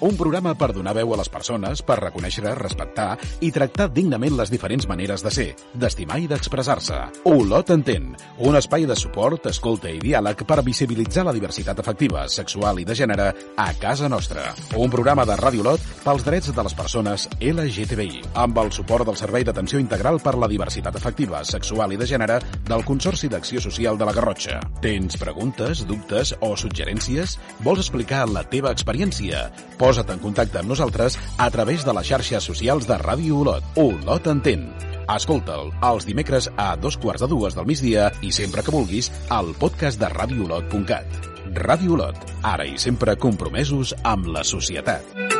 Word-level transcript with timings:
un 0.00 0.16
programa 0.16 0.54
per 0.54 0.70
donar 0.72 0.94
veu 0.94 1.12
a 1.14 1.18
les 1.18 1.30
persones, 1.32 1.82
per 1.82 1.98
reconèixer, 2.00 2.46
respectar 2.58 3.16
i 3.42 3.50
tractar 3.54 3.88
dignament 3.92 4.36
les 4.38 4.50
diferents 4.52 4.86
maneres 4.88 5.24
de 5.24 5.32
ser, 5.34 5.48
d'estimar 5.74 6.20
i 6.22 6.28
d'expressar-se. 6.30 6.98
Olot 7.30 7.72
entén, 7.74 8.12
un 8.38 8.58
espai 8.58 8.86
de 8.86 8.96
suport, 8.98 9.48
escolta 9.50 9.90
i 9.90 9.98
diàleg 10.02 10.44
per 10.46 10.60
visibilitzar 10.66 11.24
la 11.26 11.34
diversitat 11.34 11.82
afectiva, 11.82 12.26
sexual 12.28 12.78
i 12.78 12.86
de 12.86 12.94
gènere 12.98 13.28
a 13.56 13.68
casa 13.80 14.08
nostra. 14.08 14.52
Un 14.78 14.90
programa 14.90 15.26
de 15.26 15.36
Ràdio 15.38 15.64
Olot 15.66 15.82
pels 16.04 16.24
drets 16.26 16.52
de 16.54 16.66
les 16.66 16.76
persones 16.78 17.26
LGTBI, 17.40 18.22
amb 18.38 18.58
el 18.62 18.72
suport 18.72 19.06
del 19.08 19.18
Servei 19.18 19.46
d'Atenció 19.46 19.82
Integral 19.82 20.22
per 20.22 20.36
la 20.38 20.50
Diversitat 20.50 20.96
Afectiva, 21.00 21.42
Sexual 21.44 21.94
i 21.94 22.00
de 22.00 22.06
Gènere 22.06 22.38
del 22.68 22.86
Consorci 22.86 23.30
d'Acció 23.32 23.62
Social 23.64 23.98
de 23.98 24.06
la 24.06 24.14
Garrotxa. 24.14 24.60
Tens 24.84 25.18
preguntes, 25.18 25.84
dubtes 25.88 26.34
o 26.40 26.54
suggerències? 26.56 27.38
Vols 27.66 27.82
explicar 27.82 28.26
la 28.30 28.46
teva 28.46 28.72
experiència? 28.74 29.48
Posa't 29.88 30.10
en 30.12 30.18
contacte 30.20 30.58
amb 30.60 30.68
nosaltres 30.68 31.14
a 31.40 31.46
través 31.48 31.80
de 31.86 31.92
les 31.96 32.04
xarxes 32.10 32.44
socials 32.44 32.84
de 32.84 32.98
Ràdio 33.00 33.38
Olot. 33.40 33.70
Olot 33.80 34.28
entén. 34.28 34.66
Escolta'l 35.14 35.70
els 35.88 36.04
dimecres 36.04 36.50
a 36.60 36.74
dos 36.76 36.98
quarts 37.00 37.24
de 37.24 37.30
dues 37.32 37.56
del 37.56 37.64
migdia 37.70 38.10
i 38.20 38.34
sempre 38.36 38.60
que 38.66 38.74
vulguis 38.74 39.08
al 39.32 39.54
podcast 39.56 39.96
de 40.02 40.12
radioolot.cat. 40.12 41.32
Ràdio 41.64 41.96
Olot, 41.96 42.20
ara 42.44 42.68
i 42.68 42.76
sempre 42.76 43.16
compromesos 43.16 43.96
amb 44.04 44.28
la 44.36 44.44
societat. 44.44 45.37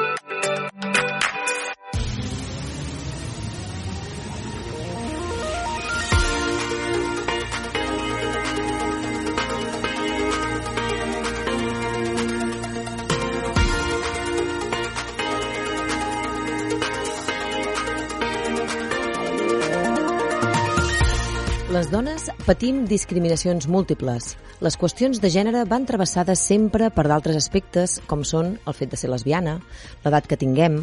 Patim 22.48 22.86
discriminacions 22.88 23.66
múltiples. 23.68 24.30
Les 24.64 24.76
qüestions 24.80 25.18
de 25.20 25.28
gènere 25.28 25.66
van 25.68 25.84
travessades 25.84 26.40
sempre 26.40 26.86
per 26.88 27.04
d'altres 27.04 27.36
aspectes, 27.36 27.98
com 28.08 28.22
són 28.24 28.54
el 28.64 28.76
fet 28.78 28.88
de 28.88 28.96
ser 28.96 29.10
lesbiana, 29.12 29.58
l'edat 30.00 30.24
que 30.30 30.38
tinguem, 30.40 30.78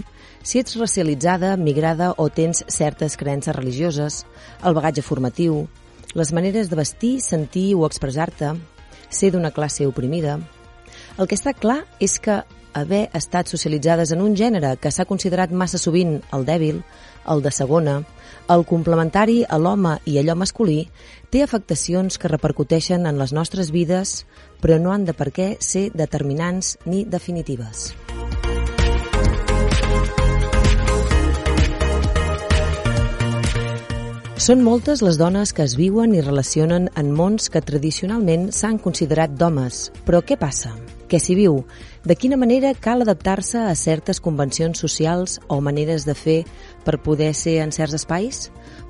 si 0.45 0.61
ets 0.61 0.77
racialitzada, 0.77 1.55
migrada 1.57 2.11
o 2.21 2.27
tens 2.29 2.61
certes 2.69 3.17
creences 3.17 3.57
religioses, 3.57 4.19
el 4.61 4.77
bagatge 4.77 5.01
formatiu, 5.01 5.63
les 6.13 6.33
maneres 6.37 6.69
de 6.69 6.77
vestir, 6.77 7.15
sentir 7.25 7.71
o 7.73 7.87
expressar-te, 7.89 8.53
ser 9.09 9.33
d'una 9.33 9.53
classe 9.55 9.89
oprimida... 9.89 10.37
El 11.15 11.29
que 11.31 11.37
està 11.37 11.53
clar 11.55 11.85
és 12.03 12.17
que 12.19 12.41
haver 12.75 13.05
estat 13.15 13.47
socialitzades 13.47 14.11
en 14.11 14.19
un 14.21 14.33
gènere 14.35 14.73
que 14.75 14.91
s'ha 14.91 15.07
considerat 15.07 15.53
massa 15.55 15.79
sovint 15.79 16.17
el 16.35 16.43
dèbil, 16.43 16.81
el 17.31 17.41
de 17.41 17.51
segona, 17.55 18.01
el 18.51 18.65
complementari 18.67 19.39
a 19.47 19.57
l'home 19.57 19.95
i 20.05 20.17
allò 20.19 20.35
masculí, 20.37 20.81
té 21.35 21.41
afectacions 21.43 22.15
que 22.15 22.29
repercuteixen 22.31 23.03
en 23.09 23.17
les 23.19 23.33
nostres 23.35 23.67
vides, 23.75 24.21
però 24.63 24.77
no 24.79 24.93
han 24.93 25.03
de 25.03 25.11
per 25.11 25.33
què 25.35 25.47
ser 25.59 25.89
determinants 25.91 26.77
ni 26.87 27.03
definitives. 27.03 27.89
Són 34.45 34.63
moltes 34.63 35.01
les 35.03 35.19
dones 35.19 35.51
que 35.51 35.65
es 35.65 35.75
viuen 35.75 36.15
i 36.15 36.23
relacionen 36.23 36.87
en 36.95 37.11
mons 37.11 37.49
que 37.51 37.63
tradicionalment 37.65 38.51
s'han 38.55 38.79
considerat 38.79 39.35
d'homes. 39.35 39.89
Però 40.07 40.21
què 40.23 40.37
passa? 40.39 40.71
Què 41.11 41.19
s'hi 41.19 41.35
viu? 41.35 41.65
De 42.05 42.15
quina 42.15 42.37
manera 42.39 42.71
cal 42.79 43.03
adaptar-se 43.03 43.59
a 43.59 43.75
certes 43.75 44.21
convencions 44.21 44.79
socials 44.79 45.39
o 45.49 45.59
maneres 45.59 46.07
de 46.07 46.15
fer 46.15 46.43
per 46.85 47.01
poder 47.03 47.33
ser 47.35 47.59
en 47.65 47.75
certs 47.75 47.99
espais? 47.99 48.45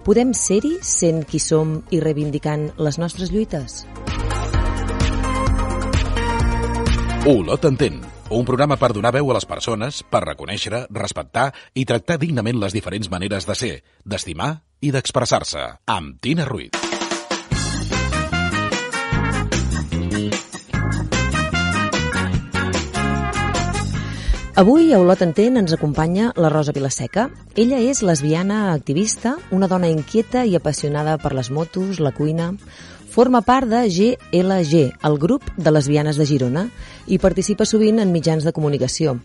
Podem 0.06 0.36
ser-hi 0.38 0.76
sent 0.86 1.24
qui 1.26 1.40
som 1.42 1.80
i 1.90 1.98
reivindicant 1.98 2.68
les 2.78 3.00
nostres 3.02 3.32
lluites? 3.34 3.80
Olot 7.26 7.66
entén, 7.66 7.98
un 8.30 8.46
programa 8.46 8.78
per 8.78 8.92
donar 8.94 9.16
veu 9.18 9.34
a 9.34 9.40
les 9.40 9.50
persones, 9.50 10.04
per 10.06 10.22
reconèixer, 10.28 10.86
respectar 10.94 11.48
i 11.74 11.90
tractar 11.90 12.20
dignament 12.22 12.62
les 12.62 12.78
diferents 12.78 13.10
maneres 13.10 13.50
de 13.50 13.58
ser, 13.58 13.76
d'estimar 14.06 14.60
i 14.86 14.94
d'expressar-se. 14.94 15.72
Amb 15.90 16.22
Tina 16.22 16.46
Ruiz. 16.46 16.85
Avui 24.56 24.94
a 24.94 25.02
Olot 25.04 25.20
Entén 25.20 25.58
ens 25.60 25.74
acompanya 25.76 26.30
la 26.40 26.48
Rosa 26.48 26.72
Vilaseca. 26.72 27.26
Ella 27.60 27.76
és 27.84 28.00
lesbiana 28.08 28.72
activista, 28.72 29.34
una 29.52 29.68
dona 29.68 29.90
inquieta 29.92 30.46
i 30.48 30.56
apassionada 30.56 31.18
per 31.20 31.34
les 31.36 31.50
motos, 31.52 32.00
la 32.00 32.14
cuina. 32.16 32.54
Forma 33.12 33.42
part 33.44 33.68
de 33.68 33.82
GLG, 33.92 34.86
el 34.96 35.20
grup 35.20 35.44
de 35.60 35.76
lesbianes 35.76 36.16
de 36.16 36.30
Girona, 36.32 36.64
i 37.12 37.20
participa 37.20 37.68
sovint 37.68 38.00
en 38.00 38.16
mitjans 38.16 38.48
de 38.48 38.56
comunicació. 38.56 39.18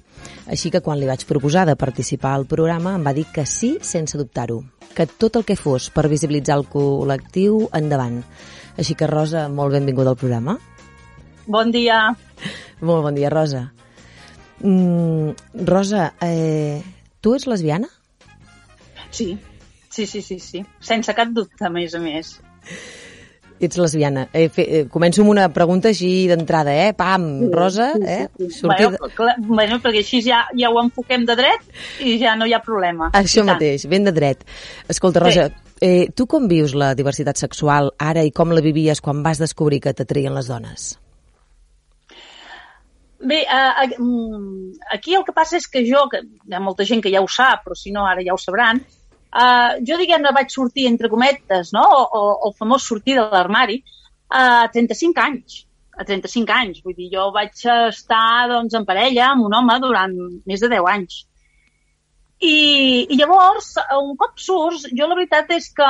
Així 0.50 0.74
que 0.74 0.82
quan 0.82 0.98
li 0.98 1.06
vaig 1.06 1.22
proposar 1.30 1.62
de 1.70 1.78
participar 1.78 2.34
al 2.34 2.50
programa 2.50 2.98
em 2.98 3.06
va 3.06 3.14
dir 3.14 3.28
que 3.30 3.46
sí 3.46 3.76
sense 3.86 4.18
dubtar-ho, 4.18 4.64
que 4.98 5.06
tot 5.06 5.38
el 5.38 5.46
que 5.46 5.54
fos 5.54 5.92
per 5.94 6.10
visibilitzar 6.10 6.58
el 6.58 6.66
col·lectiu 6.66 7.68
endavant. 7.70 8.24
Així 8.74 8.98
que 8.98 9.06
Rosa, 9.06 9.46
molt 9.46 9.78
benvinguda 9.78 10.10
al 10.10 10.18
programa. 10.18 10.58
Bon 11.46 11.70
dia. 11.70 12.08
Molt 12.82 13.06
bon 13.06 13.14
dia, 13.14 13.30
Rosa. 13.30 13.68
Mm, 14.60 15.32
Rosa, 15.64 16.14
eh, 16.20 16.82
tu 17.20 17.34
ets 17.34 17.46
lesbiana? 17.46 17.88
Sí, 19.10 19.38
sí, 19.88 20.06
sí, 20.06 20.22
sí, 20.22 20.38
sí. 20.38 20.64
Sense 20.80 21.14
cap 21.14 21.32
dubte, 21.34 21.64
a 21.64 21.70
més 21.72 21.94
a 21.94 22.00
més. 22.00 22.38
Ets 23.60 23.76
lesbiana. 23.76 24.26
Eh, 24.32 24.48
fe, 24.48 24.64
eh, 24.64 24.84
començo 24.88 25.20
amb 25.20 25.32
una 25.34 25.48
pregunta 25.52 25.90
així 25.90 26.28
d'entrada, 26.30 26.72
eh? 26.72 26.94
Pam, 26.96 27.26
Rosa, 27.52 27.90
eh? 28.00 28.28
Sortir... 28.48 28.88
Bueno, 28.88 29.10
clar, 29.16 29.34
bueno, 29.44 29.80
perquè 29.84 30.00
així 30.00 30.22
ja, 30.24 30.46
ja 30.56 30.70
ho 30.72 30.80
enfoquem 30.80 31.26
de 31.28 31.36
dret 31.36 32.00
i 32.00 32.16
ja 32.22 32.36
no 32.40 32.48
hi 32.48 32.56
ha 32.56 32.62
problema. 32.64 33.10
Això 33.16 33.44
mateix, 33.44 33.84
ben 33.90 34.08
de 34.08 34.16
dret. 34.16 34.46
Escolta, 34.88 35.20
Rosa, 35.26 35.50
sí. 35.50 35.76
eh, 35.84 36.08
tu 36.16 36.24
com 36.30 36.48
vius 36.48 36.72
la 36.72 36.94
diversitat 36.96 37.40
sexual 37.40 37.92
ara 37.98 38.24
i 38.24 38.32
com 38.32 38.56
la 38.56 38.64
vivies 38.64 39.04
quan 39.04 39.20
vas 39.26 39.42
descobrir 39.42 39.82
que 39.84 39.92
t'atraien 39.92 40.36
les 40.36 40.48
dones? 40.48 40.94
Bé, 43.20 43.42
uh, 43.44 44.02
uh, 44.02 44.72
aquí 44.90 45.14
el 45.14 45.24
que 45.26 45.34
passa 45.36 45.58
és 45.58 45.66
que 45.68 45.82
jo, 45.84 46.06
que 46.08 46.22
hi 46.24 46.54
ha 46.56 46.60
molta 46.64 46.86
gent 46.88 47.02
que 47.04 47.12
ja 47.12 47.20
ho 47.20 47.28
sap, 47.28 47.66
però 47.66 47.76
si 47.76 47.92
no 47.92 48.06
ara 48.08 48.24
ja 48.24 48.32
ho 48.32 48.40
sabran, 48.40 48.80
uh, 48.80 49.76
jo 49.84 49.98
diguem-ne 50.00 50.32
vaig 50.32 50.52
sortir 50.54 50.86
entre 50.88 51.10
cometes, 51.12 51.74
no? 51.76 51.84
o, 51.84 52.04
o 52.20 52.48
el 52.48 52.54
famós 52.56 52.86
sortir 52.88 53.18
de 53.18 53.26
l'armari, 53.34 53.82
a 54.30 54.68
35 54.72 55.20
anys. 55.20 55.66
A 56.00 56.06
35 56.08 56.54
anys, 56.54 56.80
vull 56.84 56.96
dir, 56.96 57.10
jo 57.12 57.26
vaig 57.34 57.52
estar 57.90 58.48
doncs, 58.48 58.76
en 58.78 58.86
parella 58.88 59.32
amb 59.34 59.44
un 59.50 59.56
home 59.58 59.76
durant 59.82 60.14
més 60.48 60.62
de 60.64 60.70
10 60.72 60.88
anys. 60.94 61.24
I, 62.40 63.06
I 63.12 63.16
llavors, 63.18 63.74
un 63.98 64.14
cop 64.16 64.38
surts, 64.40 64.86
jo 64.96 65.08
la 65.08 65.16
veritat 65.18 65.50
és 65.52 65.66
que 65.76 65.88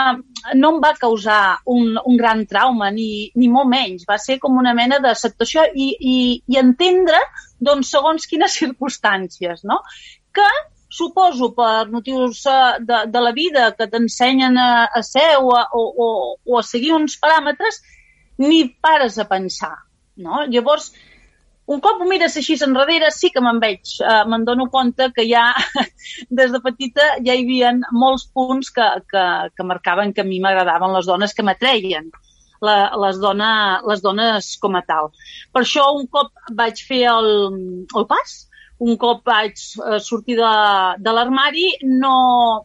no 0.58 0.72
em 0.74 0.80
va 0.82 0.96
causar 0.98 1.60
un, 1.70 1.94
un 1.94 2.16
gran 2.18 2.42
trauma, 2.50 2.88
ni, 2.90 3.30
ni 3.38 3.50
molt 3.52 3.70
menys. 3.70 4.02
Va 4.08 4.18
ser 4.18 4.40
com 4.42 4.58
una 4.58 4.74
mena 4.74 4.98
d'acceptació 5.04 5.68
i, 5.74 5.92
i, 5.94 6.16
i 6.50 6.58
entendre, 6.58 7.20
doncs, 7.62 7.92
segons 7.94 8.26
quines 8.26 8.56
circumstàncies, 8.62 9.62
no? 9.70 9.78
Que 10.34 10.48
suposo 10.90 11.52
per 11.54 11.86
motius 11.92 12.42
eh, 12.50 12.80
de, 12.82 13.04
de 13.06 13.22
la 13.22 13.30
vida 13.32 13.70
que 13.78 13.86
t'ensenyen 13.86 14.58
a, 14.58 14.88
a 14.90 15.02
ser 15.06 15.36
o 15.38 15.54
a, 15.54 15.68
o, 15.70 15.84
o, 15.86 16.08
o 16.50 16.58
a 16.58 16.64
seguir 16.66 16.96
uns 16.96 17.14
paràmetres, 17.22 17.78
ni 18.42 18.64
pares 18.82 19.20
a 19.22 19.28
pensar. 19.30 19.76
no? 20.20 20.42
Llavors, 20.50 20.90
un 21.70 21.78
cop 21.78 22.00
ho 22.02 22.06
mires 22.10 22.34
així 22.36 22.56
enrere, 22.66 23.12
sí 23.14 23.30
que 23.30 23.42
me'n 23.44 23.60
veig, 23.62 23.92
eh, 24.02 24.24
me'n 24.26 24.44
dono 24.46 24.66
compte 24.72 25.10
que 25.14 25.26
ja, 25.28 25.44
des 26.40 26.50
de 26.50 26.60
petita, 26.64 27.06
ja 27.26 27.36
hi 27.36 27.44
havia 27.44 27.70
molts 27.92 28.26
punts 28.34 28.72
que, 28.74 28.86
que, 29.12 29.24
que 29.54 29.66
marcaven 29.68 30.12
que 30.12 30.24
a 30.24 30.26
mi 30.26 30.40
m'agradaven 30.42 30.96
les 30.96 31.06
dones 31.06 31.34
que 31.34 31.46
m'atreien. 31.46 32.10
La, 32.60 32.90
les, 33.00 33.16
dona, 33.22 33.50
les 33.88 34.02
dones 34.04 34.50
com 34.60 34.74
a 34.76 34.82
tal. 34.84 35.06
Per 35.54 35.62
això 35.62 35.86
un 35.96 36.10
cop 36.12 36.34
vaig 36.58 36.82
fer 36.84 37.06
el, 37.08 37.30
el 37.96 38.06
pas, 38.10 38.34
un 38.80 38.98
cop 39.00 39.22
vaig 39.30 39.54
eh, 39.54 40.00
sortir 40.02 40.36
de, 40.40 40.50
de 40.98 41.14
l'armari, 41.14 41.68
no, 42.02 42.16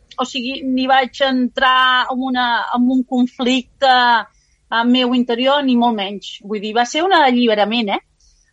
o 0.01 0.27
sigui, 0.27 0.57
ni 0.65 0.89
vaig 0.89 1.21
entrar 1.29 2.09
en, 2.09 2.25
una, 2.31 2.47
en 2.75 2.89
un 2.97 3.05
conflicte 3.07 3.93
eh, 3.93 4.83
meu 4.89 5.13
interior, 5.13 5.61
ni 5.63 5.77
molt 5.79 5.95
menys. 6.01 6.39
Vull 6.43 6.65
dir, 6.65 6.73
va 6.75 6.89
ser 6.89 7.05
un 7.05 7.13
alliberament, 7.15 7.95
eh? 7.99 8.01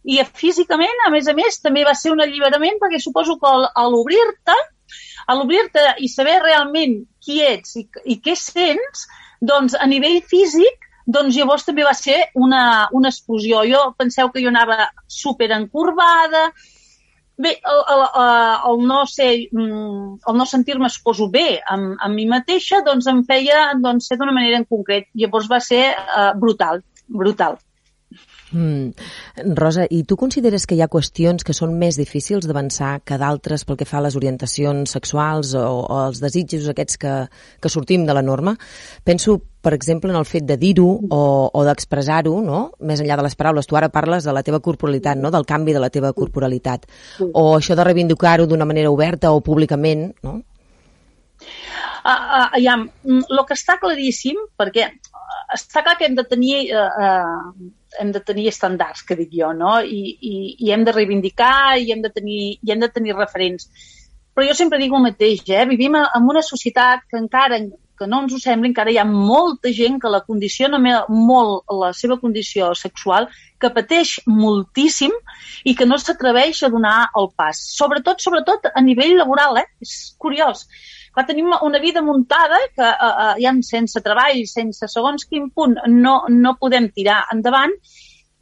I 0.05 0.19
físicament, 0.27 1.05
a 1.07 1.11
més 1.15 1.29
a 1.31 1.35
més, 1.39 1.61
també 1.63 1.85
va 1.87 1.95
ser 1.95 2.13
un 2.13 2.23
alliberament 2.25 2.81
perquè 2.81 2.99
suposo 3.01 3.39
que 3.39 3.51
a 3.51 3.85
l'obrir-te, 3.89 4.57
a 5.27 5.37
l'obrir-te 5.39 5.85
i 6.03 6.11
saber 6.11 6.41
realment 6.43 7.03
qui 7.23 7.41
ets 7.47 7.77
i, 7.79 7.87
i 8.11 8.19
què 8.25 8.35
sents, 8.39 9.07
doncs 9.41 9.79
a 9.79 9.87
nivell 9.87 10.21
físic 10.27 10.89
doncs 11.07 11.35
llavors 11.35 11.65
també 11.67 11.83
va 11.83 11.95
ser 11.99 12.19
una, 12.39 12.89
una 12.95 13.11
explosió. 13.11 13.65
Jo 13.67 13.89
penseu 13.99 14.31
que 14.31 14.43
jo 14.43 14.53
anava 14.53 14.87
super 15.11 15.51
encorbada, 15.55 16.51
Bé, 17.43 17.57
el, 17.65 17.79
el, 17.91 18.03
el 18.69 18.83
no 18.87 19.01
ser, 19.09 19.31
mm, 19.51 20.19
el 20.29 20.37
no 20.37 20.45
sentir-me, 20.47 20.91
suposo, 20.93 21.31
bé 21.33 21.63
amb, 21.75 21.95
amb 22.05 22.15
mi 22.15 22.27
mateixa, 22.29 22.83
doncs 22.87 23.09
em 23.11 23.23
feia 23.27 23.71
doncs, 23.81 24.11
ser 24.11 24.19
d'una 24.21 24.35
manera 24.37 24.61
en 24.61 24.67
concret. 24.69 25.09
Llavors 25.19 25.49
va 25.51 25.59
ser 25.65 25.81
uh, 25.97 26.29
brutal, 26.39 26.83
brutal. 27.09 27.57
Mm. 28.53 28.93
Rosa, 29.57 29.87
i 29.89 30.03
tu 30.05 30.17
consideres 30.21 30.67
que 30.69 30.77
hi 30.77 30.83
ha 30.85 30.91
qüestions 30.93 31.45
que 31.47 31.55
són 31.57 31.73
més 31.81 31.97
difícils 31.97 32.47
d'avançar 32.49 32.99
que 33.09 33.17
d'altres 33.21 33.65
pel 33.65 33.79
que 33.81 33.89
fa 33.89 33.99
a 34.01 34.05
les 34.07 34.17
orientacions 34.19 34.93
sexuals 34.93 35.55
o, 35.57 35.65
o 35.83 36.01
els 36.09 36.21
desitjos 36.21 36.69
aquests 36.69 37.01
que, 37.01 37.15
que 37.61 37.73
sortim 37.73 38.05
de 38.09 38.17
la 38.17 38.25
norma? 38.25 38.55
Penso, 39.09 39.39
per 39.65 39.73
exemple, 39.77 40.13
en 40.13 40.21
el 40.21 40.29
fet 40.29 40.45
de 40.49 40.59
dir-ho 40.61 40.87
o, 41.09 41.23
o 41.49 41.65
d'expressar-ho, 41.69 42.37
no? 42.45 42.63
més 42.81 43.01
enllà 43.01 43.17
de 43.21 43.27
les 43.29 43.37
paraules. 43.39 43.69
Tu 43.69 43.79
ara 43.79 43.93
parles 43.95 44.29
de 44.29 44.37
la 44.37 44.45
teva 44.45 44.61
corporalitat, 44.61 45.21
no? 45.21 45.33
del 45.33 45.49
canvi 45.49 45.73
de 45.73 45.83
la 45.83 45.91
teva 45.95 46.13
corporalitat. 46.13 46.89
O 47.33 47.53
això 47.57 47.79
de 47.79 47.89
reivindicar-ho 47.89 48.49
d'una 48.51 48.69
manera 48.69 48.93
oberta 48.93 49.33
o 49.33 49.41
públicament, 49.41 50.11
no? 50.27 50.41
Uh, 52.03 52.11
uh, 52.11 52.59
ja, 52.63 52.75
el 53.07 53.41
que 53.47 53.55
està 53.55 53.77
claríssim, 53.79 54.39
perquè 54.59 54.89
està 55.55 55.83
clar 55.87 55.95
que 55.99 56.09
hem 56.09 56.17
de 56.19 56.25
tenir 56.27 56.57
uh, 56.75 56.89
uh, 57.07 57.71
hem 58.01 58.13
de 58.15 58.21
tenir 58.25 58.49
estàndards, 58.51 59.05
que 59.09 59.17
dic 59.19 59.33
jo, 59.35 59.53
no? 59.57 59.79
I, 59.83 60.17
i, 60.21 60.35
i 60.67 60.73
hem 60.73 60.85
de 60.87 60.95
reivindicar 60.95 61.79
i 61.79 61.93
hem 61.93 62.03
de 62.05 62.13
tenir, 62.15 62.43
i 62.63 62.73
hem 62.73 62.81
de 62.83 62.91
tenir 62.93 63.17
referents. 63.19 63.69
Però 64.33 64.47
jo 64.49 64.57
sempre 64.57 64.81
dic 64.81 64.93
el 64.97 65.05
mateix, 65.05 65.45
eh? 65.51 65.65
Vivim 65.69 65.99
en 66.01 66.29
una 66.35 66.43
societat 66.47 67.05
que 67.11 67.21
encara 67.21 67.61
que 68.03 68.09
no 68.09 68.23
ens 68.25 68.35
ho 68.35 68.41
sembli, 68.43 68.71
encara 68.73 68.91
hi 68.91 68.99
ha 68.99 69.05
molta 69.07 69.71
gent 69.77 70.01
que 70.03 70.11
la 70.11 70.23
condiciona 70.27 70.81
molt 70.83 71.75
la 71.83 71.93
seva 71.95 72.19
condició 72.19 72.73
sexual, 72.79 73.29
que 73.61 73.71
pateix 73.71 74.17
moltíssim 74.27 75.13
i 75.69 75.77
que 75.79 75.87
no 75.87 75.99
s'atreveix 76.01 76.65
a 76.65 76.73
donar 76.73 76.97
el 77.21 77.31
pas. 77.37 77.61
Sobretot, 77.77 78.25
sobretot 78.25 78.67
a 78.73 78.83
nivell 78.83 79.15
laboral, 79.21 79.61
eh? 79.63 79.69
És 79.85 80.17
curiós. 80.19 80.67
Clar, 81.13 81.27
tenim 81.29 81.51
una 81.61 81.79
vida 81.79 82.01
muntada 82.03 82.59
que 82.75 82.87
eh, 82.89 83.11
eh, 83.25 83.35
ja 83.45 83.53
sense 83.67 84.01
treball, 84.05 84.45
sense 84.49 84.89
segons 84.89 85.27
quin 85.29 85.51
punt, 85.53 85.77
no, 85.89 86.23
no 86.33 86.57
podem 86.61 86.89
tirar 86.97 87.27
endavant 87.35 87.75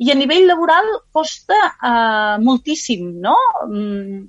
i 0.00 0.10
a 0.12 0.16
nivell 0.16 0.46
laboral 0.48 0.86
costa 1.12 1.58
eh, 1.70 2.36
moltíssim, 2.44 3.08
no? 3.24 3.34
Mm, 3.66 4.20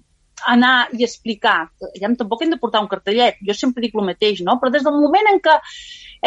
anar 0.52 0.90
i 0.98 1.06
explicar. 1.06 1.70
Ja 2.02 2.10
tampoc 2.18 2.42
hem 2.42 2.54
de 2.56 2.60
portar 2.62 2.82
un 2.82 2.90
cartellet, 2.92 3.38
jo 3.46 3.54
sempre 3.54 3.84
dic 3.86 3.94
el 3.96 4.08
mateix, 4.08 4.42
no? 4.46 4.58
Però 4.62 4.72
des 4.74 4.86
del 4.88 4.98
moment 4.98 5.30
en 5.32 5.38
què, 5.44 5.58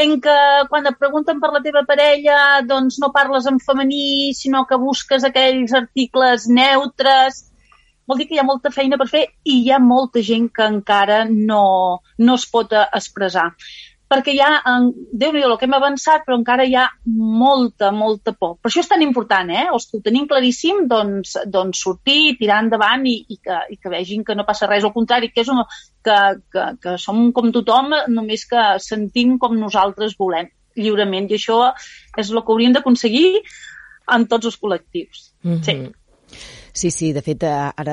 en 0.04 0.14
què 0.22 0.36
quan 0.70 0.86
et 0.86 1.00
pregunten 1.00 1.42
per 1.42 1.50
la 1.54 1.62
teva 1.64 1.84
parella 1.88 2.38
doncs 2.68 3.00
no 3.02 3.10
parles 3.16 3.50
en 3.50 3.58
femení, 3.58 4.32
sinó 4.38 4.64
que 4.70 4.78
busques 4.80 5.26
aquells 5.26 5.74
articles 5.74 6.46
neutres, 6.46 7.42
vol 8.06 8.20
dir 8.20 8.28
que 8.28 8.36
hi 8.36 8.42
ha 8.42 8.46
molta 8.46 8.70
feina 8.74 8.98
per 9.00 9.08
fer 9.08 9.24
i 9.44 9.60
hi 9.62 9.72
ha 9.72 9.80
molta 9.80 10.22
gent 10.22 10.50
que 10.54 10.68
encara 10.76 11.24
no, 11.30 11.64
no 12.18 12.38
es 12.40 12.46
pot 12.50 12.72
expressar 12.84 13.50
perquè 14.14 14.34
ja, 14.36 14.50
en, 14.68 14.90
déu 15.16 15.32
nhi 15.34 15.42
el 15.44 15.56
que 15.58 15.66
hem 15.66 15.76
avançat, 15.76 16.24
però 16.26 16.36
encara 16.38 16.66
hi 16.68 16.76
ha 16.78 16.84
molta, 17.06 17.90
molta 17.94 18.34
por. 18.36 18.56
Per 18.62 18.70
això 18.70 18.82
és 18.84 18.90
tan 18.90 19.02
important, 19.04 19.50
eh? 19.50 19.64
Els 19.72 19.88
que 19.88 19.98
ho 19.98 20.04
tenim 20.04 20.28
claríssim, 20.30 20.84
doncs, 20.90 21.34
doncs 21.50 21.82
sortir, 21.86 22.36
tirar 22.40 22.60
endavant 22.64 23.06
i, 23.10 23.16
i, 23.28 23.38
que, 23.42 23.58
i 23.74 23.78
que 23.80 23.92
vegin 23.92 24.24
que 24.26 24.36
no 24.38 24.46
passa 24.46 24.68
res. 24.70 24.86
Al 24.86 24.94
contrari, 24.94 25.32
que, 25.32 25.44
és 25.44 25.50
una, 25.52 25.66
que, 26.04 26.18
que, 26.52 26.66
que 26.84 26.96
som 27.00 27.26
com 27.36 27.50
tothom, 27.54 27.94
només 28.12 28.46
que 28.50 28.66
sentim 28.84 29.38
com 29.42 29.56
nosaltres 29.58 30.18
volem, 30.20 30.52
lliurement. 30.78 31.30
I 31.30 31.38
això 31.40 31.60
és 32.20 32.30
el 32.30 32.42
que 32.42 32.54
hauríem 32.54 32.76
d'aconseguir 32.76 33.28
en 34.14 34.28
tots 34.30 34.52
els 34.52 34.60
col·lectius. 34.60 35.30
Mm 35.42 35.58
-hmm. 35.58 35.64
Sí. 35.64 36.44
Sí, 36.74 36.90
sí, 36.90 37.12
de 37.14 37.22
fet, 37.22 37.44
eh, 37.46 37.50
ara 37.54 37.92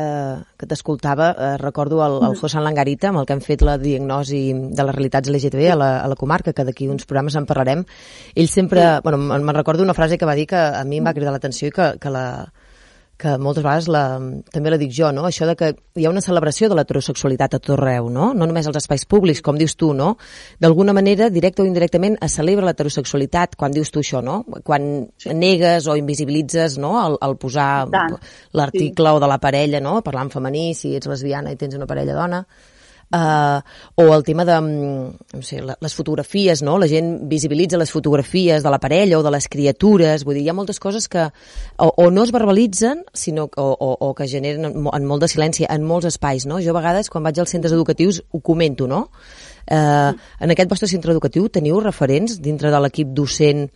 que 0.57 0.65
t'escoltava, 0.65 1.27
eh, 1.37 1.57
recordo 1.61 1.99
el, 2.01 2.15
el 2.25 2.37
Josan 2.39 2.63
Langarita, 2.65 3.11
amb 3.11 3.21
el 3.21 3.27
que 3.29 3.35
hem 3.37 3.43
fet 3.45 3.61
la 3.61 3.75
diagnosi 3.77 4.39
de 4.73 4.85
les 4.87 4.95
realitats 4.95 5.29
LGTB 5.29 5.67
a 5.69 5.75
la, 5.77 5.89
a 6.01 6.07
la 6.09 6.17
comarca, 6.17 6.49
que 6.57 6.65
d'aquí 6.65 6.87
uns 6.89 7.05
programes 7.05 7.37
en 7.37 7.45
parlarem. 7.45 7.83
Ell 8.33 8.49
sempre, 8.49 8.87
bueno, 9.05 9.21
me'n 9.21 9.53
recordo 9.53 9.85
una 9.85 9.93
frase 9.93 10.17
que 10.17 10.25
va 10.25 10.33
dir 10.33 10.47
que 10.49 10.57
a 10.57 10.81
mi 10.83 10.97
em 10.97 11.05
va 11.05 11.13
cridar 11.13 11.35
l'atenció 11.35 11.69
i 11.69 11.75
que, 11.77 11.91
que 12.01 12.09
la, 12.09 12.25
que 13.21 13.35
moltes 13.37 13.63
vegades 13.63 13.87
la, 13.91 14.03
també 14.53 14.71
la 14.73 14.79
dic 14.81 14.93
jo, 14.97 15.11
no? 15.13 15.27
això 15.29 15.45
de 15.49 15.53
que 15.59 15.69
hi 15.99 16.07
ha 16.07 16.13
una 16.13 16.23
celebració 16.25 16.69
de 16.71 16.77
l'heterosexualitat 16.77 17.55
a 17.55 17.59
tot 17.61 17.75
arreu, 17.75 18.09
no? 18.13 18.31
no 18.33 18.47
només 18.49 18.67
als 18.69 18.79
espais 18.81 19.05
públics, 19.05 19.43
com 19.45 19.59
dius 19.59 19.75
tu, 19.77 19.91
no? 19.97 20.15
d'alguna 20.63 20.95
manera, 20.97 21.29
directe 21.33 21.61
o 21.61 21.67
indirectament, 21.69 22.17
es 22.25 22.39
celebra 22.39 22.65
l'heterosexualitat 22.69 23.55
quan 23.59 23.75
dius 23.75 23.93
tu 23.93 24.01
això, 24.01 24.23
no? 24.25 24.41
quan 24.65 24.89
sí. 25.21 25.35
negues 25.37 25.87
o 25.87 25.97
invisibilitzes 25.99 26.79
no? 26.81 26.95
el, 27.03 27.19
el 27.29 27.37
posar 27.41 27.69
l'article 27.91 29.13
sí. 29.13 29.15
o 29.15 29.21
de 29.21 29.29
la 29.29 29.39
parella, 29.43 29.83
no? 29.83 29.99
parlar 30.01 30.25
en 30.27 30.33
femení, 30.33 30.71
si 30.77 30.95
ets 30.97 31.11
lesbiana 31.11 31.53
i 31.53 31.59
tens 31.61 31.77
una 31.77 31.89
parella 31.89 32.17
dona, 32.17 32.45
Uh, 33.11 33.59
o 33.95 34.13
el 34.15 34.23
tema 34.23 34.45
de 34.45 34.55
mm, 34.55 35.35
no 35.35 35.41
sé, 35.43 35.59
les 35.61 35.95
fotografies, 35.95 36.61
no? 36.63 36.77
La 36.79 36.87
gent 36.87 37.27
visibilitza 37.27 37.75
les 37.75 37.91
fotografies 37.91 38.63
de 38.63 38.71
la 38.71 38.79
parella 38.79 39.19
o 39.19 39.23
de 39.25 39.33
les 39.35 39.49
criatures, 39.51 40.23
vull 40.23 40.37
dir, 40.37 40.45
hi 40.45 40.51
ha 40.53 40.55
moltes 40.55 40.79
coses 40.79 41.09
que 41.11 41.25
o, 41.27 41.89
o 41.91 42.05
no 42.09 42.23
es 42.23 42.31
verbalitzen, 42.31 43.03
sinó 43.11 43.49
o, 43.51 43.65
o, 43.67 43.89
o 44.07 44.13
que 44.15 44.29
generen 44.31 44.69
en 44.79 45.07
molt 45.09 45.25
de 45.25 45.27
silenci 45.27 45.67
en 45.67 45.83
molts 45.83 46.07
espais, 46.07 46.47
no? 46.47 46.61
Jo 46.63 46.71
a 46.71 46.79
vegades, 46.79 47.11
quan 47.11 47.27
vaig 47.27 47.41
als 47.43 47.51
centres 47.51 47.75
educatius, 47.75 48.21
ho 48.31 48.39
comento, 48.39 48.87
no? 48.87 49.09
Uh, 49.67 50.15
en 50.39 50.55
aquest 50.55 50.71
vostre 50.71 50.87
centre 50.87 51.11
educatiu 51.11 51.49
teniu 51.51 51.81
referents 51.83 52.39
dintre 52.39 52.71
de 52.71 52.79
l'equip 52.79 53.11
docent 53.11 53.67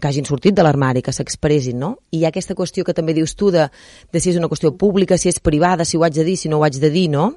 que 0.00 0.08
hagin 0.08 0.26
sortit 0.26 0.56
de 0.56 0.64
l'armari, 0.66 1.04
que 1.04 1.14
s'expressin, 1.14 1.78
no? 1.78 1.92
I 2.10 2.24
hi 2.24 2.24
ha 2.24 2.32
aquesta 2.34 2.56
qüestió 2.58 2.82
que 2.82 2.96
també 2.96 3.14
dius 3.14 3.36
tu 3.38 3.52
de, 3.54 3.68
de 4.10 4.18
si 4.18 4.32
és 4.32 4.40
una 4.40 4.50
qüestió 4.50 4.74
pública, 4.74 5.18
si 5.20 5.30
és 5.30 5.38
privada, 5.38 5.86
si 5.86 6.00
ho 6.00 6.02
haig 6.02 6.18
de 6.18 6.26
dir, 6.26 6.36
si 6.40 6.50
no 6.50 6.58
ho 6.58 6.66
haig 6.66 6.80
de 6.80 6.90
dir, 6.90 7.06
no? 7.12 7.28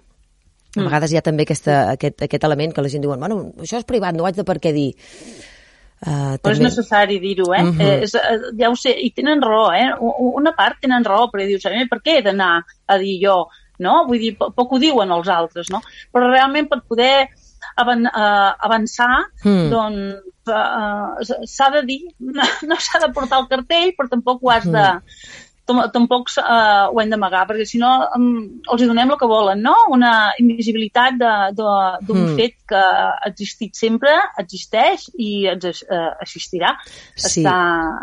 A 0.74 0.80
mm. 0.80 0.90
vegades 0.90 1.12
hi 1.14 1.18
ha 1.20 1.26
també 1.26 1.46
aquesta, 1.46 1.80
aquest, 1.94 2.24
aquest 2.26 2.46
element 2.48 2.74
que 2.74 2.82
la 2.82 2.90
gent 2.90 3.04
diu, 3.04 3.14
bueno, 3.14 3.40
això 3.62 3.78
és 3.78 3.90
privat, 3.90 4.16
no 4.16 4.24
ho 4.24 4.30
haig 4.30 4.40
de 4.40 4.46
per 4.48 4.58
què 4.62 4.74
dir. 4.74 4.90
Uh, 6.04 6.34
també... 6.36 6.40
Però 6.44 6.54
és 6.58 6.64
necessari 6.64 7.20
dir-ho, 7.22 7.52
eh? 7.54 7.62
Uh 7.62 7.70
mhm. 7.70 7.80
-huh. 7.80 8.02
és, 8.04 8.16
eh, 8.16 8.40
ja 8.60 8.70
ho 8.70 8.76
sé, 8.76 8.92
i 8.92 9.12
tenen 9.12 9.42
raó, 9.42 9.72
eh? 9.72 9.94
Una 10.42 10.52
part 10.52 10.82
tenen 10.82 11.06
raó, 11.06 11.30
perquè 11.32 11.48
dius, 11.48 11.64
per 11.90 12.02
què 12.02 12.18
he 12.18 12.26
d'anar 12.26 12.66
a 12.88 12.98
dir 12.98 13.20
jo, 13.22 13.48
no? 13.80 14.04
Vull 14.08 14.20
dir, 14.20 14.36
poc 14.38 14.74
ho 14.74 14.80
diuen 14.80 15.12
els 15.12 15.28
altres, 15.28 15.70
no? 15.70 15.82
Però 16.12 16.28
realment 16.28 16.68
per 16.68 16.82
poder 16.88 17.30
avan 17.78 18.06
uh, 18.06 18.52
avançar, 18.60 19.30
mm. 19.44 19.70
doncs 19.70 20.50
uh, 20.50 21.46
s'ha 21.46 21.70
de 21.70 21.86
dir, 21.86 22.02
no, 22.38 22.44
no 22.68 22.76
s'ha 22.76 23.00
de 23.00 23.14
portar 23.14 23.40
el 23.40 23.48
cartell, 23.48 23.94
però 23.96 24.10
tampoc 24.10 24.44
ho 24.44 24.50
has 24.50 24.66
de, 24.66 24.88
mm 25.00 25.43
tampoc 25.66 26.32
uh, 26.42 26.92
ho 26.92 27.00
hem 27.02 27.12
d'amagar, 27.12 27.46
perquè 27.50 27.66
si 27.68 27.80
no 27.82 27.92
els 28.12 28.82
hi 28.84 28.88
donem 28.90 29.14
el 29.14 29.20
que 29.20 29.30
volen, 29.32 29.62
no? 29.64 29.76
Una 29.96 30.34
invisibilitat 30.42 31.20
d'un 31.56 32.20
mm. 32.20 32.34
fet 32.40 32.58
que 32.68 32.82
ha 32.82 33.30
existit 33.30 33.76
sempre, 33.80 34.12
existeix 34.44 35.08
i 35.16 35.46
ens 35.54 35.86
uh, 35.88 36.12
existirà. 36.24 36.76
Sí. 37.16 37.44
Està, 37.44 37.56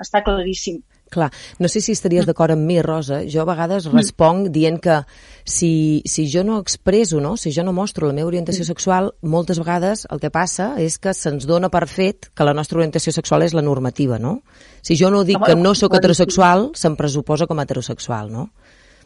està 0.05 0.25
claríssim. 0.27 0.81
Clar, 1.11 1.29
no 1.59 1.69
sé 1.69 1.83
si 1.83 1.93
estaries 1.97 2.27
d'acord 2.29 2.55
amb 2.55 2.63
mi, 2.67 2.79
Rosa. 2.83 3.25
Jo 3.27 3.43
a 3.43 3.49
vegades 3.49 3.89
mm. 3.89 3.97
responc 3.99 4.51
dient 4.55 4.79
que 4.83 5.01
si, 5.45 6.03
si 6.07 6.29
jo 6.31 6.45
no 6.47 6.61
expreso, 6.63 7.21
no? 7.21 7.37
si 7.37 7.51
jo 7.53 7.65
no 7.67 7.75
mostro 7.75 8.07
la 8.07 8.15
meva 8.15 8.31
orientació 8.31 8.63
mm. 8.63 8.71
sexual, 8.71 9.11
moltes 9.23 9.59
vegades 9.59 10.07
el 10.11 10.23
que 10.23 10.31
passa 10.31 10.73
és 10.79 11.01
que 11.03 11.15
se'ns 11.17 11.49
dona 11.51 11.69
per 11.73 11.87
fet 11.91 12.31
que 12.31 12.47
la 12.47 12.55
nostra 12.55 12.79
orientació 12.79 13.13
sexual 13.13 13.43
és 13.43 13.57
la 13.59 13.67
normativa, 13.67 14.21
no? 14.23 14.41
Si 14.87 14.97
jo 14.97 15.11
no 15.11 15.25
dic 15.27 15.43
que 15.45 15.59
no 15.59 15.75
sóc 15.75 15.99
heterosexual, 15.99 16.71
se'm 16.79 16.97
pressuposa 16.97 17.51
com 17.51 17.59
a 17.59 17.67
heterosexual, 17.67 18.31
no? 18.31 18.49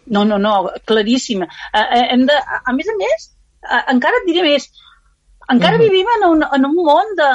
No, 0.07 0.25
no, 0.29 0.39
no, 0.39 0.71
claríssima. 0.85 1.49
Eh, 1.73 1.81
eh, 1.81 2.07
hem 2.13 2.27
de, 2.29 2.37
a 2.37 2.73
més 2.77 2.89
a 2.93 2.97
més, 3.01 3.31
eh, 3.65 3.83
encara 3.95 4.21
et 4.21 4.29
diré 4.29 4.45
més, 4.45 4.69
encara 5.53 5.81
vivim 5.81 6.09
en 6.17 6.25
un, 6.31 6.45
en 6.57 6.65
un 6.69 6.77
món 6.87 7.13
de, 7.19 7.31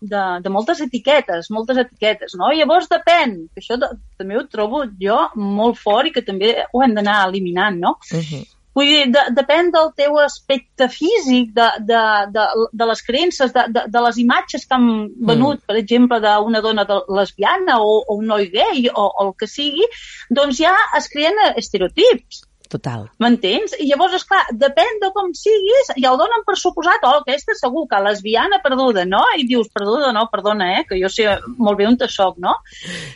de, 0.00 0.24
de 0.42 0.50
moltes 0.50 0.80
etiquetes, 0.84 1.50
moltes 1.54 1.78
etiquetes, 1.84 2.34
no? 2.40 2.50
Llavors 2.56 2.90
depèn, 2.90 3.36
que 3.54 3.62
això 3.62 3.78
de, 3.80 3.92
també 4.18 4.38
ho 4.38 4.46
trobo 4.50 4.84
jo 5.00 5.20
molt 5.36 5.78
fort 5.80 6.10
i 6.10 6.14
que 6.14 6.24
també 6.26 6.56
ho 6.72 6.82
hem 6.84 6.96
d'anar 6.96 7.24
eliminant, 7.28 7.80
no? 7.80 7.96
Uh 8.10 8.20
-huh. 8.20 8.44
Vull 8.74 8.88
dir, 8.90 9.02
de, 9.14 9.20
depèn 9.36 9.68
del 9.70 9.92
teu 9.94 10.16
aspecte 10.18 10.88
físic, 10.90 11.52
de, 11.54 11.66
de, 11.90 12.00
de, 12.34 12.46
de 12.72 12.86
les 12.90 13.02
creences, 13.06 13.52
de, 13.54 13.66
de, 13.70 13.84
de 13.86 14.00
les 14.06 14.18
imatges 14.18 14.66
que 14.66 14.74
han 14.74 14.88
venut, 15.14 15.60
mm. 15.60 15.66
per 15.68 15.76
exemple, 15.78 16.18
d'una 16.24 16.62
dona 16.64 16.84
de 16.88 16.96
lesbiana 17.18 17.78
o, 17.78 18.00
o 18.02 18.16
un 18.18 18.26
noi 18.32 18.50
gay 18.50 18.88
o, 18.90 19.04
o 19.06 19.28
el 19.28 19.32
que 19.38 19.46
sigui, 19.46 19.86
doncs 20.28 20.58
ja 20.58 20.74
es 20.98 21.06
creen 21.12 21.38
estereotips. 21.54 22.42
Total. 22.70 23.04
M'entens? 23.22 23.74
I 23.78 23.86
llavors, 23.90 24.14
és 24.16 24.24
clar, 24.26 24.40
depèn 24.60 25.00
de 25.02 25.10
com 25.14 25.30
siguis, 25.36 25.90
ja 26.00 26.12
ho 26.12 26.18
donen 26.20 26.44
per 26.46 26.56
suposat, 26.58 27.04
oh, 27.06 27.20
aquesta 27.20 27.56
segur 27.58 27.84
que 27.90 28.00
lesbiana 28.02 28.60
perduda, 28.64 29.04
no? 29.08 29.20
I 29.38 29.46
dius, 29.48 29.68
perduda, 29.74 30.12
no, 30.16 30.24
perdona, 30.32 30.70
eh, 30.78 30.84
que 30.88 30.98
jo 31.00 31.10
sé 31.12 31.28
molt 31.58 31.78
bé 31.78 31.88
on 31.90 31.98
te 32.00 32.08
soc, 32.10 32.40
no? 32.42 32.56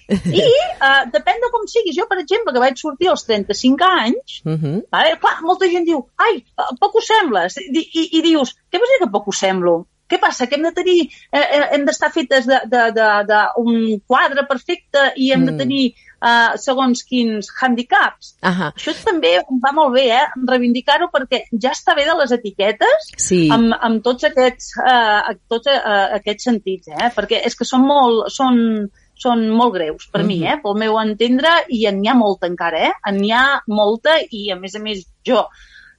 I 0.09 0.45
uh, 0.45 1.05
depèn 1.17 1.43
de 1.45 1.53
com 1.55 1.67
siguis. 1.71 1.97
Jo, 1.97 2.07
per 2.11 2.21
exemple, 2.23 2.55
que 2.55 2.65
vaig 2.65 2.81
sortir 2.81 3.11
als 3.13 3.25
35 3.29 3.89
anys, 3.89 4.41
uh 4.45 4.55
-huh. 4.55 4.79
vale? 4.93 5.19
clar, 5.23 5.37
molta 5.43 5.71
gent 5.73 5.89
diu, 5.89 6.05
ai, 6.17 6.43
poc 6.81 6.95
ho 6.97 7.05
sembles, 7.05 7.59
i, 7.59 7.85
i, 7.85 8.09
i 8.19 8.23
dius, 8.23 8.57
què 8.71 8.79
vols 8.79 8.93
dir 8.95 9.05
que 9.05 9.15
poc 9.17 9.29
ho 9.29 9.33
semblo? 9.33 9.87
Què 10.09 10.19
passa? 10.21 10.47
Que 10.49 10.57
hem 10.57 10.65
de 10.65 10.73
tenir, 10.73 11.01
eh, 11.33 11.47
eh 11.57 11.65
hem 11.77 11.85
d'estar 11.85 12.09
fetes 12.13 12.47
d'un 12.49 12.71
de, 12.73 12.85
de, 12.97 13.09
de, 13.29 13.41
de 13.61 14.01
quadre 14.09 14.47
perfecte 14.49 15.13
i 15.17 15.33
hem 15.33 15.43
mm. 15.43 15.51
de 15.51 15.57
tenir 15.59 15.85
uh, 16.23 16.55
segons 16.61 17.03
quins 17.07 17.49
handicaps. 17.63 18.35
Uh 18.43 18.51
-huh. 18.51 18.71
Això 18.75 18.95
també 19.05 19.39
va 19.65 19.73
molt 19.73 19.95
bé, 19.95 20.07
eh? 20.21 20.27
Reivindicar-ho 20.49 21.11
perquè 21.13 21.45
ja 21.53 21.71
està 21.71 21.95
bé 21.97 22.05
de 22.05 22.17
les 22.21 22.33
etiquetes 22.33 23.11
sí. 23.17 23.49
amb, 23.51 23.75
amb 23.81 24.03
tots 24.03 24.25
aquests, 24.25 24.73
uh, 24.79 25.35
tots 25.49 25.67
uh, 25.67 26.15
aquests 26.19 26.45
sentits, 26.45 26.89
eh? 26.89 27.11
Perquè 27.15 27.43
és 27.45 27.57
que 27.57 27.65
són 27.65 27.87
molt, 27.87 28.31
són, 28.33 28.89
són 29.15 29.49
molt 29.51 29.75
greus 29.75 30.07
per 30.07 30.21
uh 30.21 30.25
-huh. 30.25 30.29
mi, 30.29 30.45
eh? 30.45 30.61
pel 30.63 30.75
meu 30.75 30.99
entendre, 31.01 31.49
i 31.69 31.87
n'hi 31.91 32.09
ha 32.09 32.15
molta 32.15 32.47
encara, 32.47 32.79
eh? 32.89 32.93
N'hi 33.13 33.33
ha 33.33 33.63
molta 33.67 34.19
i, 34.31 34.51
a 34.51 34.57
més 34.57 34.75
a 34.75 34.79
més, 34.79 35.07
jo, 35.25 35.47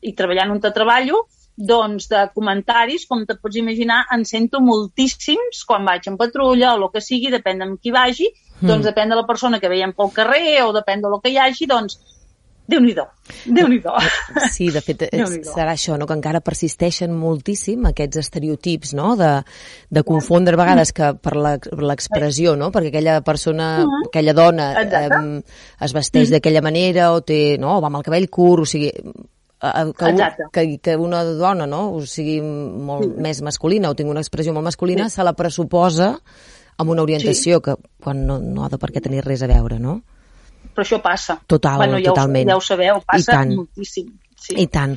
i 0.02 0.14
treballant 0.14 0.52
on 0.52 0.60
te 0.60 0.72
treballo, 0.72 1.28
doncs, 1.60 2.08
de 2.08 2.22
comentaris, 2.34 3.06
com 3.06 3.26
te 3.28 3.36
pots 3.36 3.58
imaginar, 3.60 4.06
en 4.16 4.24
sento 4.26 4.62
moltíssims 4.64 5.66
quan 5.68 5.84
vaig 5.86 6.08
en 6.08 6.16
patrulla 6.18 6.74
o 6.74 6.78
el 6.78 6.88
que 6.94 7.02
sigui, 7.04 7.32
depèn 7.34 7.60
de 7.60 7.68
qui 7.84 7.92
vagi, 7.92 8.30
mm. 8.62 8.68
doncs 8.68 8.86
depèn 8.86 9.10
de 9.10 9.20
la 9.20 9.26
persona 9.28 9.60
que 9.60 9.72
veiem 9.72 9.94
pel 9.94 10.14
carrer 10.16 10.64
o 10.64 10.74
depèn 10.76 11.02
de 11.02 11.12
lo 11.12 11.20
que 11.24 11.34
hi 11.34 11.38
hagi, 11.38 11.68
doncs 11.70 12.00
déu 12.70 12.82
nhi 12.84 12.94
déu 12.94 13.68
nhi 13.68 13.80
Sí, 14.54 14.70
de 14.70 14.82
fet, 14.86 15.08
serà 15.56 15.74
això, 15.74 15.98
no? 15.98 16.06
que 16.06 16.16
encara 16.18 16.42
persisteixen 16.46 17.16
moltíssim 17.18 17.88
aquests 17.90 18.22
estereotips, 18.22 18.94
no? 18.98 19.16
de, 19.20 19.32
de 19.90 20.04
confondre 20.06 20.54
a 20.54 20.62
vegades 20.62 20.94
que 20.94 21.14
per 21.18 21.36
l'expressió, 21.38 22.56
no? 22.60 22.70
perquè 22.76 22.94
aquella 22.94 23.20
persona, 23.26 23.72
uh 23.82 23.88
-huh. 23.88 24.06
aquella 24.12 24.34
dona 24.34 24.70
eh, 24.84 25.42
es 25.82 25.94
vesteix 25.94 26.28
uh 26.28 26.30
-huh. 26.30 26.36
d'aquella 26.38 26.62
manera 26.62 27.12
o 27.14 27.22
té, 27.22 27.58
no? 27.58 27.78
o 27.78 27.82
va 27.82 27.88
amb 27.88 27.98
el 27.98 28.04
cabell 28.04 28.30
curt, 28.30 28.62
o 28.62 28.66
sigui, 28.66 28.92
que, 29.60 30.50
que, 30.54 30.80
que 30.80 30.96
una 30.96 31.24
dona 31.24 31.66
no? 31.68 31.92
o 31.96 32.06
sigui 32.06 32.40
molt 32.42 33.04
sí. 33.04 33.22
més 33.22 33.42
masculina 33.42 33.90
o 33.90 33.96
tingui 33.96 34.12
una 34.12 34.22
expressió 34.22 34.54
molt 34.54 34.64
masculina, 34.64 35.10
sí. 35.10 35.16
se 35.16 35.24
la 35.24 35.34
pressuposa 35.34 36.20
amb 36.80 36.96
una 36.96 37.04
orientació 37.04 37.60
sí. 37.60 37.66
que 37.66 37.76
quan 38.00 38.24
no, 38.28 38.40
no 38.40 38.66
ha 38.66 38.72
de 38.72 38.80
per 38.82 38.94
què 38.96 39.04
tenir 39.04 39.26
res 39.26 39.44
a 39.44 39.52
veure, 39.52 39.80
no? 39.84 40.00
Però 40.74 40.86
això 40.86 41.00
passa. 41.04 41.40
Total, 41.48 41.78
bueno, 41.82 42.00
ja 42.00 42.14
totalment. 42.14 42.48
Ho, 42.48 42.56
ja 42.56 42.58
ho 42.58 42.66
sabeu, 42.66 43.04
passa 43.08 43.44
moltíssim. 43.52 44.10
Sí. 44.40 44.56
I 44.56 44.70
tant. 44.72 44.94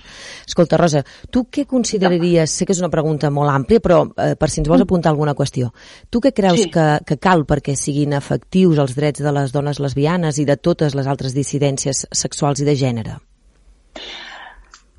Escolta, 0.47 0.79
Rosa, 0.79 1.01
tu 1.35 1.49
què 1.51 1.65
consideraries, 1.67 2.53
sé 2.55 2.67
que 2.67 2.71
és 2.77 2.79
una 2.79 2.93
pregunta 2.93 3.27
molt 3.35 3.51
àmplia, 3.51 3.83
però 3.83 4.05
eh, 4.07 4.37
per 4.39 4.49
si 4.49 4.61
ens 4.63 4.71
vols 4.71 4.85
mm. 4.85 4.87
apuntar 4.87 5.11
alguna 5.11 5.35
qüestió, 5.35 5.73
tu 6.15 6.21
què 6.23 6.31
creus 6.37 6.61
sí. 6.63 6.69
que, 6.71 6.87
que 7.09 7.19
cal 7.19 7.43
perquè 7.49 7.75
siguin 7.79 8.15
efectius 8.15 8.79
els 8.79 8.95
drets 8.95 9.25
de 9.25 9.33
les 9.35 9.51
dones 9.51 9.83
lesbianes 9.83 10.39
i 10.39 10.47
de 10.47 10.57
totes 10.63 10.95
les 10.95 11.11
altres 11.11 11.35
dissidències 11.35 12.07
sexuals 12.15 12.63
i 12.63 12.69
de 12.69 12.77
gènere? 12.79 13.19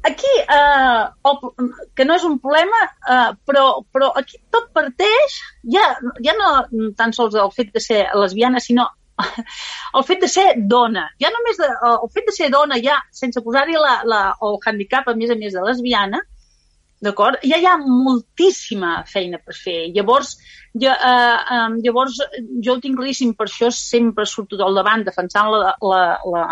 Aquí, 0.04 0.34
eh, 0.42 1.04
el, 1.30 1.70
que 1.96 2.06
no 2.06 2.18
és 2.20 2.26
un 2.28 2.40
problema, 2.44 2.82
eh, 3.16 3.30
però, 3.48 3.66
però 3.94 4.12
aquí 4.20 4.40
tot 4.54 4.70
parteix, 4.76 5.40
ja, 5.76 5.86
ja 6.26 6.36
no 6.40 6.92
tan 7.00 7.16
sols 7.16 7.38
el 7.40 7.54
fet 7.56 7.72
de 7.74 7.84
ser 7.84 8.04
lesbiana, 8.20 8.62
sinó 8.64 8.90
el 9.98 10.06
fet 10.08 10.22
de 10.26 10.30
ser 10.32 10.48
dona. 10.70 11.08
Ja 11.22 11.32
només 11.34 11.60
de, 11.62 11.70
el 11.94 12.12
fet 12.14 12.30
de 12.30 12.36
ser 12.36 12.52
dona, 12.54 12.80
ja 12.84 13.00
sense 13.16 13.42
posar-hi 13.46 13.80
la, 13.80 13.98
la, 14.10 14.22
el 14.44 14.60
handicap, 14.66 15.08
a 15.08 15.18
més 15.18 15.34
a 15.34 15.40
més 15.40 15.56
de 15.56 15.64
lesbiana, 15.64 16.22
d'acord? 17.04 17.40
Ja 17.44 17.60
hi 17.60 17.68
ha 17.68 17.78
moltíssima 17.84 19.02
feina 19.10 19.40
per 19.40 19.56
fer. 19.58 19.80
Llavors, 19.96 20.36
ja, 20.80 20.94
eh, 20.96 21.56
eh, 21.56 21.80
llavors 21.86 22.20
jo 22.64 22.76
ho 22.76 22.84
tinc 22.84 23.00
claríssim, 23.00 23.34
per 23.40 23.50
això 23.50 23.72
sempre 23.76 24.28
surto 24.30 24.60
al 24.64 24.80
davant 24.80 25.04
defensant 25.08 25.52
la, 25.52 25.74
la, 25.84 26.04
la, 26.36 26.46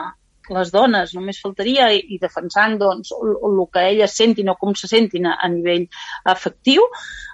les 0.49 0.71
dones, 0.73 1.13
només 1.15 1.39
faltaria, 1.41 1.91
i, 1.93 2.01
i 2.15 2.19
defensant 2.21 2.77
doncs, 2.81 3.11
el, 3.15 3.35
el 3.47 3.61
que 3.73 3.83
elles 3.91 4.15
sentin 4.17 4.49
o 4.51 4.57
com 4.59 4.73
se 4.77 4.89
sentin 4.89 5.27
a, 5.29 5.37
a 5.41 5.49
nivell 5.51 5.87
afectiu 6.33 6.87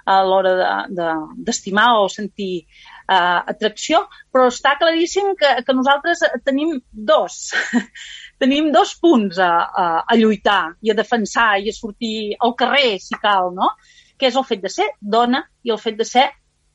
a 0.08 0.20
l'hora 0.24 0.54
d'estimar 0.88 1.88
de, 1.88 1.96
de, 1.96 2.04
o 2.04 2.08
sentir 2.12 2.52
uh, 2.62 3.40
atracció, 3.52 4.04
però 4.32 4.48
està 4.52 4.76
claríssim 4.80 5.34
que, 5.38 5.52
que 5.64 5.76
nosaltres 5.76 6.24
tenim 6.46 6.78
dos, 6.92 7.52
tenim 8.42 8.72
dos 8.74 8.94
punts 9.02 9.40
a, 9.42 9.52
a, 9.68 9.86
a 10.06 10.18
lluitar 10.20 10.74
i 10.82 10.92
a 10.92 10.98
defensar 10.98 11.54
i 11.60 11.72
a 11.72 11.76
sortir 11.76 12.36
al 12.40 12.56
carrer, 12.58 12.98
si 13.04 13.18
cal, 13.22 13.52
no? 13.56 13.74
que 14.18 14.26
és 14.28 14.36
el 14.36 14.46
fet 14.46 14.62
de 14.64 14.70
ser 14.72 14.88
dona 14.98 15.44
i 15.62 15.70
el 15.70 15.78
fet 15.78 15.98
de 15.98 16.06
ser 16.06 16.26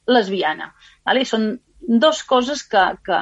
lesbiana. 0.08 0.72
Vale? 1.06 1.26
Són 1.28 1.52
dues 1.84 2.22
coses 2.24 2.64
que, 2.64 2.84
que, 3.04 3.20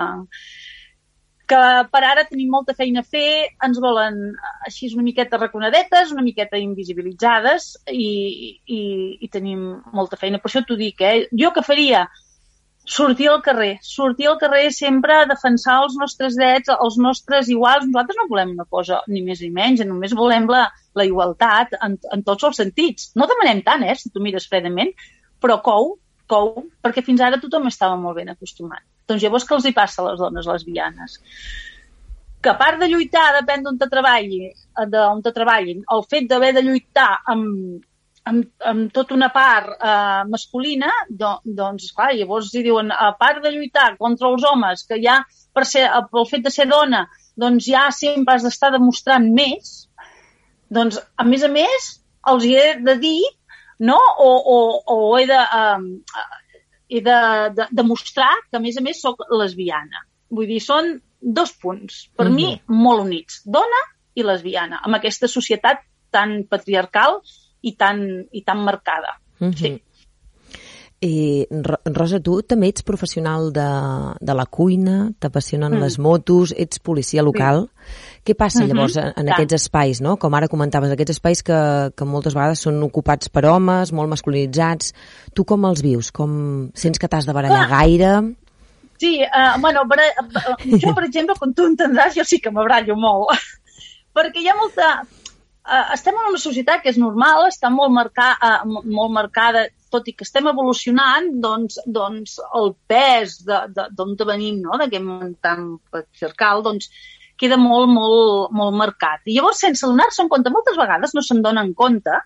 que 1.52 1.60
per 1.92 2.02
ara 2.08 2.24
tenim 2.30 2.52
molta 2.54 2.74
feina 2.78 3.02
a 3.04 3.08
fer, 3.14 3.52
ens 3.66 3.80
volen 3.84 4.20
així 4.68 4.88
una 4.96 5.04
miqueta 5.04 5.40
reconedetes, 5.42 6.14
una 6.16 6.24
miqueta 6.24 6.60
invisibilitzades 6.62 7.74
i, 7.92 8.12
i, 8.78 8.82
i 9.20 9.30
tenim 9.34 9.66
molta 9.98 10.20
feina. 10.22 10.40
Per 10.40 10.48
això 10.52 10.64
t'ho 10.68 10.78
dic, 10.80 11.04
eh? 11.04 11.28
Jo 11.42 11.52
que 11.56 11.66
faria? 11.68 12.06
Sortir 12.92 13.28
al 13.30 13.42
carrer. 13.46 13.74
Sortir 13.86 14.30
al 14.32 14.38
carrer 14.42 14.70
sempre 14.74 15.18
a 15.18 15.28
defensar 15.30 15.82
els 15.84 15.98
nostres 16.00 16.38
drets, 16.40 16.72
els 16.72 16.98
nostres 17.04 17.52
iguals. 17.52 17.90
Nosaltres 17.90 18.22
no 18.22 18.30
volem 18.32 18.56
una 18.56 18.68
cosa 18.78 19.02
ni 19.12 19.24
més 19.26 19.44
ni 19.44 19.52
menys, 19.58 19.84
només 19.88 20.16
volem 20.18 20.48
la, 20.50 20.64
la 20.98 21.08
igualtat 21.08 21.76
en, 21.82 22.00
en 22.16 22.24
tots 22.28 22.48
els 22.48 22.64
sentits. 22.64 23.12
No 23.20 23.28
demanem 23.30 23.60
tant, 23.68 23.84
eh, 23.84 23.98
si 24.00 24.10
tu 24.10 24.24
mires 24.24 24.48
fredament, 24.48 24.96
però 25.44 25.60
cou, 25.66 25.98
cou, 26.32 26.54
perquè 26.82 27.04
fins 27.04 27.22
ara 27.22 27.42
tothom 27.44 27.68
estava 27.68 28.00
molt 28.00 28.22
ben 28.24 28.32
acostumat. 28.32 28.88
Doncs 29.12 29.26
llavors 29.26 29.46
què 29.48 29.58
els 29.58 29.68
hi 29.68 29.76
passa 29.76 30.02
a 30.02 30.10
les 30.10 30.20
dones 30.24 30.48
lesbianes? 30.48 31.20
Que 32.42 32.54
a 32.54 32.58
part 32.58 32.80
de 32.82 32.88
lluitar, 32.90 33.28
depèn 33.38 33.66
d'on 33.66 33.78
te 33.78 33.88
treballi, 33.92 34.48
d'on 34.90 35.22
te 35.22 35.34
treballin, 35.36 35.84
el 35.94 36.06
fet 36.10 36.30
d'haver 36.30 36.56
de 36.56 36.64
lluitar 36.66 37.10
amb, 37.34 37.82
amb, 38.32 38.48
amb 38.72 38.94
tota 38.96 39.14
una 39.18 39.30
part 39.36 39.76
eh, 39.76 40.24
masculina, 40.32 40.90
do, 41.10 41.36
doncs, 41.60 41.92
clar, 41.98 42.14
llavors 42.18 42.50
hi 42.56 42.64
diuen, 42.66 42.90
a 42.96 43.12
part 43.20 43.44
de 43.44 43.54
lluitar 43.54 43.92
contra 44.00 44.32
els 44.32 44.48
homes, 44.48 44.86
que 44.90 44.98
ja 45.04 45.20
per 45.54 45.68
ser, 45.68 45.86
pel 46.12 46.28
fet 46.30 46.48
de 46.48 46.54
ser 46.54 46.68
dona, 46.72 47.06
doncs 47.38 47.68
ja 47.68 47.88
sempre 47.96 48.38
has 48.38 48.48
d'estar 48.48 48.72
demostrant 48.74 49.28
més, 49.36 49.74
doncs, 50.72 51.02
a 51.18 51.28
més 51.28 51.44
a 51.44 51.52
més, 51.52 51.92
els 52.32 52.48
hi 52.48 52.56
he 52.58 52.68
de 52.86 52.98
dir, 53.02 53.20
no? 53.82 53.98
O, 54.24 54.30
o, 54.56 54.58
o 54.94 54.98
he 55.20 55.28
de, 55.30 55.38
eh, 55.42 56.41
he 56.92 57.02
de, 57.06 57.20
de 57.56 57.68
demostrar 57.72 58.32
que, 58.50 58.58
a 58.60 58.64
més 58.64 58.78
a 58.78 58.84
més, 58.84 59.00
sóc 59.02 59.24
lesbiana. 59.32 60.04
Vull 60.32 60.50
dir, 60.50 60.60
són 60.64 60.98
dos 61.22 61.54
punts, 61.62 62.10
per 62.18 62.28
mm 62.28 62.32
-hmm. 62.32 62.36
mi, 62.36 62.50
mhm. 62.68 62.82
molt 62.88 63.06
units. 63.06 63.42
Dona 63.46 63.82
i 64.16 64.24
lesbiana, 64.28 64.82
amb 64.84 64.96
aquesta 64.96 65.28
societat 65.28 65.86
tan 66.12 66.44
patriarcal 66.50 67.22
i 67.62 67.76
tan, 67.76 68.28
i 68.32 68.44
tan 68.44 68.64
marcada. 68.64 69.20
Mm 69.40 69.50
-hmm. 69.50 69.58
Sí. 69.58 69.84
I, 71.02 71.48
Rosa, 71.50 72.20
tu 72.22 72.36
també 72.46 72.68
ets 72.70 72.84
professional 72.86 73.48
de, 73.56 73.68
de 74.22 74.34
la 74.38 74.44
cuina, 74.46 75.08
t'apassionen 75.18 75.74
mm. 75.74 75.82
les 75.82 75.96
motos, 75.98 76.54
ets 76.54 76.78
policia 76.78 77.24
local. 77.26 77.64
Sí. 77.66 78.20
Què 78.30 78.36
passa 78.38 78.60
mm 78.60 78.68
-hmm. 78.68 78.70
llavors 78.70 78.98
en, 78.98 79.14
en 79.18 79.32
aquests 79.34 79.54
espais, 79.58 80.02
no? 80.02 80.18
com 80.18 80.34
ara 80.38 80.48
comentaves, 80.48 80.92
aquests 80.92 81.18
espais 81.18 81.42
que, 81.42 81.92
que 81.98 82.06
moltes 82.06 82.36
vegades 82.36 82.62
són 82.62 82.84
ocupats 82.84 83.30
per 83.30 83.46
homes, 83.46 83.92
molt 83.92 84.10
masculinitzats. 84.10 84.94
Tu 85.34 85.44
com 85.44 85.66
els 85.66 85.82
vius? 85.82 86.12
Com 86.12 86.70
Sents 86.76 87.00
que 87.00 87.08
t'has 87.08 87.26
de 87.26 87.34
barallar 87.34 87.66
ah. 87.66 87.82
gaire? 87.82 88.36
Sí, 89.00 89.24
uh, 89.26 89.60
bueno, 89.60 89.82
jo, 90.82 90.94
per 90.94 91.06
exemple, 91.06 91.36
com 91.40 91.52
tu 91.54 91.66
entendràs, 91.66 92.14
jo 92.14 92.24
sí 92.24 92.38
que 92.40 92.52
m'abrallo 92.52 92.96
molt. 92.96 93.34
Perquè 94.16 94.40
hi 94.40 94.50
ha 94.50 94.56
molta... 94.56 95.02
Uh, 95.66 95.94
estem 95.94 96.14
en 96.14 96.30
una 96.30 96.38
societat 96.38 96.82
que 96.84 96.90
és 96.90 96.98
normal, 96.98 97.48
està 97.48 97.70
molt, 97.70 97.92
marca, 97.92 98.38
uh, 98.38 98.82
molt 98.86 99.12
marcada 99.12 99.66
tot 99.92 100.08
i 100.08 100.14
que 100.18 100.26
estem 100.28 100.48
evolucionant, 100.52 101.32
doncs, 101.44 101.80
doncs 101.86 102.38
el 102.58 102.74
pes 102.90 103.40
d'on 103.46 104.16
venim, 104.28 104.62
no? 104.64 104.78
d'aquest 104.80 105.06
món 105.06 105.36
tan 105.44 105.76
patriarcal, 105.94 106.64
doncs 106.68 106.92
queda 107.42 107.58
molt, 107.58 107.90
molt, 107.90 108.54
molt 108.54 108.78
marcat. 108.78 109.24
I 109.26 109.38
llavors, 109.38 109.62
sense 109.64 109.88
donar-se 109.88 110.22
en 110.24 110.30
compte, 110.30 110.54
moltes 110.54 110.78
vegades 110.78 111.16
no 111.18 111.24
se'n 111.26 111.42
donen 111.46 111.74
compte, 111.78 112.20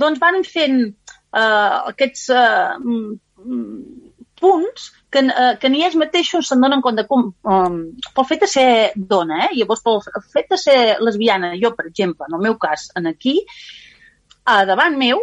doncs 0.00 0.22
van 0.22 0.42
fent 0.46 0.80
uh, 0.86 1.90
aquests 1.92 2.28
uh, 2.34 2.78
punts 4.40 4.88
que, 5.12 5.22
uh, 5.22 5.52
que 5.60 5.70
ni 5.70 5.84
ells 5.84 5.98
mateixos 6.00 6.48
se'n 6.50 6.62
donen 6.64 6.82
compte 6.84 7.04
com, 7.10 7.28
um, 7.54 7.80
pel 8.16 8.28
fet 8.28 8.46
de 8.46 8.50
ser 8.50 8.68
dona, 8.96 9.44
eh? 9.46 9.50
Llavors, 9.60 9.84
pel 9.84 10.26
fet 10.34 10.50
de 10.54 10.58
ser 10.60 10.78
lesbiana, 11.04 11.52
jo, 11.60 11.74
per 11.76 11.86
exemple, 11.90 12.26
en 12.28 12.38
el 12.38 12.48
meu 12.48 12.58
cas, 12.62 12.88
en 12.98 13.10
aquí, 13.10 13.38
a 14.50 14.64
davant 14.68 14.96
meu, 14.98 15.22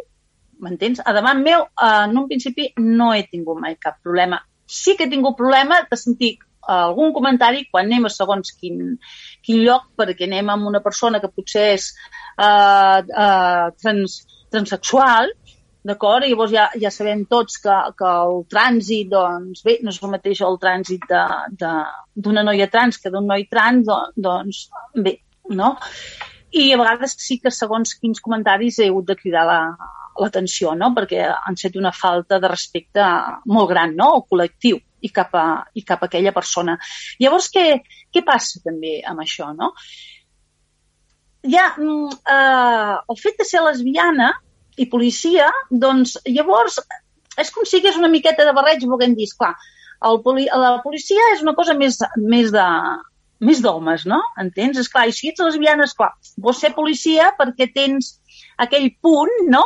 m'entens? 0.63 1.01
A 1.05 1.13
davant 1.15 1.41
meu, 1.43 1.65
uh, 1.67 2.03
en 2.07 2.17
un 2.17 2.27
principi, 2.29 2.71
no 2.77 3.13
he 3.13 3.23
tingut 3.31 3.59
mai 3.61 3.77
cap 3.81 4.01
problema. 4.03 4.41
Sí 4.67 4.97
que 4.97 5.07
he 5.07 5.11
tingut 5.11 5.37
problema 5.39 5.81
de 5.89 5.97
sentir 5.99 6.37
algun 6.67 7.13
comentari 7.15 7.65
quan 7.71 7.87
anem 7.87 8.07
a 8.07 8.11
segons 8.11 8.51
quin, 8.59 8.97
quin 9.45 9.63
lloc, 9.63 9.87
perquè 9.95 10.27
anem 10.27 10.49
amb 10.51 10.67
una 10.67 10.81
persona 10.83 11.21
que 11.23 11.31
potser 11.31 11.67
és 11.77 11.91
uh, 12.35 12.99
uh, 12.99 13.69
trans, 13.79 14.17
transexual, 14.51 15.31
d'acord? 15.87 16.25
I 16.25 16.33
llavors 16.33 16.51
ja, 16.51 16.67
ja 16.81 16.91
sabem 16.91 17.23
tots 17.31 17.61
que, 17.63 17.75
que 17.99 18.09
el 18.23 18.41
trànsit, 18.51 19.11
doncs 19.13 19.63
bé, 19.67 19.77
no 19.83 19.93
és 19.93 20.01
el 20.03 20.13
mateix 20.13 20.41
el 20.47 20.59
trànsit 20.63 21.07
d'una 22.27 22.43
noia 22.43 22.67
trans 22.73 22.99
que 23.03 23.13
d'un 23.13 23.29
noi 23.31 23.47
trans, 23.51 23.87
doncs 24.27 24.65
bé, 24.95 25.19
no? 25.61 25.75
I 26.57 26.71
a 26.73 26.79
vegades 26.79 27.15
sí 27.21 27.39
que 27.43 27.51
segons 27.51 27.95
quins 28.01 28.23
comentaris 28.23 28.79
he 28.79 28.89
hagut 28.91 29.07
de 29.07 29.15
cridar 29.19 29.47
l'atenció, 30.21 30.73
la, 30.73 30.81
no? 30.81 30.91
Perquè 30.97 31.23
han 31.27 31.57
set 31.59 31.77
una 31.79 31.93
falta 31.95 32.39
de 32.43 32.51
respecte 32.51 33.05
molt 33.45 33.71
gran, 33.71 33.95
no? 33.97 34.13
El 34.17 34.25
col·lectiu 34.31 34.79
i 35.01 35.11
cap 35.13 35.33
a, 35.37 35.47
i 35.77 35.83
cap 35.85 36.03
a 36.03 36.09
aquella 36.09 36.33
persona. 36.35 36.77
Llavors, 37.21 37.49
què, 37.53 37.65
què 38.13 38.23
passa 38.25 38.61
també 38.65 38.99
amb 39.05 39.23
això, 39.23 39.51
no? 39.55 39.73
Ja, 41.47 41.69
eh, 41.77 42.95
el 42.97 43.19
fet 43.21 43.37
de 43.39 43.45
ser 43.47 43.61
lesbiana 43.63 44.33
i 44.77 44.87
policia, 44.89 45.47
doncs 45.69 46.17
llavors 46.25 46.79
és 47.37 47.51
com 47.53 47.65
si 47.65 47.77
hagués 47.77 47.97
una 47.99 48.09
miqueta 48.09 48.45
de 48.45 48.53
barreig, 48.57 48.83
volguem 48.89 49.13
dir, 49.17 49.29
clar, 49.37 49.53
el 50.09 50.19
poli 50.25 50.47
la 50.49 50.77
policia 50.83 51.31
és 51.35 51.43
una 51.45 51.53
cosa 51.57 51.75
més, 51.77 51.99
més 52.17 52.51
de 52.53 52.65
més 53.39 53.61
d'homes, 53.61 54.05
no? 54.09 54.19
Entens? 54.41 54.79
És 54.81 54.89
clar, 54.89 55.05
i 55.09 55.13
si 55.13 55.29
ets 55.31 55.43
lesbiana, 55.43 55.85
és 55.85 55.93
clar, 55.97 56.09
vols 56.41 56.61
ser 56.63 56.73
policia 56.77 57.29
perquè 57.37 57.69
tens 57.73 58.15
aquell 58.63 58.89
punt, 59.03 59.33
no?, 59.53 59.63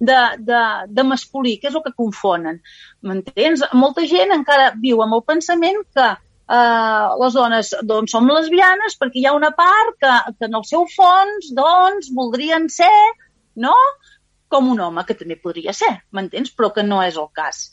de, 0.00 0.18
de, 0.48 0.62
de 0.88 1.04
masculí, 1.04 1.58
que 1.60 1.68
és 1.70 1.76
el 1.76 1.84
que 1.84 1.94
confonen. 1.96 2.60
M'entens? 3.06 3.64
Molta 3.76 4.06
gent 4.08 4.32
encara 4.34 4.72
viu 4.80 5.04
amb 5.04 5.18
el 5.18 5.24
pensament 5.28 5.82
que 5.94 6.08
eh, 6.10 7.08
les 7.22 7.36
dones 7.36 7.74
doncs, 7.86 8.14
som 8.16 8.28
lesbianes 8.30 8.96
perquè 9.00 9.22
hi 9.22 9.28
ha 9.28 9.36
una 9.36 9.52
part 9.56 9.98
que, 10.00 10.14
que 10.38 10.48
en 10.48 10.56
el 10.58 10.66
seu 10.68 10.88
fons 10.96 11.52
doncs, 11.56 12.10
voldrien 12.16 12.68
ser 12.72 12.94
no? 13.60 13.76
com 14.50 14.66
un 14.72 14.80
home, 14.82 15.04
que 15.06 15.14
també 15.14 15.36
podria 15.38 15.72
ser, 15.76 15.92
m'entens? 16.10 16.50
Però 16.50 16.72
que 16.74 16.82
no 16.82 16.98
és 17.06 17.14
el 17.20 17.28
cas. 17.36 17.68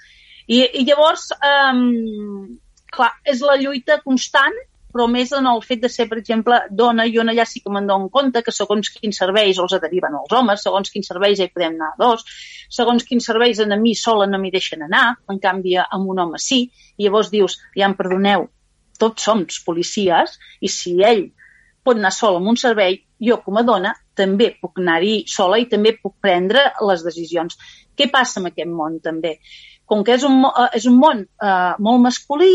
I, 0.45 0.61
i 0.77 0.83
llavors, 0.85 1.31
um, 1.41 2.59
clar, 2.93 3.09
és 3.25 3.41
la 3.41 3.57
lluita 3.57 3.97
constant, 4.03 4.53
però 4.97 5.05
més 5.13 5.29
en 5.37 5.45
el 5.45 5.59
fet 5.61 5.83
de 5.83 5.89
ser, 5.93 6.07
per 6.09 6.17
exemple, 6.17 6.57
dona, 6.73 7.03
jo 7.13 7.21
allà 7.21 7.43
sí 7.45 7.59
que 7.61 7.69
me'n 7.69 7.85
dono 7.85 8.09
compte 8.09 8.41
que 8.41 8.53
segons 8.55 8.89
quins 8.89 9.19
serveis 9.21 9.59
els 9.61 9.75
deriven 9.83 10.15
els 10.17 10.31
homes, 10.33 10.63
segons 10.65 10.89
quins 10.89 11.11
serveis 11.11 11.37
hi 11.37 11.51
podem 11.53 11.75
anar 11.75 11.91
dos, 11.99 12.23
segons 12.73 13.05
quins 13.05 13.27
serveis 13.29 13.61
a 13.61 13.67
mi 13.77 13.93
sola 13.93 14.25
no 14.25 14.39
m'hi 14.41 14.49
deixen 14.55 14.87
anar, 14.87 15.19
en 15.29 15.37
canvi 15.43 15.75
amb 15.83 16.09
un 16.09 16.23
home 16.23 16.41
sí, 16.41 16.63
i 16.97 17.05
llavors 17.05 17.29
dius, 17.29 17.59
ja 17.77 17.85
em 17.85 17.93
perdoneu, 17.99 18.47
tots 18.97 19.27
som 19.29 19.45
policies, 19.67 20.39
i 20.65 20.71
si 20.73 20.95
ell 21.05 21.27
pot 21.85 22.01
anar 22.01 22.11
sol 22.11 22.39
en 22.41 22.49
un 22.49 22.57
servei, 22.57 22.97
jo 23.21 23.37
com 23.45 23.61
a 23.61 23.65
dona 23.67 23.93
també 24.17 24.49
puc 24.57 24.81
anar-hi 24.81 25.27
sola 25.29 25.61
i 25.61 25.69
també 25.69 25.93
puc 26.01 26.15
prendre 26.25 26.71
les 26.89 27.05
decisions. 27.05 27.53
Què 27.93 28.09
passa 28.09 28.41
amb 28.41 28.49
aquest 28.49 28.73
món 28.73 28.97
també? 29.05 29.37
Com 29.85 30.01
que 30.03 30.17
és 30.17 30.25
un, 30.25 30.41
eh, 30.41 30.67
és 30.73 30.89
un 30.89 30.97
món 30.97 31.21
eh, 31.21 31.73
molt 31.85 32.01
masculí, 32.09 32.49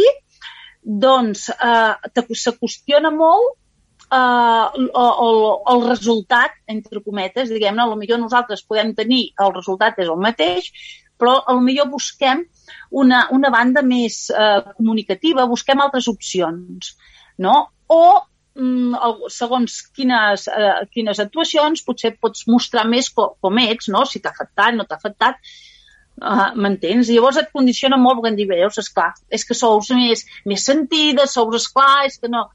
doncs 0.82 1.48
eh, 1.52 2.10
se 2.38 2.54
qüestiona 2.58 3.12
molt 3.14 3.54
eh, 4.12 4.80
el, 4.88 5.44
el 5.74 5.86
resultat, 5.86 6.58
entre 6.66 7.04
cometes, 7.04 7.52
diguem-ne, 7.52 7.86
potser 7.92 8.18
nosaltres 8.20 8.64
podem 8.66 8.94
tenir, 8.98 9.28
el 9.42 9.54
resultat 9.54 10.02
és 10.02 10.10
el 10.10 10.20
mateix, 10.20 10.72
però 11.18 11.38
potser 11.52 11.86
busquem 11.86 12.42
una, 12.98 13.28
una 13.30 13.52
banda 13.54 13.84
més 13.86 14.26
eh, 14.34 14.60
comunicativa, 14.74 15.46
busquem 15.46 15.80
altres 15.84 16.10
opcions, 16.10 16.96
no? 17.38 17.56
O 17.92 18.02
Mm, 18.54 18.92
segons 19.32 19.78
quines, 19.96 20.42
eh, 20.48 20.84
quines 20.92 21.20
actuacions 21.22 21.80
potser 21.86 22.10
pots 22.20 22.44
mostrar 22.52 22.84
més 22.84 23.08
com, 23.08 23.30
com 23.40 23.60
ets, 23.62 23.88
no? 23.88 24.04
si 24.04 24.20
t'ha 24.20 24.32
afectat, 24.34 24.76
no 24.76 24.84
t'ha 24.84 24.98
afectat, 25.00 25.38
uh, 26.22 26.48
m'entens? 26.54 27.10
I 27.10 27.18
llavors 27.18 27.40
et 27.42 27.52
condiciona 27.52 27.98
molt 28.00 28.22
perquè 28.22 28.38
dir, 28.38 28.48
veus, 28.50 28.78
esclar, 28.78 29.12
és 29.30 29.44
que 29.48 29.56
sou 29.58 29.80
més, 29.98 30.24
més 30.48 30.64
sentides, 30.70 31.34
sou 31.34 31.52
esclar, 31.58 32.06
és 32.08 32.18
que 32.22 32.30
no, 32.32 32.46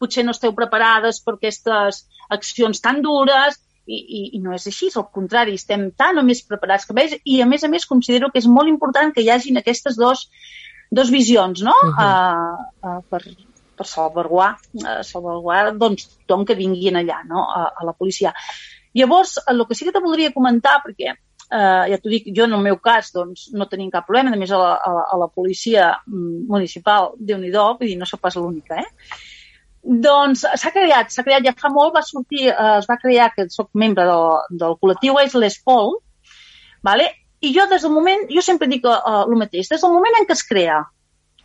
potser 0.00 0.24
no 0.24 0.34
esteu 0.36 0.54
preparades 0.56 1.20
per 1.24 1.36
aquestes 1.36 2.04
accions 2.30 2.82
tan 2.84 3.02
dures, 3.04 3.58
i, 3.86 3.96
i, 3.96 4.20
i 4.36 4.42
no 4.42 4.54
és 4.54 4.66
així, 4.66 4.88
al 4.98 5.06
contrari, 5.14 5.54
estem 5.54 5.90
tan 5.98 6.18
o 6.18 6.24
més 6.26 6.42
preparats 6.46 6.86
que 6.86 6.94
veus, 6.96 7.14
i 7.24 7.40
a 7.42 7.46
més 7.46 7.64
a 7.64 7.70
més 7.70 7.86
considero 7.86 8.32
que 8.32 8.42
és 8.42 8.48
molt 8.50 8.70
important 8.70 9.12
que 9.14 9.22
hi 9.22 9.30
hagin 9.30 9.60
aquestes 9.60 9.98
dos, 10.00 10.26
dos 10.90 11.12
visions, 11.14 11.62
no? 11.62 11.74
Uh 11.84 11.92
-huh. 11.92 12.08
uh, 12.08 12.96
uh, 12.96 13.02
per, 13.10 13.22
per 13.76 13.86
salvaguardar, 13.86 14.56
eh, 14.80 15.02
salvaguardar 15.04 15.76
doncs, 15.78 16.08
tothom 16.24 16.44
que 16.48 16.58
vinguin 16.58 16.96
allà, 16.96 17.20
no? 17.28 17.44
a, 17.44 17.70
a 17.76 17.84
la 17.84 17.92
policia. 17.92 18.32
Llavors, 18.96 19.36
el 19.46 19.66
que 19.68 19.74
sí 19.74 19.84
que 19.84 19.92
te 19.92 20.00
voldria 20.00 20.32
comentar, 20.32 20.80
perquè 20.84 21.14
eh, 21.50 21.84
ja 21.92 21.98
t'ho 22.02 22.12
dic, 22.12 22.28
jo 22.36 22.46
en 22.46 22.56
el 22.56 22.64
meu 22.64 22.78
cas 22.82 23.12
doncs, 23.14 23.48
no 23.54 23.68
tenim 23.70 23.90
cap 23.92 24.06
problema, 24.08 24.32
a 24.34 24.40
més 24.40 24.52
a 24.52 24.60
la, 24.60 24.74
a 24.76 24.92
la, 24.96 25.04
a 25.14 25.20
la 25.24 25.28
policia 25.28 25.92
mm, 26.06 26.46
municipal, 26.50 27.12
déu 27.18 27.40
nhi 27.42 27.52
vull 27.54 27.86
dir, 27.86 27.96
no 28.00 28.08
sóc 28.08 28.22
pas 28.24 28.36
l'única, 28.36 28.80
eh? 28.82 29.20
Doncs 29.86 30.42
s'ha 30.58 30.72
creat, 30.74 31.12
s'ha 31.14 31.22
creat 31.22 31.44
ja 31.46 31.54
fa 31.54 31.70
molt, 31.70 31.94
va 31.94 32.02
sortir, 32.02 32.48
eh, 32.50 32.72
es 32.80 32.88
va 32.90 32.98
crear, 33.02 33.30
que 33.36 33.46
sóc 33.50 33.70
membre 33.74 34.08
del, 34.08 34.26
del 34.50 34.74
col·lectiu, 34.82 35.20
és 35.22 35.34
l'ESPOL, 35.38 35.96
vale? 36.86 37.12
i 37.40 37.52
jo 37.54 37.66
des 37.70 37.82
del 37.84 37.92
moment, 37.92 38.26
jo 38.32 38.42
sempre 38.42 38.68
dic 38.70 38.86
uh, 38.88 39.22
el 39.22 39.36
mateix, 39.38 39.68
des 39.68 39.82
del 39.82 39.92
moment 39.92 40.18
en 40.18 40.26
què 40.26 40.34
es 40.34 40.44
crea 40.48 40.80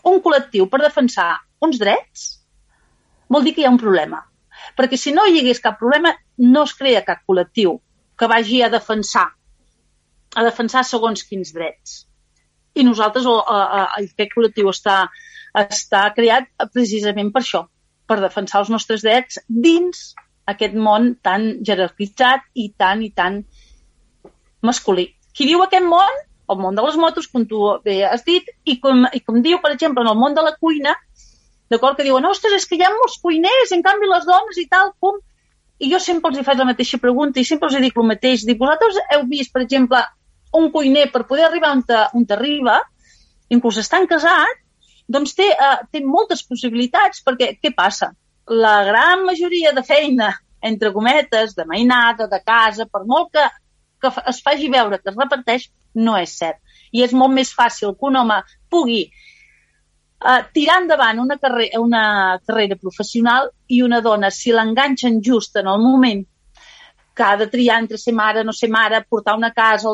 un 0.08 0.22
col·lectiu 0.24 0.68
per 0.72 0.80
defensar 0.82 1.34
uns 1.62 1.80
drets, 1.82 2.28
vol 3.30 3.44
dir 3.46 3.54
que 3.56 3.64
hi 3.64 3.68
ha 3.68 3.74
un 3.74 3.82
problema. 3.82 4.24
Perquè 4.78 4.98
si 4.98 5.14
no 5.14 5.26
hi 5.28 5.42
hagués 5.42 5.62
cap 5.62 5.78
problema, 5.80 6.14
no 6.38 6.64
es 6.68 6.74
crea 6.78 7.04
cap 7.06 7.22
col·lectiu 7.28 7.78
que 8.18 8.30
vagi 8.30 8.62
a 8.64 8.72
defensar 8.72 9.28
a 10.36 10.46
defensar 10.48 10.84
segons 10.88 11.24
quins 11.28 11.52
drets. 11.56 12.06
I 12.76 12.86
nosaltres, 12.88 13.28
o, 13.28 13.38
a, 13.42 13.62
a, 13.62 13.82
aquest 14.00 14.32
col·lectiu 14.36 14.72
està, 14.72 15.04
està 15.58 16.06
creat 16.16 16.50
precisament 16.72 17.32
per 17.34 17.44
això, 17.44 17.66
per 18.08 18.22
defensar 18.22 18.62
els 18.62 18.72
nostres 18.72 19.04
drets 19.04 19.42
dins 19.48 20.12
aquest 20.52 20.76
món 20.76 21.16
tan 21.24 21.64
jerarquitzat 21.68 22.48
i 22.56 22.72
tan 22.78 23.04
i 23.04 23.12
tan 23.16 23.42
masculí. 24.64 25.10
Qui 25.36 25.48
diu 25.48 25.64
aquest 25.64 25.88
món? 25.88 26.22
El 26.52 26.60
món 26.60 26.76
de 26.76 26.84
les 26.84 26.98
motos, 27.00 27.30
com 27.32 27.46
tu 27.48 27.60
bé 27.86 28.02
has 28.04 28.26
dit, 28.28 28.48
i 28.68 28.78
com, 28.84 29.06
i 29.16 29.22
com 29.24 29.40
diu, 29.44 29.62
per 29.64 29.72
exemple, 29.72 30.04
en 30.04 30.12
el 30.12 30.20
món 30.20 30.36
de 30.36 30.44
la 30.44 30.56
cuina, 30.60 30.96
d'acord? 31.72 31.96
Que 31.98 32.08
diuen, 32.08 32.28
ostres, 32.28 32.58
és 32.58 32.68
que 32.68 32.76
hi 32.76 32.84
ha 32.84 32.92
molts 32.92 33.20
cuiners, 33.24 33.72
en 33.72 33.84
canvi 33.86 34.10
les 34.12 34.28
dones 34.28 34.60
i 34.60 34.68
tal, 34.72 34.92
pum. 35.00 35.22
I 35.82 35.90
jo 35.94 36.00
sempre 36.04 36.30
els 36.30 36.42
hi 36.42 36.44
faig 36.46 36.60
la 36.60 36.68
mateixa 36.68 37.00
pregunta 37.02 37.40
i 37.40 37.48
sempre 37.48 37.70
els 37.72 37.80
dic 37.82 37.96
el 37.98 38.10
mateix. 38.10 38.44
Dic, 38.46 38.60
vosaltres 38.60 39.00
heu 39.16 39.24
vist, 39.32 39.54
per 39.56 39.64
exemple, 39.64 40.02
un 40.58 40.70
cuiner 40.72 41.08
per 41.12 41.26
poder 41.28 41.46
arribar 41.48 41.72
on, 41.76 41.84
te, 41.88 41.98
on 42.18 42.26
t'arriba, 42.28 42.80
inclús 43.52 43.80
estan 43.82 44.08
casat, 44.10 44.60
doncs 45.12 45.36
té, 45.36 45.50
uh, 45.52 45.82
té 45.92 46.04
moltes 46.06 46.44
possibilitats, 46.48 47.24
perquè 47.26 47.56
què 47.62 47.74
passa? 47.76 48.12
La 48.52 48.82
gran 48.88 49.26
majoria 49.28 49.74
de 49.76 49.84
feina, 49.84 50.32
entre 50.62 50.92
cometes, 50.94 51.56
de 51.58 51.66
mainada, 51.66 52.28
de 52.32 52.40
casa, 52.46 52.86
per 52.86 53.04
molt 53.08 53.32
que, 53.36 53.48
que 54.02 54.12
es 54.32 54.42
faci 54.46 54.70
veure 54.72 55.00
que 55.02 55.12
es 55.12 55.18
reparteix, 55.18 55.70
no 55.96 56.16
és 56.20 56.36
cert. 56.38 56.60
I 56.92 57.04
és 57.06 57.16
molt 57.16 57.34
més 57.34 57.52
fàcil 57.56 57.96
que 57.96 58.08
un 58.08 58.20
home 58.20 58.38
pugui 58.72 59.02
uh, 59.08 60.42
tirar 60.56 60.82
endavant 60.84 61.20
una, 61.24 61.38
carre 61.42 61.70
una 61.80 62.04
carrera 62.46 62.78
professional 62.80 63.52
i 63.68 63.82
una 63.84 64.02
dona, 64.04 64.32
si 64.32 64.54
l'enganxen 64.56 65.22
just 65.24 65.58
en 65.60 65.72
el 65.72 65.82
moment 65.84 66.26
que 67.22 67.28
ha 67.30 67.38
de 67.38 67.48
triar 67.48 67.80
entre 67.84 68.00
ser 68.02 68.14
mare, 68.18 68.44
no 68.44 68.54
ser 68.54 68.70
mare, 68.74 69.04
portar 69.10 69.36
una 69.38 69.52
casa, 69.54 69.94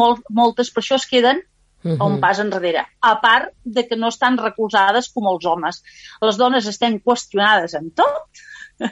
molt, 0.00 0.22
moltes 0.32 0.70
per 0.72 0.80
això 0.82 0.96
es 0.96 1.06
queden 1.06 1.42
uh 1.84 1.90
-huh. 1.90 2.06
un 2.06 2.20
pas 2.20 2.38
enrere. 2.38 2.86
A 3.00 3.20
part 3.20 3.52
de 3.64 3.86
que 3.86 3.96
no 3.96 4.08
estan 4.08 4.38
recolzades 4.38 5.10
com 5.10 5.26
els 5.26 5.44
homes. 5.44 5.82
Les 6.20 6.36
dones 6.36 6.66
estem 6.66 7.00
qüestionades 7.00 7.74
en 7.74 7.90
tot, 7.90 8.40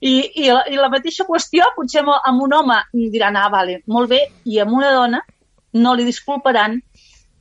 i, 0.00 0.30
i, 0.34 0.50
la, 0.50 0.64
i 0.68 0.76
la 0.76 0.90
mateixa 0.90 1.24
qüestió, 1.24 1.64
potser 1.76 2.00
amb, 2.00 2.12
amb 2.24 2.42
un 2.42 2.52
home 2.52 2.78
diran, 2.92 3.36
ah, 3.36 3.48
vale, 3.48 3.82
molt 3.86 4.10
bé, 4.10 4.20
i 4.44 4.58
amb 4.58 4.72
una 4.72 4.90
dona 4.92 5.22
no 5.72 5.94
li 5.94 6.04
disculparan, 6.04 6.82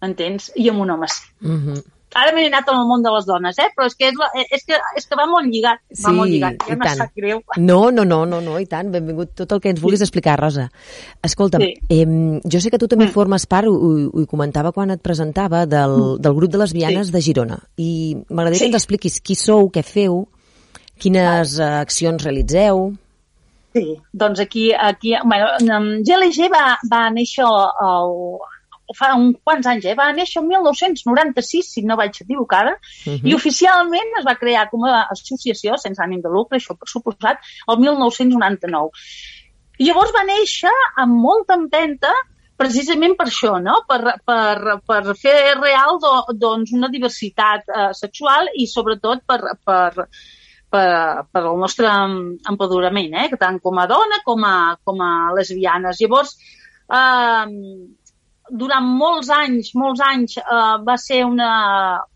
entens? 0.02 0.52
I 0.56 0.70
amb 0.70 0.80
un 0.80 0.90
home 0.92 1.08
sí. 1.08 1.24
Uh 1.42 1.52
-huh 1.52 1.93
ara 2.16 2.32
m'he 2.36 2.46
anat 2.48 2.68
al 2.70 2.86
món 2.88 3.02
de 3.04 3.12
les 3.16 3.26
dones, 3.26 3.58
eh? 3.60 3.70
però 3.76 3.88
és 3.90 3.96
que, 3.96 4.08
és, 4.12 4.16
la, 4.20 4.28
és 4.50 4.64
que, 4.66 4.78
és 4.98 5.06
que 5.08 5.16
va 5.20 5.26
molt 5.30 5.48
lligat. 5.50 5.80
Sí, 5.92 6.04
va 6.06 6.12
molt 6.14 6.30
lligat, 6.32 6.56
ja 6.68 6.76
me 6.76 6.86
tant. 6.86 6.98
sap 6.98 7.12
greu. 7.16 7.42
No, 7.58 7.92
no, 7.92 8.06
no, 8.06 8.24
no, 8.26 8.40
no, 8.42 8.58
i 8.60 8.66
tant, 8.70 8.92
benvingut 8.94 9.34
tot 9.36 9.52
el 9.52 9.62
que 9.62 9.70
ens 9.74 9.82
vulguis 9.82 10.02
explicar, 10.06 10.38
Rosa. 10.40 10.70
Escolta'm, 11.24 11.62
Sí. 11.62 11.74
eh, 11.90 12.06
jo 12.44 12.60
sé 12.62 12.70
que 12.72 12.78
tu 12.80 12.88
també 12.88 13.06
Mm. 13.08 13.14
formes 13.16 13.46
part, 13.46 13.68
ho, 13.68 13.74
ho 13.74 14.10
ho 14.22 14.26
comentava 14.28 14.72
quan 14.72 14.92
et 14.92 15.02
presentava, 15.02 15.66
del, 15.66 16.18
del 16.20 16.34
grup 16.34 16.52
de 16.52 16.58
lesbianes 16.58 17.12
de 17.12 17.22
Girona, 17.22 17.60
i 17.78 18.16
m'agradaria 18.30 18.60
Sí. 18.60 18.66
que 18.66 18.72
ens 18.76 18.84
expliquis 18.84 19.20
qui 19.22 19.36
sou, 19.36 19.70
què 19.70 19.84
feu, 19.84 20.28
quines 21.00 21.58
eh, 21.60 21.64
accions 21.64 22.24
realitzeu... 22.24 22.94
Sí, 23.74 23.98
doncs 24.14 24.40
aquí, 24.40 24.72
aquí 24.72 25.16
bueno, 25.26 25.48
GLG 26.06 26.46
va, 26.54 26.78
va 26.92 27.10
néixer 27.10 27.42
el, 27.44 28.12
fa 28.98 29.14
uns 29.18 29.40
quants 29.44 29.68
anys, 29.68 29.86
eh? 29.86 29.96
va 30.00 30.12
néixer 30.16 30.42
el 30.42 30.48
1996, 30.50 31.70
si 31.76 31.86
no 31.88 31.98
vaig 32.00 32.20
equivocada, 32.22 32.78
Uh 33.06 33.14
-huh. 33.14 33.30
i 33.30 33.34
oficialment 33.36 34.20
es 34.20 34.26
va 34.26 34.36
crear 34.36 34.70
com 34.70 34.86
a 34.86 35.08
associació 35.12 35.78
sense 35.78 36.02
ànim 36.02 36.22
de 36.22 36.30
lucre, 36.30 36.58
això 36.58 36.78
per 36.78 36.88
suposat, 36.88 37.38
el 37.68 37.78
1999. 37.80 38.90
I 39.80 39.88
llavors 39.88 40.14
va 40.14 40.24
néixer 40.24 40.76
amb 40.96 41.14
molta 41.14 41.56
empenta 41.56 42.14
precisament 42.56 43.16
per 43.18 43.28
això, 43.28 43.58
no? 43.62 43.80
per, 43.88 44.18
per, 44.26 44.78
per 44.86 45.16
fer 45.20 45.56
real 45.60 46.00
do, 46.02 46.14
doncs, 46.40 46.74
una 46.78 46.90
diversitat 46.94 47.68
eh, 47.68 47.90
sexual 47.98 48.52
i 48.56 48.68
sobretot 48.70 49.24
per, 49.26 49.40
per, 49.66 50.08
per, 50.74 50.86
per 51.32 51.44
el 51.44 51.58
nostre 51.62 51.90
empoderament, 52.54 53.18
eh? 53.24 53.28
tant 53.42 53.60
com 53.64 53.82
a 53.82 53.88
dona 53.90 54.22
com 54.26 54.46
a, 54.48 54.56
com 54.84 55.02
a 55.02 55.12
lesbianes. 55.38 56.00
Llavors, 56.02 56.38
eh, 56.88 57.46
durant 58.54 58.86
molts 59.02 59.32
anys, 59.34 59.74
molts 59.80 60.04
anys, 60.06 60.38
eh, 60.42 60.76
va 60.88 60.98
ser 61.02 61.24
una... 61.26 61.50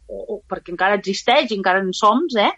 O, 0.08 0.18
o, 0.18 0.36
perquè 0.48 0.72
encara 0.72 0.96
existeix, 0.96 1.52
encara 1.52 1.82
en 1.84 1.92
som, 1.92 2.22
eh? 2.40 2.54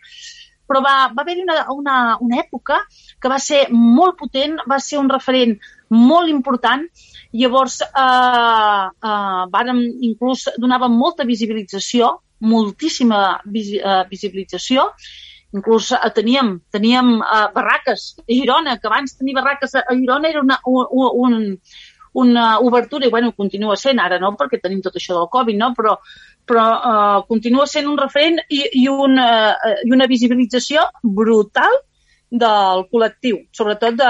però 0.70 0.84
va, 0.86 0.96
va 1.10 1.24
haver-hi 1.24 1.42
una, 1.42 1.56
una, 1.74 1.96
una 2.22 2.38
època 2.44 2.78
que 3.18 3.32
va 3.32 3.40
ser 3.42 3.64
molt 3.74 4.20
potent, 4.20 4.60
va 4.70 4.78
ser 4.86 5.00
un 5.02 5.10
referent 5.10 5.56
molt 5.90 6.30
important. 6.30 6.86
Llavors, 7.34 7.80
eh, 7.82 8.86
eh, 9.10 9.42
vàrem, 9.56 9.82
inclús 10.12 10.46
donàvem 10.62 10.94
molta 10.94 11.26
visibilització, 11.26 12.12
moltíssima 12.46 13.40
visi, 13.46 13.82
eh, 13.82 14.04
visibilització, 14.12 14.86
inclús 15.58 15.92
eh, 15.98 16.12
teníem, 16.14 16.60
teníem 16.72 17.16
eh, 17.18 17.46
barraques 17.56 18.14
a 18.22 18.28
Girona, 18.30 18.78
que 18.78 18.90
abans 18.90 19.18
tenir 19.18 19.36
barraques 19.38 19.76
a 19.82 19.86
Girona 19.90 20.30
era 20.30 20.42
una, 20.46 20.60
un, 20.70 21.10
un, 21.26 21.40
una 22.14 22.60
obertura, 22.60 23.06
i 23.06 23.10
bueno, 23.10 23.34
continua 23.34 23.76
sent 23.76 24.00
ara, 24.00 24.20
no?, 24.20 24.34
perquè 24.38 24.60
tenim 24.62 24.82
tot 24.82 24.96
això 24.96 25.18
del 25.18 25.30
Covid, 25.32 25.58
no?, 25.58 25.74
però, 25.78 25.98
però 26.46 26.66
eh, 26.78 27.20
continua 27.28 27.68
sent 27.68 27.88
un 27.88 28.00
referent 28.00 28.42
i, 28.50 28.64
i, 28.82 28.88
una, 28.90 29.30
eh, 29.54 29.78
i 29.86 29.94
una 29.94 30.08
visibilització 30.10 30.88
brutal 31.04 31.78
del 32.30 32.84
col·lectiu, 32.92 33.40
sobretot 33.58 33.96
de, 33.98 34.10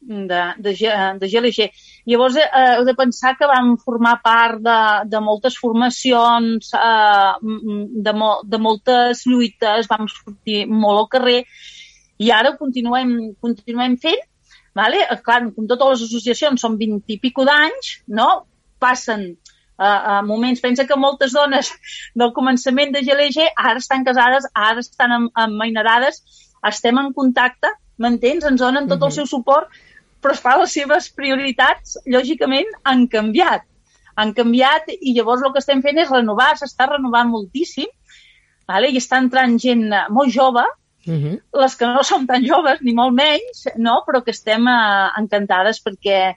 de, 0.00 0.44
de, 0.64 0.72
de 1.20 1.28
GLG. 1.28 1.66
Llavors, 2.08 2.38
eh, 2.40 2.46
heu 2.76 2.86
de 2.88 2.94
pensar 2.96 3.34
que 3.36 3.48
vam 3.48 3.74
formar 3.80 4.14
part 4.24 4.62
de, 4.64 4.78
de 5.12 5.20
moltes 5.20 5.58
formacions, 5.60 6.72
eh, 6.76 7.34
de, 7.40 8.16
mo, 8.16 8.32
de 8.44 8.62
moltes 8.62 9.26
lluites, 9.28 9.90
vam 9.92 10.08
sortir 10.08 10.64
molt 10.70 11.04
al 11.04 11.12
carrer 11.18 11.42
i 12.20 12.28
ara 12.36 12.52
ho 12.52 12.58
continuem, 12.60 13.14
continuem 13.40 13.96
fent. 14.00 14.26
Vale? 14.74 15.00
Eh, 15.10 15.16
Clar, 15.24 15.40
com 15.54 15.66
totes 15.66 15.88
les 15.94 16.02
associacions 16.08 16.60
són 16.62 16.76
20 16.78 17.10
i 17.14 17.18
pico 17.18 17.44
d'anys, 17.48 17.96
no? 18.06 18.46
passen 18.80 19.24
a, 19.76 19.88
a 19.88 20.22
moments, 20.24 20.60
pensa 20.64 20.86
que 20.88 20.96
moltes 20.96 21.34
dones 21.36 21.68
del 22.20 22.30
començament 22.32 22.94
de 22.94 23.02
GLG 23.04 23.50
ara 23.58 23.76
estan 23.82 24.04
casades, 24.06 24.46
ara 24.54 24.80
estan 24.80 25.12
em- 25.18 25.30
emmainarades, 25.36 26.22
estem 26.70 26.96
en 27.02 27.10
contacte, 27.16 27.68
m'entens? 28.00 28.44
Ens 28.48 28.60
donen 28.60 28.88
tot 28.88 29.02
el 29.02 29.08
Mhm. 29.10 29.16
seu 29.18 29.26
suport, 29.26 29.68
però 30.22 30.32
esclar, 30.36 30.58
les 30.60 30.72
seves 30.72 31.10
prioritats, 31.16 31.98
lògicament, 32.06 32.68
han 32.84 33.06
canviat. 33.08 33.62
Han 34.16 34.32
canviat 34.36 34.88
i 35.00 35.14
llavors 35.16 35.42
el 35.44 35.52
que 35.52 35.60
estem 35.60 35.80
fent 35.82 35.98
és 35.98 36.10
renovar, 36.10 36.54
s'està 36.56 36.88
renovant 36.88 37.28
moltíssim, 37.28 37.88
vale? 38.68 38.88
i 38.92 38.96
està 39.00 39.18
entrant 39.18 39.58
gent 39.58 39.86
eh, 39.92 40.06
molt 40.10 40.32
jove, 40.32 40.64
Uh 41.06 41.14
-huh. 41.14 41.40
les 41.62 41.76
que 41.76 41.86
no 41.86 42.02
som 42.02 42.26
tan 42.26 42.44
joves, 42.44 42.80
ni 42.82 42.92
molt 42.92 43.14
menys, 43.14 43.66
no? 43.76 44.02
però 44.06 44.22
que 44.22 44.30
estem 44.30 44.66
eh, 44.68 45.10
encantades 45.18 45.80
perquè 45.82 46.34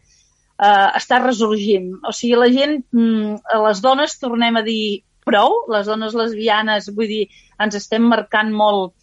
eh, 0.59 0.89
està 0.99 1.19
resorgint. 1.23 1.99
O 2.07 2.11
sigui, 2.11 2.35
la 2.35 2.49
gent, 2.49 2.83
mm, 2.91 3.35
les 3.65 3.81
dones, 3.81 4.19
tornem 4.19 4.55
a 4.55 4.61
dir 4.61 5.03
prou, 5.25 5.65
les 5.71 5.85
dones 5.87 6.13
lesbianes, 6.13 6.89
vull 6.95 7.07
dir, 7.07 7.27
ens 7.59 7.75
estem 7.75 8.03
marcant 8.03 8.51
molt, 8.51 8.93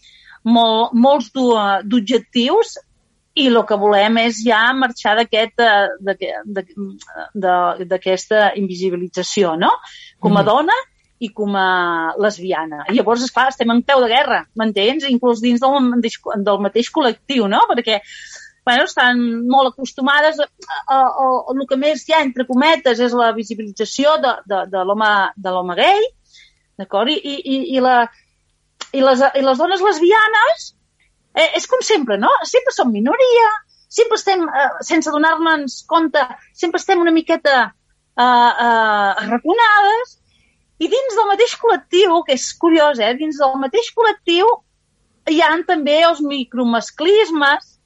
molt, 0.44 0.92
molts 0.92 1.30
d'o- 1.32 1.82
d'objectius 1.84 2.78
i 3.34 3.46
el 3.46 3.60
que 3.66 3.76
volem 3.76 4.18
és 4.18 4.42
ja 4.44 4.72
marxar 4.76 5.18
eh, 5.20 5.48
d'aquesta 7.34 8.52
invisibilització, 8.56 9.56
no? 9.56 9.70
Com 10.18 10.36
a 10.36 10.42
dona 10.42 10.74
i 11.20 11.28
com 11.36 11.56
a 11.56 12.14
lesbiana. 12.20 12.84
I 12.88 12.96
llavors, 12.96 13.24
esclar, 13.26 13.50
estem 13.52 13.70
en 13.72 13.82
peu 13.84 14.00
de 14.00 14.08
guerra, 14.08 14.44
m'entens? 14.56 15.04
Inclús 15.08 15.42
dins 15.44 15.60
del, 15.60 15.90
del 16.46 16.62
mateix 16.64 16.88
col·lectiu, 16.94 17.48
no? 17.52 17.60
Perquè 17.68 18.00
bueno, 18.64 18.84
estan 18.84 19.20
molt 19.50 19.72
acostumades 19.72 20.40
a, 20.40 20.46
a, 20.46 20.96
a, 20.96 20.98
a, 21.00 21.28
el 21.54 21.66
que 21.68 21.78
més 21.80 22.04
hi 22.06 22.14
ha, 22.14 22.22
entre 22.24 22.46
cometes, 22.48 23.00
és 23.00 23.16
la 23.16 23.32
visibilització 23.36 24.16
de, 24.22 24.34
de, 24.48 24.64
de 24.72 24.84
l'home 25.54 25.76
gay, 25.78 26.04
d'acord? 26.80 27.12
I, 27.12 27.16
i, 27.16 27.58
i, 27.76 27.80
la, 27.84 28.04
i, 28.92 29.02
les, 29.04 29.24
I 29.34 29.42
les 29.44 29.60
dones 29.60 29.82
lesbianes, 29.84 30.70
eh, 31.34 31.50
és 31.58 31.66
com 31.70 31.82
sempre, 31.84 32.16
no? 32.20 32.30
Sempre 32.48 32.76
som 32.76 32.92
minoria, 32.92 33.50
sempre 33.90 34.20
estem, 34.20 34.46
eh, 34.48 34.70
sense 34.86 35.12
donar-nos 35.12 35.82
compte, 35.90 36.22
sempre 36.54 36.80
estem 36.80 37.02
una 37.02 37.14
miqueta 37.16 37.58
eh, 37.66 38.24
eh, 38.24 39.12
arraconades, 39.24 40.19
i 40.80 40.88
dins 40.88 41.16
del 41.18 41.28
mateix 41.28 41.54
col·lectiu, 41.60 42.22
que 42.26 42.36
és 42.38 42.46
curiós, 42.60 43.00
eh? 43.04 43.12
dins 43.18 43.40
del 43.40 43.58
mateix 43.60 43.92
col·lectiu 43.96 44.48
hi 45.30 45.42
ha 45.44 45.52
també 45.68 46.00
els 46.06 46.22
micromasclismes 46.24 47.76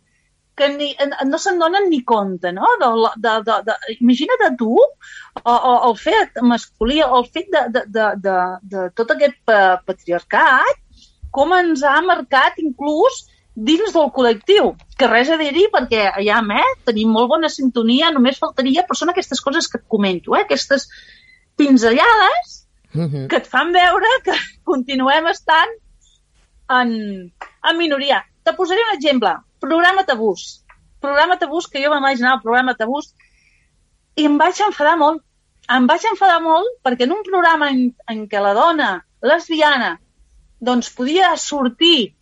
que 0.54 0.68
ni, 0.70 0.92
no 1.26 1.38
se'n 1.42 1.58
donen 1.58 1.88
ni 1.90 2.00
compte, 2.06 2.52
no? 2.54 2.68
De, 2.78 2.90
de, 3.18 3.32
de, 3.48 3.56
de, 3.66 3.76
imagina't 3.98 4.56
tu 4.60 4.70
o, 4.78 4.86
o, 5.42 5.72
el 5.88 5.96
fet 5.98 6.38
masculí, 6.46 7.00
el 7.02 7.26
fet 7.34 7.50
de, 7.50 7.64
de, 7.74 7.84
de, 7.96 8.08
de, 8.22 8.38
de 8.70 8.86
tot 8.94 9.10
aquest 9.10 9.40
pa, 9.48 9.60
patriarcat, 9.86 10.78
com 11.34 11.54
ens 11.58 11.82
ha 11.82 11.98
marcat 12.06 12.60
inclús 12.62 13.24
dins 13.54 13.94
del 13.94 14.10
col·lectiu, 14.14 14.72
que 14.98 15.10
res 15.10 15.30
a 15.30 15.38
dir-hi 15.38 15.66
perquè 15.74 16.06
allà 16.12 16.40
eh, 16.62 16.70
tenim 16.86 17.10
molt 17.14 17.32
bona 17.34 17.50
sintonia, 17.50 18.14
només 18.14 18.38
faltaria, 18.38 18.86
però 18.86 18.98
són 18.98 19.10
aquestes 19.10 19.42
coses 19.42 19.66
que 19.70 19.82
et 19.82 19.88
comento, 19.90 20.38
eh? 20.38 20.46
aquestes 20.46 20.86
pinzellades 21.58 22.63
Uh 22.94 23.08
-huh. 23.10 23.26
que 23.28 23.36
et 23.36 23.46
fan 23.46 23.72
veure 23.72 24.10
que 24.24 24.34
continuem 24.64 25.26
estant 25.26 25.72
en, 26.70 26.90
en 27.70 27.76
minoria. 27.76 28.24
Te 28.44 28.52
posaré 28.52 28.80
un 28.88 28.96
exemple. 28.96 29.34
Programa 29.60 30.04
Tabús. 30.04 30.64
Programa 31.00 31.38
Tabús, 31.38 31.66
que 31.66 31.82
jo 31.82 31.90
vam 31.90 32.04
imaginar 32.04 32.34
el 32.34 32.42
programa 32.42 32.74
Tabús, 32.74 33.14
i 34.16 34.24
em 34.24 34.38
vaig 34.38 34.60
enfadar 34.60 34.96
molt. 34.96 35.22
Em 35.68 35.86
vaig 35.86 36.04
enfadar 36.10 36.40
molt 36.44 36.68
perquè 36.84 37.04
en 37.04 37.12
un 37.12 37.22
programa 37.24 37.70
en, 37.70 37.94
en 38.06 38.28
què 38.28 38.40
la 38.40 38.54
dona 38.54 39.04
lesbiana 39.22 39.98
doncs 40.60 40.90
podia 40.90 41.36
sortir 41.36 42.14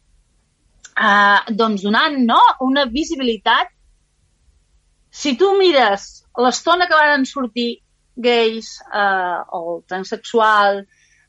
eh, 0.96 1.40
doncs 1.50 1.82
donant 1.82 2.18
no, 2.26 2.40
una 2.60 2.84
visibilitat 2.86 3.72
si 5.10 5.34
tu 5.36 5.52
mires 5.58 6.24
l'estona 6.38 6.86
que 6.88 6.96
van 6.98 7.26
sortir 7.28 7.82
gais, 8.22 8.72
eh, 8.88 9.38
el 9.58 9.82
transsexual, 9.88 10.82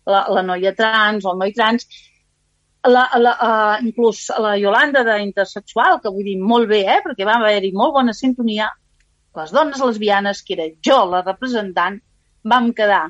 la, 0.06 0.26
la 0.30 0.44
noia 0.46 0.74
trans 0.78 1.26
o 1.26 1.34
el 1.34 1.40
noi 1.42 1.54
trans, 1.56 1.88
la, 2.84 3.04
la, 3.16 3.34
uh, 3.40 3.76
inclús 3.86 4.26
la 4.44 4.58
Yolanda 4.60 5.06
d'intersexual, 5.08 6.02
que 6.04 6.12
vull 6.12 6.26
dir 6.28 6.40
molt 6.40 6.68
bé, 6.68 6.82
eh, 6.84 7.00
perquè 7.04 7.28
va 7.28 7.38
haver-hi 7.40 7.72
molt 7.76 7.94
bona 7.96 8.16
sintonia, 8.16 8.68
les 9.40 9.54
dones 9.56 9.80
lesbianes, 9.80 10.44
que 10.44 10.58
era 10.58 10.68
jo 10.84 11.00
la 11.10 11.24
representant, 11.24 12.02
vam 12.44 12.74
quedar 12.76 13.06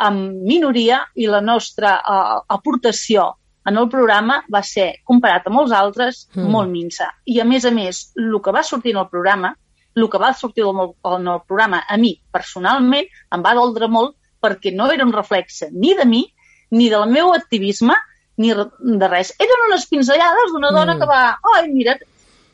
en 0.00 0.22
minoria 0.48 1.02
i 1.20 1.28
la 1.28 1.42
nostra 1.44 1.98
uh, 2.00 2.40
aportació 2.48 3.28
en 3.68 3.76
el 3.76 3.88
programa 3.92 4.40
va 4.52 4.62
ser, 4.64 4.88
comparat 5.04 5.46
amb 5.50 5.60
els 5.62 5.72
altres, 5.76 6.24
mm. 6.34 6.46
molt 6.48 6.70
minsa. 6.72 7.10
I 7.28 7.42
a 7.42 7.44
més 7.44 7.66
a 7.68 7.72
més, 7.74 8.06
el 8.18 8.38
que 8.42 8.54
va 8.56 8.64
sortir 8.64 8.94
en 8.94 9.02
el 9.02 9.10
programa, 9.12 9.52
el 9.96 10.08
que 10.10 10.18
va 10.22 10.32
sortir 10.34 10.64
en 10.64 10.78
el, 10.84 10.92
en 11.16 11.28
el 11.28 11.40
programa 11.46 11.82
a 11.88 11.96
mi, 11.96 12.14
personalment, 12.32 13.08
em 13.34 13.42
va 13.44 13.54
doldre 13.58 13.88
molt 13.88 14.16
perquè 14.40 14.72
no 14.74 14.90
era 14.92 15.04
un 15.04 15.12
reflexe 15.12 15.68
ni 15.72 15.94
de 15.94 16.06
mi, 16.06 16.22
ni 16.70 16.88
del 16.88 17.10
meu 17.10 17.32
activisme, 17.34 17.94
ni 18.40 18.52
de 18.54 19.08
res. 19.10 19.34
Eren 19.38 19.66
unes 19.68 19.86
pinzellades 19.90 20.52
d'una 20.54 20.70
dona 20.72 20.94
Mm. 20.94 21.00
que 21.00 21.06
va... 21.06 21.38
Ai, 21.56 21.68
mira, 21.68 21.98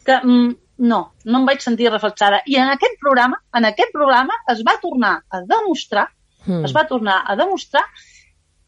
que 0.04 0.16
mm, 0.22 0.56
no, 0.78 1.12
no 1.24 1.38
em 1.38 1.46
vaig 1.46 1.60
sentir 1.62 1.90
reflexada. 1.92 2.40
I 2.46 2.56
en 2.56 2.72
aquest 2.72 2.98
programa, 3.00 3.38
en 3.54 3.64
aquest 3.68 3.92
programa 3.92 4.34
es 4.52 4.62
va 4.66 4.78
tornar 4.82 5.22
a 5.30 5.40
demostrar, 5.42 6.08
Mm. 6.46 6.64
es 6.64 6.74
va 6.74 6.86
tornar 6.86 7.22
a 7.26 7.36
demostrar 7.36 7.84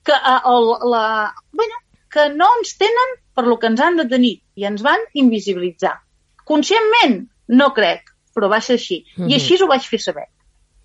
que, 0.04 0.12
uh, 0.12 0.40
el, 0.52 0.90
la, 0.90 1.34
bueno, 1.52 1.74
que 2.10 2.28
no 2.34 2.46
ens 2.58 2.76
tenen 2.78 3.16
per 3.34 3.44
lo 3.46 3.58
que 3.58 3.66
ens 3.68 3.80
han 3.80 3.96
de 3.96 4.06
tenir 4.08 4.40
i 4.56 4.64
ens 4.64 4.82
van 4.82 4.98
invisibilitzar. 5.14 5.98
Conscientment? 6.44 7.28
No 7.48 7.72
crec, 7.74 8.10
però 8.38 8.50
va 8.50 8.62
ser 8.62 8.78
així. 8.78 9.02
Mm 9.02 9.24
-hmm. 9.24 9.30
I 9.30 9.40
així 9.40 9.62
ho 9.62 9.66
vaig 9.66 9.90
fer 9.90 10.00
saber. 10.00 10.28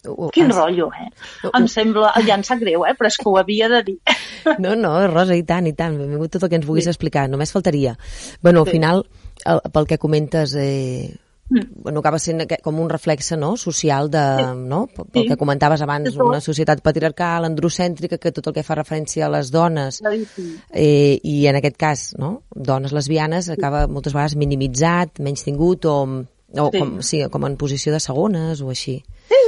Uh, 0.03 0.29
Quin 0.35 0.51
has... 0.51 0.57
rotllo, 0.57 0.89
eh? 0.99 1.07
Uh, 1.47 1.53
em 1.59 1.67
sembla, 1.71 2.11
ja 2.27 2.35
em 2.35 2.43
sap 2.43 2.59
greu, 2.59 2.83
eh? 2.83 2.91
però 2.99 3.07
és 3.07 3.17
que 3.19 3.29
ho 3.29 3.37
havia 3.39 3.69
de 3.71 3.83
dir. 3.91 3.99
No, 4.59 4.75
no, 4.75 4.91
Rosa, 5.07 5.37
i 5.39 5.43
tant, 5.47 5.69
i 5.69 5.71
tant. 5.71 5.95
Benvingut 5.95 6.33
tot 6.33 6.43
el 6.43 6.49
que 6.51 6.57
ens 6.59 6.65
vulguis 6.67 6.89
sí. 6.89 6.91
explicar, 6.91 7.29
només 7.31 7.53
faltaria. 7.55 7.95
bueno, 8.41 8.59
al 8.59 8.67
sí. 8.67 8.73
final, 8.75 9.05
el, 9.45 9.61
pel 9.71 9.87
que 9.87 9.97
comentes, 9.97 10.55
eh, 10.59 11.15
mm. 11.47 11.79
bueno, 11.85 12.01
acaba 12.03 12.19
sent 12.19 12.43
com 12.61 12.81
un 12.83 12.89
reflexe 12.91 13.37
no? 13.37 13.53
social 13.55 14.11
de, 14.11 14.25
sí. 14.41 14.49
no? 14.67 14.81
pel 14.87 15.07
sí. 15.13 15.25
que 15.29 15.39
comentaves 15.39 15.81
abans, 15.81 16.19
una 16.19 16.41
societat 16.41 16.83
patriarcal, 16.83 17.47
androcèntrica, 17.47 18.19
que 18.19 18.33
tot 18.35 18.51
el 18.51 18.57
que 18.59 18.67
fa 18.67 18.75
referència 18.75 19.29
a 19.29 19.31
les 19.31 19.53
dones, 19.55 20.01
eh, 20.03 21.21
i 21.23 21.39
en 21.47 21.61
aquest 21.61 21.79
cas, 21.79 22.05
no? 22.19 22.33
dones 22.51 22.91
lesbianes, 22.91 23.53
acaba 23.55 23.87
moltes 23.87 24.11
vegades 24.11 24.35
minimitzat, 24.35 25.23
menys 25.23 25.47
tingut, 25.47 25.87
o, 25.87 26.25
o 26.53 26.69
sí. 26.71 26.79
Com, 26.79 27.01
sí, 27.01 27.21
com 27.31 27.45
en 27.47 27.57
posició 27.57 27.93
de 27.93 27.99
segones, 28.03 28.61
o 28.61 28.69
així. 28.73 28.99
Sí, 29.29 29.41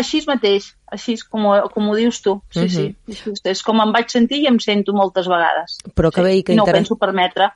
així 0.00 0.22
mateix, 0.26 0.72
així 0.92 1.16
com, 1.22 1.46
com 1.74 1.88
ho 1.88 1.96
dius 1.96 2.20
tu. 2.22 2.40
Sí, 2.50 2.60
uh 2.60 2.64
-huh. 2.64 2.70
sí, 2.70 2.96
mhm. 3.06 3.40
és 3.44 3.62
com 3.62 3.80
em 3.80 3.92
vaig 3.92 4.10
sentir 4.10 4.42
i 4.42 4.46
em 4.46 4.58
sento 4.58 4.92
moltes 4.92 5.26
vegades. 5.26 5.78
Però 5.94 6.10
que 6.10 6.20
sí. 6.20 6.26
bé 6.26 6.42
que... 6.42 6.54
No 6.54 6.64
ho 6.64 6.72
penso 6.72 6.96
permetre. 6.96 7.50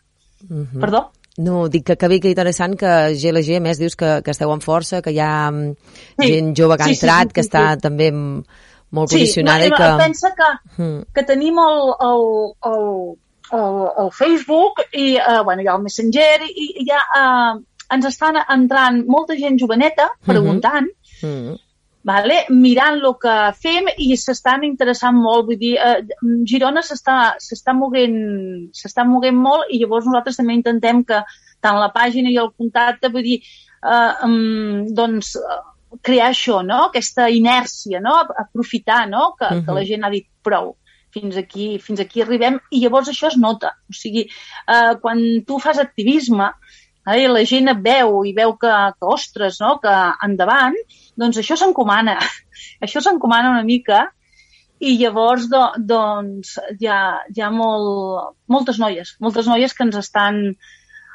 Uh 0.48 0.54
mhm. 0.54 0.68
-huh. 0.72 0.80
Perdó? 0.80 1.10
No, 1.36 1.68
dic 1.68 1.84
que, 1.84 1.96
que 1.96 2.08
bé 2.08 2.20
que 2.20 2.30
interessant 2.30 2.76
que 2.78 3.14
GLG, 3.18 3.60
més, 3.60 3.78
dius 3.78 3.96
que, 3.96 4.22
que 4.22 4.30
esteu 4.30 4.52
en 4.54 4.60
força, 4.60 5.02
que 5.02 5.10
hi 5.10 5.18
ha 5.18 5.50
mm, 5.50 5.74
sí. 6.20 6.28
gent 6.30 6.54
jove 6.54 6.76
que 6.76 6.84
ha 6.84 6.92
entrat, 6.92 7.26
sí, 7.26 7.26
sí, 7.26 7.28
sí, 7.28 7.34
que 7.34 7.40
està 7.40 7.64
sí. 7.74 7.80
també 7.82 8.10
molt 8.94 9.10
posicionada. 9.10 9.64
Sí, 9.64 9.70
no, 9.70 9.76
i 9.76 9.80
que... 9.80 9.90
pensa 9.98 10.30
que, 10.38 10.50
mm. 10.78 11.02
que 11.12 11.24
tenim 11.26 11.58
el, 11.58 11.80
el, 12.08 12.24
el, 12.70 12.86
el, 13.58 13.80
el 14.04 14.10
Facebook 14.12 14.84
i, 14.92 15.16
uh, 15.18 15.42
bueno, 15.42 15.62
hi 15.62 15.66
ha 15.66 15.74
el 15.74 15.82
Messenger 15.82 16.46
i, 16.46 16.68
i 16.84 16.86
ja 16.86 17.02
uh, 17.18 17.58
ens 17.94 18.06
estan 18.10 18.40
entrant 18.42 19.04
molta 19.06 19.36
gent 19.38 19.60
joveneta 19.60 20.10
mm-hmm. 20.10 20.32
preguntant 20.32 20.90
mm 21.22 21.28
-hmm 21.28 21.60
vale? 22.04 22.44
mirant 22.50 23.00
el 23.00 23.16
que 23.20 23.34
fem 23.58 23.88
i 23.96 24.14
s'estan 24.20 24.64
interessant 24.68 25.16
molt. 25.16 25.48
Vull 25.48 25.58
dir, 25.58 25.74
eh, 25.80 26.04
Girona 26.50 26.84
s'està 26.84 27.74
moguent, 27.74 28.18
moguent 29.08 29.40
molt 29.40 29.72
i 29.72 29.80
llavors 29.80 30.06
nosaltres 30.06 30.36
també 30.36 30.54
intentem 30.58 31.02
que 31.04 31.22
tant 31.64 31.80
la 31.80 31.90
pàgina 31.96 32.30
i 32.30 32.38
el 32.38 32.52
contacte, 32.52 33.08
vull 33.08 33.24
dir, 33.24 33.40
eh, 33.40 34.12
um, 34.28 34.84
doncs, 34.94 35.34
crear 36.02 36.30
això, 36.30 36.62
no? 36.66 36.88
aquesta 36.90 37.30
inèrcia, 37.30 38.00
no? 38.00 38.20
aprofitar 38.36 39.08
no? 39.08 39.34
Que, 39.38 39.46
uh 39.46 39.50
-huh. 39.52 39.64
que 39.64 39.72
la 39.72 39.84
gent 39.84 40.04
ha 40.04 40.10
dit 40.10 40.26
prou 40.42 40.76
fins 41.14 41.36
aquí, 41.36 41.78
fins 41.78 42.00
aquí 42.00 42.22
arribem 42.22 42.58
i 42.70 42.80
llavors 42.82 43.08
això 43.08 43.28
es 43.28 43.36
nota. 43.36 43.70
O 43.88 43.92
sigui, 43.92 44.26
eh, 44.66 44.94
quan 45.00 45.44
tu 45.46 45.60
fas 45.60 45.78
activisme, 45.78 46.50
eh, 47.06 47.26
la 47.28 47.44
gent 47.48 47.70
et 47.72 47.80
veu 47.84 48.22
i 48.24 48.34
veu 48.36 48.54
que, 48.60 48.72
que 48.98 49.08
ostres, 49.14 49.60
no? 49.62 49.78
que 49.82 49.94
endavant, 50.26 50.76
doncs 51.20 51.40
això 51.40 51.58
s'encomana, 51.60 52.18
això 52.84 53.02
s'encomana 53.04 53.54
una 53.54 53.66
mica. 53.66 54.06
I 54.84 54.96
llavors 55.00 55.46
do, 55.48 55.60
doncs 55.78 56.56
hi 56.80 56.88
ha, 56.90 57.00
hi 57.30 57.40
ha 57.40 57.50
molt, 57.54 58.34
moltes 58.50 58.80
noies, 58.82 59.14
moltes 59.22 59.46
noies 59.48 59.72
que 59.72 59.84
ens 59.86 59.96
estan 59.96 60.40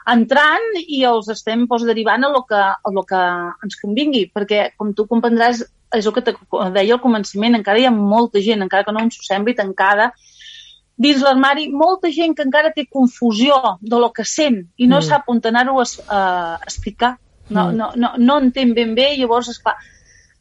entrant 0.09 0.79
i 0.79 1.03
els 1.05 1.27
estem 1.29 1.67
doncs, 1.67 1.83
derivant 1.85 2.23
a 2.25 2.31
lo, 2.33 2.45
que, 2.49 2.57
a 2.57 2.93
lo 2.95 3.03
que 3.05 3.19
ens 3.67 3.77
convingui, 3.81 4.29
perquè 4.33 4.71
com 4.79 4.95
tu 4.95 5.05
comprendràs 5.11 5.61
és 5.93 6.07
el 6.07 6.15
que 6.15 6.23
te 6.23 6.33
deia 6.73 6.95
al 6.95 7.03
començament, 7.03 7.57
encara 7.59 7.81
hi 7.81 7.85
ha 7.89 7.93
molta 7.93 8.41
gent, 8.45 8.63
encara 8.63 8.87
que 8.87 8.95
no 8.95 9.03
ens 9.03 9.19
ho 9.19 9.27
sembli, 9.27 9.57
tancada 9.57 10.11
dins 10.99 11.23
l'armari, 11.23 11.69
molta 11.71 12.11
gent 12.11 12.35
que 12.35 12.43
encara 12.43 12.73
té 12.75 12.85
confusió 12.91 13.55
de 13.79 13.99
lo 14.01 14.11
que 14.11 14.25
sent 14.27 14.65
i 14.77 14.87
no 14.87 14.99
mm. 14.99 15.07
sap 15.07 15.29
on 15.31 15.39
anar-ho 15.51 15.79
a, 15.79 15.87
a 16.11 16.21
explicar 16.65 17.15
no, 17.49 17.69
mm. 17.69 17.77
no, 17.77 17.91
no, 17.95 18.11
no 18.17 18.39
entén 18.43 18.73
ben 18.75 18.93
bé, 18.95 19.13
i 19.15 19.21
llavors, 19.21 19.49
esclar, 19.49 19.77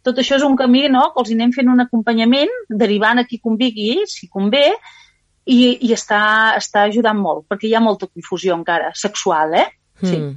tot 0.05 0.19
això 0.21 0.39
és 0.39 0.47
un 0.47 0.57
camí 0.57 0.87
no? 0.93 1.09
que 1.15 1.23
els 1.23 1.33
anem 1.35 1.53
fent 1.55 1.71
un 1.73 1.85
acompanyament, 1.85 2.53
derivant 2.69 3.23
a 3.23 3.27
qui 3.29 3.41
convigui, 3.41 4.05
si 4.11 4.29
convé, 4.29 4.67
i, 5.49 5.59
i 5.89 5.95
està, 5.97 6.21
està 6.59 6.85
ajudant 6.89 7.17
molt, 7.19 7.47
perquè 7.49 7.71
hi 7.71 7.75
ha 7.79 7.85
molta 7.85 8.11
confusió 8.11 8.57
encara, 8.57 8.93
sexual, 8.95 9.57
eh? 9.57 9.67
Sí. 10.03 10.17
Mm. 10.17 10.37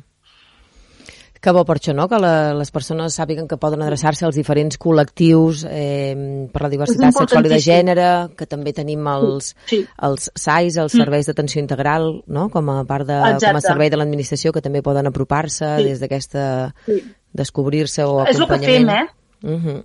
Que 1.42 1.50
bo 1.58 1.64
per 1.66 1.80
això, 1.80 1.94
no?, 1.98 2.06
que 2.06 2.20
la, 2.22 2.54
les 2.54 2.70
persones 2.70 3.16
sàpiguen 3.18 3.48
que 3.50 3.58
poden 3.58 3.82
adreçar-se 3.82 4.28
als 4.28 4.36
diferents 4.38 4.78
col·lectius 4.78 5.64
eh, 5.66 6.14
per 6.54 6.62
la 6.62 6.70
diversitat 6.70 7.16
sexual 7.18 7.48
i 7.50 7.54
de 7.56 7.58
gènere, 7.66 8.10
que 8.38 8.46
també 8.46 8.76
tenim 8.78 9.08
els, 9.10 9.56
sí. 9.72 9.80
els 10.06 10.30
SAIs, 10.38 10.78
els 10.78 10.94
mm. 10.94 11.02
serveis 11.02 11.32
d'atenció 11.32 11.64
integral, 11.64 12.12
no?, 12.30 12.46
com 12.54 12.70
a 12.70 12.84
part 12.86 13.10
de, 13.10 13.18
Exacte. 13.18 13.50
com 13.50 13.58
a 13.58 13.64
servei 13.66 13.90
de 13.90 13.98
l'administració, 13.98 14.54
que 14.54 14.62
també 14.62 14.84
poden 14.86 15.10
apropar-se 15.10 15.74
sí. 15.80 15.90
des 15.90 16.06
d'aquesta... 16.06 16.46
Sí. 16.86 17.02
descobrir-se 17.32 18.04
o 18.04 18.20
acompanyament. 18.20 18.30
És 18.30 18.40
el 18.44 18.48
que 18.52 18.66
fem, 18.68 18.90
eh? 18.92 19.06
Uh. 19.42 19.60
-huh. 19.66 19.78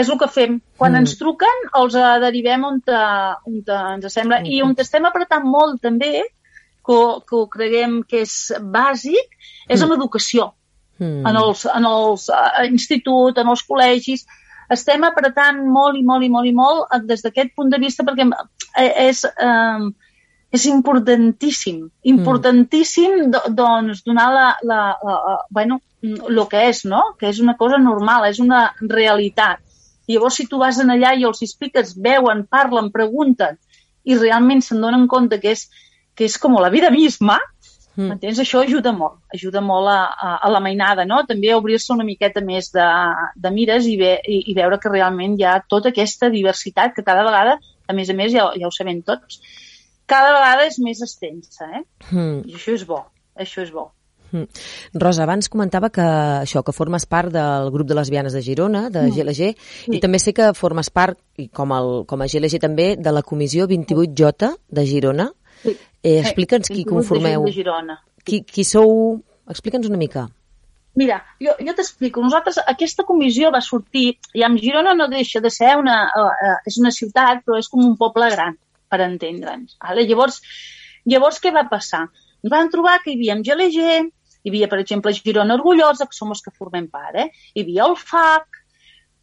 És 0.00 0.08
el 0.08 0.18
que 0.18 0.28
fem. 0.28 0.60
Quan 0.78 0.92
mm. 0.92 1.00
ens 1.02 1.16
truquen, 1.18 1.64
els 1.80 1.96
derivem 2.22 2.64
on, 2.64 2.80
te, 2.80 3.00
on 3.44 3.62
te 3.66 3.78
ens 3.94 4.12
sembla. 4.14 4.40
Mm. 4.40 4.46
I 4.46 4.62
on 4.62 4.74
estem 4.78 5.04
apretant 5.04 5.44
molt, 5.44 5.82
també, 5.82 6.22
que, 6.86 7.00
que 7.28 7.36
ho 7.36 7.48
creguem 7.48 8.04
que 8.08 8.22
és 8.22 8.54
bàsic, 8.62 9.34
és 9.68 9.80
mm. 9.80 9.82
en 9.82 9.90
l'educació 9.90 10.52
mm. 10.98 11.22
en 11.28 11.38
els, 11.42 11.66
en 11.70 11.86
els 11.88 12.26
uh, 12.32 12.64
instituts, 12.68 13.38
en 13.40 13.52
els 13.52 13.64
col·legis, 13.68 14.26
estem 14.72 15.04
apretant 15.06 15.62
molt 15.70 15.98
i 15.98 16.02
molt 16.06 16.26
i 16.26 16.30
molt 16.32 16.48
i 16.48 16.54
molt 16.54 16.90
eh, 16.90 17.02
des 17.06 17.22
d'aquest 17.22 17.54
punt 17.54 17.70
de 17.70 17.78
vista 17.82 18.04
perquè 18.06 18.26
eh, 18.26 18.92
és, 19.06 19.22
eh, 19.24 19.86
és 20.56 20.66
importantíssim, 20.70 21.84
importantíssim 22.12 23.20
mm. 23.28 23.54
doncs 23.58 24.02
donar 24.06 24.30
la, 24.34 24.48
la, 24.62 24.80
la, 25.02 25.18
la, 25.28 25.36
bueno, 25.50 25.80
el 26.02 26.42
que 26.50 26.66
és, 26.68 26.84
no? 26.84 27.02
que 27.18 27.30
és 27.30 27.40
una 27.42 27.56
cosa 27.58 27.78
normal, 27.82 28.28
és 28.30 28.40
una 28.42 28.68
realitat. 28.80 29.62
I 30.06 30.14
llavors, 30.14 30.36
si 30.38 30.46
tu 30.46 30.60
vas 30.60 30.78
en 30.78 30.92
allà 30.94 31.16
i 31.18 31.24
els 31.26 31.42
expliques, 31.42 31.96
veuen, 31.98 32.44
parlen, 32.46 32.92
pregunten, 32.94 33.56
i 34.06 34.14
realment 34.14 34.62
se'n 34.62 34.82
donen 34.82 35.08
compte 35.10 35.40
que 35.42 35.50
és, 35.56 35.66
que 36.14 36.28
és 36.28 36.36
com 36.38 36.54
la 36.60 36.70
vida 36.70 36.92
misma, 36.94 37.40
Mm. 37.96 38.12
Entens? 38.16 38.40
Això 38.42 38.60
ajuda 38.60 38.92
molt, 38.92 39.18
ajuda 39.34 39.62
molt 39.64 39.88
a, 39.88 40.00
a, 40.12 40.32
a 40.44 40.50
la 40.52 40.60
mainada, 40.60 41.06
no? 41.08 41.22
També 41.28 41.50
a 41.52 41.56
obrir-se 41.56 41.94
una 41.94 42.04
miqueta 42.04 42.42
més 42.44 42.68
de, 42.74 42.86
de 43.40 43.52
mires 43.54 43.88
i, 43.88 43.96
ve, 44.00 44.12
i, 44.28 44.42
i 44.52 44.56
veure 44.56 44.78
que 44.82 44.92
realment 44.92 45.38
hi 45.40 45.46
ha 45.48 45.58
tota 45.64 45.94
aquesta 45.94 46.28
diversitat 46.32 46.92
que 46.96 47.06
cada 47.06 47.24
vegada, 47.24 47.56
a 47.88 47.96
més 47.96 48.12
a 48.12 48.18
més, 48.18 48.34
ja, 48.36 48.50
ja 48.60 48.68
ho 48.68 48.74
sabem 48.74 49.00
tots, 49.06 49.40
cada 50.06 50.32
vegada 50.36 50.66
és 50.68 50.78
més 50.82 51.00
extensa, 51.02 51.70
eh? 51.72 51.84
Mm. 52.12 52.42
I 52.46 52.58
això 52.60 52.76
és 52.76 52.84
bo, 52.86 53.00
això 53.40 53.64
és 53.64 53.72
bo. 53.74 53.90
Mm. 54.32 54.44
Rosa, 55.00 55.24
abans 55.24 55.48
comentava 55.48 55.90
que 55.94 56.04
això, 56.04 56.62
que 56.66 56.74
formes 56.74 57.06
part 57.08 57.32
del 57.32 57.70
grup 57.74 57.88
de 57.88 57.96
lesbianes 57.96 58.36
de 58.36 58.42
Girona, 58.42 58.86
de 58.90 59.06
mm. 59.06 59.16
GLG, 59.16 59.50
sí. 59.56 59.96
i 59.96 60.02
també 60.02 60.20
sé 60.22 60.34
que 60.36 60.52
formes 60.58 60.90
part, 60.90 61.18
i 61.40 61.48
com, 61.48 61.72
el, 61.76 61.92
com 62.10 62.22
a 62.22 62.28
GLG 62.30 62.60
també, 62.62 62.92
de 63.00 63.14
la 63.14 63.24
comissió 63.26 63.68
28J 63.70 64.52
de 64.68 64.86
Girona. 64.86 65.30
Sí. 65.66 65.76
Eh, 66.02 66.18
Explica'ns 66.22 66.72
qui 66.72 66.84
conformeu. 66.88 67.44
De 67.46 67.54
Girona. 67.54 68.00
Qui, 68.26 68.42
qui 68.46 68.64
sou... 68.66 69.20
Explica'ns 69.50 69.86
una 69.86 69.98
mica. 70.00 70.26
Mira, 70.96 71.18
jo, 71.42 71.52
jo 71.60 71.74
t'explico. 71.76 72.22
Nosaltres, 72.24 72.58
aquesta 72.72 73.04
comissió 73.04 73.50
va 73.54 73.60
sortir, 73.60 74.06
i 74.34 74.44
amb 74.46 74.58
Girona 74.62 74.94
no 74.96 75.10
deixa 75.12 75.42
de 75.44 75.52
ser 75.52 75.74
una... 75.76 75.98
Uh, 76.16 76.54
és 76.70 76.78
una 76.80 76.92
ciutat, 76.94 77.42
però 77.44 77.60
és 77.60 77.68
com 77.72 77.84
un 77.84 77.98
poble 78.00 78.30
gran, 78.32 78.56
per 78.88 79.02
entendre'ns. 79.04 79.76
Vale? 79.84 80.06
Llavors, 80.08 80.40
llavors, 81.04 81.40
què 81.42 81.52
va 81.52 81.66
passar? 81.68 82.06
Ens 82.40 82.52
van 82.52 82.72
trobar 82.72 82.96
que 83.04 83.12
hi 83.12 83.18
havia 83.18 83.36
GLG, 83.44 84.08
hi 84.46 84.52
havia, 84.52 84.70
per 84.72 84.80
exemple, 84.80 85.12
Girona 85.20 85.58
Orgullosa, 85.58 86.08
que 86.08 86.16
som 86.16 86.32
els 86.32 86.40
que 86.42 86.54
formem 86.54 86.88
part, 86.88 87.20
eh? 87.20 87.28
hi 87.52 87.66
havia 87.66 87.86
el 87.90 87.96
FAC, 88.00 88.60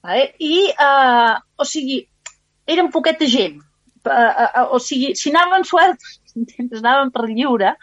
vale? 0.06 0.30
i, 0.46 0.68
uh, 0.78 1.40
o 1.58 1.68
sigui, 1.68 2.04
eren 2.70 2.92
poqueta 2.94 3.26
gent. 3.26 3.62
Uh, 4.04 4.12
uh, 4.14 4.50
uh, 4.62 4.66
o 4.76 4.82
sigui, 4.84 5.14
si 5.16 5.32
anaven 5.32 5.66
sueltes 5.66 6.20
entens? 6.40 6.80
Anàvem 6.80 7.12
per 7.14 7.28
lliure, 7.30 7.74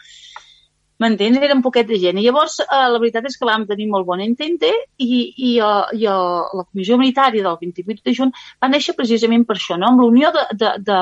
m'entens? 1.01 1.39
Un 1.55 1.63
poquet 1.65 1.87
de 1.89 1.97
gent. 2.01 2.19
I 2.19 2.25
llavors, 2.25 2.59
eh, 2.61 2.81
la 2.93 2.99
veritat 3.01 3.25
és 3.29 3.37
que 3.39 3.47
vam 3.49 3.65
tenir 3.69 3.87
molt 3.89 4.05
bon 4.05 4.21
entente 4.21 4.69
i, 4.97 5.07
i, 5.49 5.51
uh, 5.59 5.87
i 5.97 6.05
uh, 6.05 6.51
la 6.59 6.65
Comissió 6.67 6.97
Militària 7.01 7.45
del 7.47 7.57
28 7.63 8.05
de 8.05 8.13
juny 8.19 8.35
va 8.61 8.69
néixer 8.69 8.95
precisament 8.97 9.47
per 9.49 9.57
això, 9.57 9.79
no? 9.81 9.89
amb 9.89 10.03
la 10.03 10.09
unió 10.11 10.31
de, 10.35 10.45
de, 10.61 10.75
de, 10.91 10.99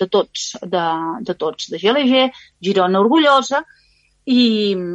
de 0.00 0.08
tots, 0.16 0.48
de, 0.62 0.86
de 1.28 1.36
tots, 1.44 1.68
de 1.74 1.82
GLG, 1.82 2.24
Girona 2.64 3.04
Orgullosa 3.04 3.62
i, 4.24 4.42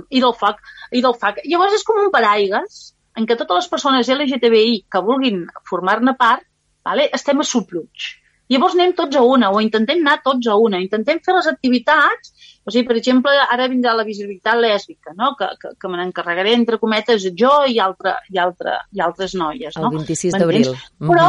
i, 0.10 0.20
del 0.20 0.34
FAC, 0.34 0.62
i 0.92 1.06
del 1.06 1.16
FAC. 1.22 1.46
Llavors 1.46 1.78
és 1.78 1.86
com 1.86 2.02
un 2.02 2.12
paraigues 2.14 2.82
en 3.16 3.28
què 3.28 3.38
totes 3.40 3.62
les 3.62 3.72
persones 3.72 4.12
LGTBI 4.12 4.86
que 4.92 5.04
vulguin 5.06 5.46
formar-ne 5.70 6.16
part 6.20 6.44
vale, 6.86 7.10
estem 7.18 7.42
a 7.42 7.48
subluig. 7.48 8.12
Llavors 8.52 8.76
anem 8.78 8.94
tots 8.98 9.18
a 9.18 9.24
una, 9.26 9.50
o 9.50 9.62
intentem 9.64 10.04
anar 10.04 10.20
tots 10.26 10.48
a 10.52 10.56
una, 10.62 10.82
intentem 10.84 11.22
fer 11.26 11.34
les 11.34 11.48
activitats, 11.50 12.34
o 12.66 12.74
sigui, 12.74 12.86
per 12.90 12.98
exemple, 13.00 13.34
ara 13.56 13.68
vindrà 13.72 13.96
la 13.98 14.06
visibilitat 14.06 14.60
lèsbica, 14.62 15.16
no? 15.18 15.32
que, 15.40 15.50
que, 15.62 15.74
que 15.82 15.90
me 15.90 15.98
n'encarregaré, 16.00 16.54
entre 16.58 16.80
cometes, 16.82 17.26
jo 17.38 17.52
i, 17.70 17.80
altre, 17.82 18.16
i, 18.34 18.40
altre, 18.42 18.78
i 18.94 19.02
altres 19.06 19.34
noies. 19.38 19.78
No? 19.82 19.90
El 19.92 20.00
26 20.02 20.38
d'abril. 20.38 20.72
Però, 21.02 21.28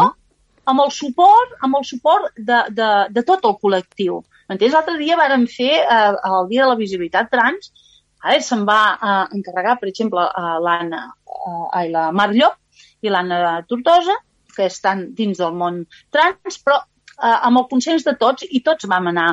amb 0.72 0.84
el 0.84 0.92
suport, 0.92 1.56
amb 1.64 1.78
el 1.80 1.84
suport 1.88 2.32
de, 2.36 2.62
de, 2.76 2.90
de 3.16 3.24
tot 3.28 3.44
el 3.48 3.56
col·lectiu. 3.62 4.20
M'entens? 4.50 4.74
L'altre 4.76 4.96
dia 5.00 5.18
vàrem 5.18 5.46
fer, 5.50 5.72
eh, 5.82 6.14
el 6.30 6.50
dia 6.52 6.64
de 6.64 6.72
la 6.72 6.80
visibilitat 6.80 7.30
trans, 7.32 7.72
eh, 8.24 8.40
se'n 8.42 8.64
va 8.68 8.80
eh, 8.96 9.22
encarregar, 9.38 9.78
per 9.80 9.88
exemple, 9.92 10.24
eh, 10.26 10.56
l'Anna, 10.64 11.06
eh, 11.36 11.86
la 11.92 12.10
Mar 12.16 12.30
Llop 12.34 12.60
i 13.04 13.12
l'Anna 13.12 13.62
Tortosa, 13.68 14.18
que 14.56 14.68
estan 14.72 15.10
dins 15.16 15.40
del 15.40 15.56
món 15.56 15.82
trans, 16.12 16.60
però 16.64 16.80
eh, 17.22 17.38
amb 17.48 17.62
el 17.62 17.68
consens 17.70 18.06
de 18.06 18.16
tots 18.20 18.46
i 18.50 18.62
tots 18.66 18.88
vam 18.90 19.12
anar 19.12 19.30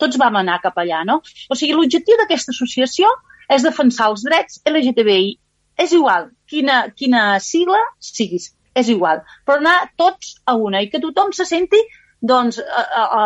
tots 0.00 0.16
vam 0.16 0.38
anar 0.40 0.62
cap 0.62 0.78
allà, 0.80 1.02
no? 1.04 1.18
O 1.52 1.56
sigui, 1.58 1.74
l'objectiu 1.76 2.16
d'aquesta 2.16 2.54
associació 2.54 3.10
és 3.52 3.66
defensar 3.66 4.08
els 4.12 4.24
drets 4.24 4.62
LGTBI. 4.70 5.34
És 5.80 5.92
igual 5.96 6.30
quina, 6.50 6.82
quina 6.96 7.22
sigla 7.44 7.80
siguis, 8.04 8.50
és 8.76 8.90
igual, 8.92 9.22
però 9.46 9.60
anar 9.60 9.90
tots 10.00 10.34
a 10.48 10.56
una 10.56 10.82
i 10.84 10.90
que 10.92 11.00
tothom 11.02 11.32
se 11.36 11.46
senti 11.48 11.80
doncs, 12.20 12.58
a, 12.60 12.82
a, 13.00 13.24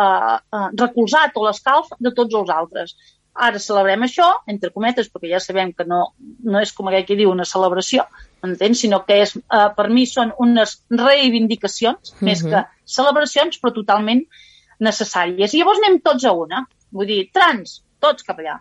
a, 0.55 0.61
recolzat 0.79 1.35
o 1.35 1.43
l'escalf 1.45 1.91
de 1.99 2.13
tots 2.15 2.37
els 2.39 2.51
altres. 2.53 2.95
Ara 3.35 3.59
celebrem 3.59 4.05
això, 4.05 4.29
entre 4.47 4.71
cometes, 4.71 5.09
perquè 5.11 5.33
ja 5.33 5.41
sabem 5.43 5.73
que 5.75 5.83
no, 5.89 6.05
no 6.47 6.61
és 6.63 6.71
com 6.71 6.87
aquell 6.87 7.03
que 7.09 7.17
diu 7.19 7.33
una 7.33 7.47
celebració, 7.49 8.05
entens? 8.45 8.81
sinó 8.81 9.03
que 9.05 9.21
és, 9.25 9.35
eh, 9.37 9.67
per 9.77 9.89
mi 9.89 10.05
són 10.09 10.33
unes 10.39 10.77
reivindicacions, 10.89 12.11
uh 12.11 12.15
-huh. 12.15 12.25
més 12.29 12.43
que 12.43 12.65
celebracions, 12.85 13.59
però 13.61 13.73
totalment 13.73 14.25
necessàries. 14.79 15.53
I 15.53 15.59
llavors 15.59 15.79
anem 15.83 16.01
tots 16.01 16.25
a 16.25 16.33
una. 16.33 16.65
Vull 16.91 17.07
dir, 17.07 17.29
trans, 17.33 17.81
tots 17.99 18.23
cap 18.23 18.39
allà. 18.39 18.59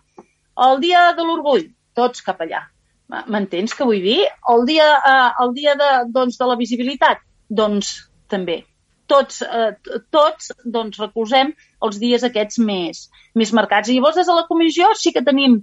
El 0.66 0.80
dia 0.80 1.12
de 1.16 1.22
l'orgull, 1.22 1.68
tots 1.94 2.22
cap 2.22 2.40
allà. 2.40 2.62
M'entens 3.08 3.74
què 3.76 3.84
vull 3.84 4.02
dir? 4.02 4.20
El 4.50 4.64
dia, 4.66 4.86
eh, 5.10 5.30
el 5.44 5.52
dia 5.54 5.74
de, 5.74 5.90
doncs, 6.14 6.38
de 6.40 6.46
la 6.46 6.56
visibilitat, 6.56 7.18
doncs 7.48 8.10
també. 8.28 8.64
Tots, 9.06 9.42
eh, 9.42 9.72
tots 10.10 10.52
doncs, 10.64 10.98
recolzem 10.98 11.52
els 11.84 11.98
dies 12.00 12.24
aquests 12.24 12.58
més, 12.58 13.10
més 13.34 13.52
marcats. 13.52 13.90
I 13.90 13.98
llavors, 13.98 14.16
des 14.16 14.26
de 14.26 14.38
la 14.38 14.46
comissió, 14.48 14.94
sí 14.96 15.12
que 15.12 15.22
tenim 15.22 15.60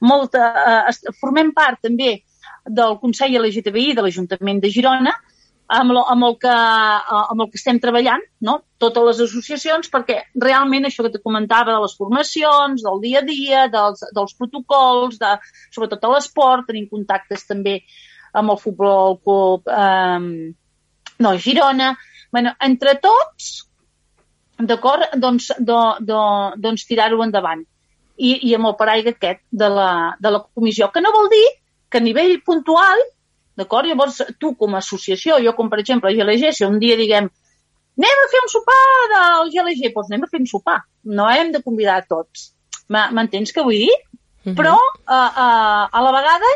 molta... 0.00 0.50
Eh, 0.88 1.14
formem 1.20 1.54
part 1.56 1.80
també 1.86 2.18
del 2.76 2.98
Consell 3.02 3.36
LGTBI 3.40 3.94
de 3.98 4.04
l'Ajuntament 4.06 4.62
de 4.62 4.70
Girona, 4.72 5.14
amb, 5.70 5.94
lo, 5.94 6.02
amb, 6.10 6.26
el 6.26 6.36
que, 6.42 6.50
eh, 6.50 7.22
amb 7.32 7.44
el 7.44 7.50
que 7.50 7.58
estem 7.60 7.78
treballant, 7.82 8.22
no? 8.46 8.58
totes 8.82 9.06
les 9.06 9.22
associacions, 9.28 9.90
perquè 9.92 10.18
realment 10.42 10.88
això 10.88 11.04
que 11.06 11.12
te 11.14 11.22
comentava 11.22 11.74
de 11.74 11.80
les 11.84 11.96
formacions, 11.98 12.82
del 12.82 13.02
dia 13.04 13.22
a 13.22 13.26
dia, 13.26 13.66
dels, 13.72 14.02
dels 14.16 14.36
protocols, 14.38 15.18
de, 15.20 15.36
sobretot 15.74 16.04
a 16.04 16.14
l'esport, 16.14 16.66
tenim 16.68 16.88
contactes 16.90 17.46
també 17.46 17.80
amb 18.34 18.54
el 18.54 18.60
Futbol 18.62 19.18
Club 19.24 19.70
eh, 19.70 20.54
no, 21.20 21.34
Girona. 21.38 21.96
bueno, 22.32 22.54
entre 22.60 22.94
tots, 23.02 23.66
d'acord, 24.58 25.16
doncs, 25.18 25.50
do, 25.58 25.78
do, 26.00 26.20
doncs 26.56 26.86
tirar-ho 26.86 27.22
endavant. 27.24 27.64
I, 28.20 28.36
I 28.50 28.54
amb 28.54 28.68
el 28.68 28.76
paraigua 28.76 29.14
aquest 29.14 29.40
de 29.50 29.68
la, 29.72 29.90
de 30.20 30.30
la 30.30 30.42
comissió, 30.44 30.90
que 30.92 31.00
no 31.00 31.12
vol 31.14 31.30
dir 31.32 31.46
que 31.90 31.98
a 31.98 32.04
nivell 32.04 32.38
puntual 32.46 33.02
D'acord? 33.60 33.88
Llavors, 33.90 34.22
tu 34.40 34.54
com 34.56 34.74
a 34.74 34.80
associació, 34.80 35.38
jo 35.44 35.52
com 35.58 35.68
per 35.68 35.82
exemple 35.82 36.14
GLG, 36.16 36.52
si 36.56 36.64
un 36.64 36.78
dia 36.82 36.96
diguem 36.96 37.28
anem 38.00 38.20
a 38.24 38.28
fer 38.32 38.40
un 38.40 38.48
sopar 38.48 38.82
del 39.12 39.50
GLG, 39.52 39.90
doncs 39.92 40.12
anem 40.12 40.24
a 40.24 40.30
fer 40.30 40.40
un 40.40 40.46
sopar. 40.48 40.78
No 41.16 41.26
hem 41.28 41.50
de 41.52 41.60
convidar 41.64 41.98
a 42.00 42.06
tots. 42.08 42.52
M'entens 42.88 43.52
què 43.52 43.64
vull 43.66 43.82
dir? 43.86 43.96
Mhm. 44.44 44.52
-huh. 44.52 44.56
Però 44.56 44.76
uh, 44.76 45.30
uh, 45.44 45.84
a 45.98 46.00
la 46.06 46.12
vegada 46.16 46.54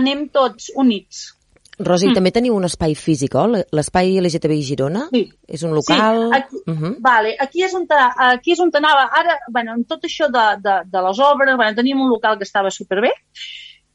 anem 0.00 0.28
tots 0.28 0.72
units. 0.74 1.36
Rosi, 1.78 2.08
mm. 2.08 2.14
també 2.14 2.30
teniu 2.30 2.54
un 2.54 2.64
espai 2.64 2.94
físic, 2.94 3.34
oi? 3.34 3.62
L'espai 3.72 4.20
LGTBI 4.20 4.62
Girona? 4.62 5.06
Sí. 5.12 5.22
És 5.48 5.62
un 5.62 5.72
local? 5.72 6.28
Sí, 6.28 6.36
aquí, 6.38 6.56
uh 6.66 6.74
-huh. 6.74 6.96
vale, 7.00 7.36
aquí, 7.38 7.62
és 7.62 7.74
on, 7.74 7.86
aquí 8.16 8.52
és 8.52 8.60
on 8.60 8.70
anava. 8.74 9.08
Ara, 9.20 9.38
bueno, 9.48 9.72
en 9.72 9.84
tot 9.84 10.04
això 10.04 10.28
de, 10.28 10.60
de, 10.60 10.74
de 10.84 11.02
les 11.06 11.18
obres, 11.18 11.56
bueno, 11.56 11.74
teníem 11.74 12.00
un 12.00 12.10
local 12.10 12.36
que 12.36 12.44
estava 12.44 12.70
superbé, 12.70 13.12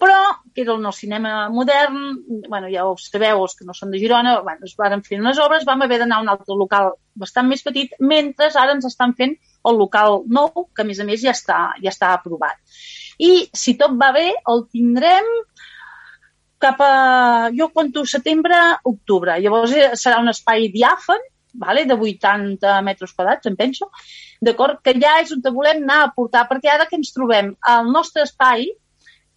però 0.06 0.20
que 0.54 0.62
era 0.62 0.76
el 0.76 0.84
nou 0.84 0.94
cinema 0.94 1.50
modern, 1.50 1.98
bueno, 2.48 2.70
ja 2.70 2.86
ho 2.86 2.94
sabeu, 3.02 3.42
els 3.42 3.56
que 3.58 3.66
no 3.66 3.74
són 3.74 3.90
de 3.92 4.00
Girona, 4.00 4.38
bueno, 4.46 4.68
es 4.70 4.76
van 4.78 5.02
fer 5.04 5.18
unes 5.20 5.40
obres, 5.42 5.66
vam 5.66 5.82
haver 5.82 5.98
d'anar 6.02 6.20
a 6.22 6.26
un 6.26 6.30
altre 6.30 6.58
local 6.60 6.92
bastant 7.18 7.50
més 7.50 7.66
petit, 7.66 7.96
mentre 8.00 8.52
ara 8.54 8.76
ens 8.76 8.86
estan 8.86 9.16
fent 9.18 9.34
el 9.66 9.80
local 9.82 10.22
nou, 10.30 10.68
que 10.76 10.86
a 10.86 10.88
més 10.88 11.02
a 11.02 11.08
més 11.10 11.24
ja 11.24 11.34
està, 11.34 11.60
ja 11.82 11.90
està 11.90 12.14
aprovat. 12.14 12.62
I 13.18 13.48
si 13.56 13.76
tot 13.80 13.98
va 13.98 14.12
bé, 14.14 14.30
el 14.52 14.66
tindrem 14.70 15.32
cap 16.62 16.80
a, 16.86 17.50
jo 17.56 17.72
conto 17.74 18.06
setembre, 18.06 18.60
octubre. 18.84 19.40
Llavors 19.42 19.74
eh, 19.74 19.90
serà 20.00 20.22
un 20.22 20.32
espai 20.32 20.70
diàfan, 20.74 21.26
vale, 21.66 21.86
de 21.90 21.98
80 21.98 22.80
metres 22.86 23.14
quadrats, 23.16 23.50
em 23.50 23.58
penso, 23.58 23.90
d'acord? 24.44 24.82
Que 24.86 24.96
ja 25.02 25.18
és 25.24 25.34
on 25.34 25.44
volem 25.50 25.84
anar 25.84 26.02
a 26.04 26.14
portar, 26.16 26.46
perquè 26.50 26.72
ara 26.72 26.88
que 26.90 27.00
ens 27.00 27.14
trobem 27.16 27.56
al 27.74 27.92
nostre 27.92 28.26
espai, 28.28 28.68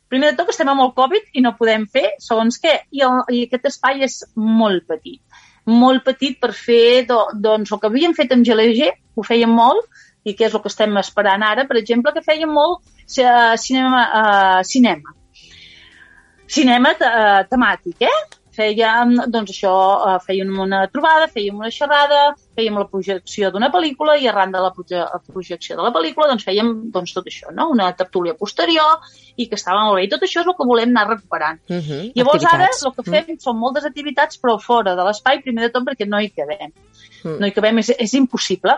primer 0.08 0.32
de 0.32 0.38
tot 0.40 0.50
estem 0.52 0.70
amb 0.72 0.84
el 0.84 0.92
Covid 0.96 1.30
i 1.36 1.44
no 1.44 1.56
podem 1.58 1.86
fer 1.90 2.06
segons 2.22 2.58
què, 2.62 2.74
i, 2.90 3.02
el, 3.06 3.22
i 3.34 3.44
aquest 3.46 3.68
espai 3.72 4.04
és 4.06 4.20
molt 4.36 4.86
petit. 4.88 5.20
Molt 5.68 6.04
petit 6.06 6.38
per 6.40 6.54
fer, 6.56 7.04
do, 7.08 7.20
doncs, 7.44 7.72
el 7.72 7.80
que 7.80 7.90
havíem 7.90 8.16
fet 8.16 8.32
amb 8.32 8.46
GLG, 8.46 8.88
ho 9.18 9.24
fèiem 9.26 9.52
molt, 9.52 9.84
i 10.24 10.34
que 10.36 10.48
és 10.48 10.54
el 10.54 10.62
que 10.64 10.72
estem 10.72 10.96
esperant 11.00 11.44
ara, 11.44 11.66
per 11.68 11.76
exemple, 11.80 12.12
que 12.16 12.24
fèiem 12.24 12.50
molt 12.52 12.80
uh, 12.80 13.54
cinema, 13.60 14.02
uh, 14.20 14.60
cinema. 14.66 15.14
Cinema 16.48 16.94
uh, 16.96 17.42
temàtic, 17.50 18.08
eh? 18.08 18.37
Fèiem, 18.58 19.14
doncs 19.30 19.52
això, 19.54 19.72
eh, 20.08 20.18
fèiem 20.26 20.50
una 20.64 20.82
trobada, 20.92 21.28
fèiem 21.30 21.60
una 21.60 21.70
xerrada, 21.74 22.34
fèiem 22.58 22.78
la 22.80 22.86
projecció 22.90 23.52
d'una 23.54 23.70
pel·lícula 23.74 24.16
i 24.18 24.26
arran 24.30 24.52
de 24.54 24.62
la 24.64 24.72
projecció 24.74 25.78
de 25.78 25.86
la 25.86 25.92
pel·lícula 25.94 26.28
doncs 26.32 26.46
fèiem 26.48 26.72
doncs, 26.94 27.14
tot 27.16 27.30
això, 27.30 27.52
no? 27.54 27.68
una 27.74 27.88
tertúlia 27.98 28.34
posterior 28.34 28.98
i 29.36 29.46
que 29.46 29.58
estava 29.58 29.84
molt 29.86 30.00
bé. 30.00 30.04
I 30.06 30.12
tot 30.14 30.26
això 30.26 30.42
és 30.42 30.50
el 30.50 30.56
que 30.58 30.68
volem 30.72 30.92
anar 30.94 31.06
recuperant. 31.08 31.60
Uh 31.68 31.78
-huh, 31.78 32.02
Llavors 32.16 32.44
activitats. 32.44 32.82
ara 32.82 32.90
el 32.90 32.94
que 32.96 33.10
fem 33.10 33.24
uh 33.24 33.34
-huh. 33.34 33.42
són 33.46 33.58
moltes 33.58 33.84
activitats 33.84 34.40
però 34.42 34.58
fora 34.60 34.94
de 34.94 35.04
l'espai, 35.04 35.42
primer 35.42 35.62
de 35.66 35.72
tot 35.72 35.84
perquè 35.86 36.06
no 36.08 36.20
hi 36.20 36.30
cabem. 36.30 36.70
Uh 36.70 37.30
-huh. 37.30 37.38
No 37.40 37.46
hi 37.46 37.52
cabem, 37.52 37.78
és, 37.78 37.90
és 37.98 38.14
impossible. 38.14 38.74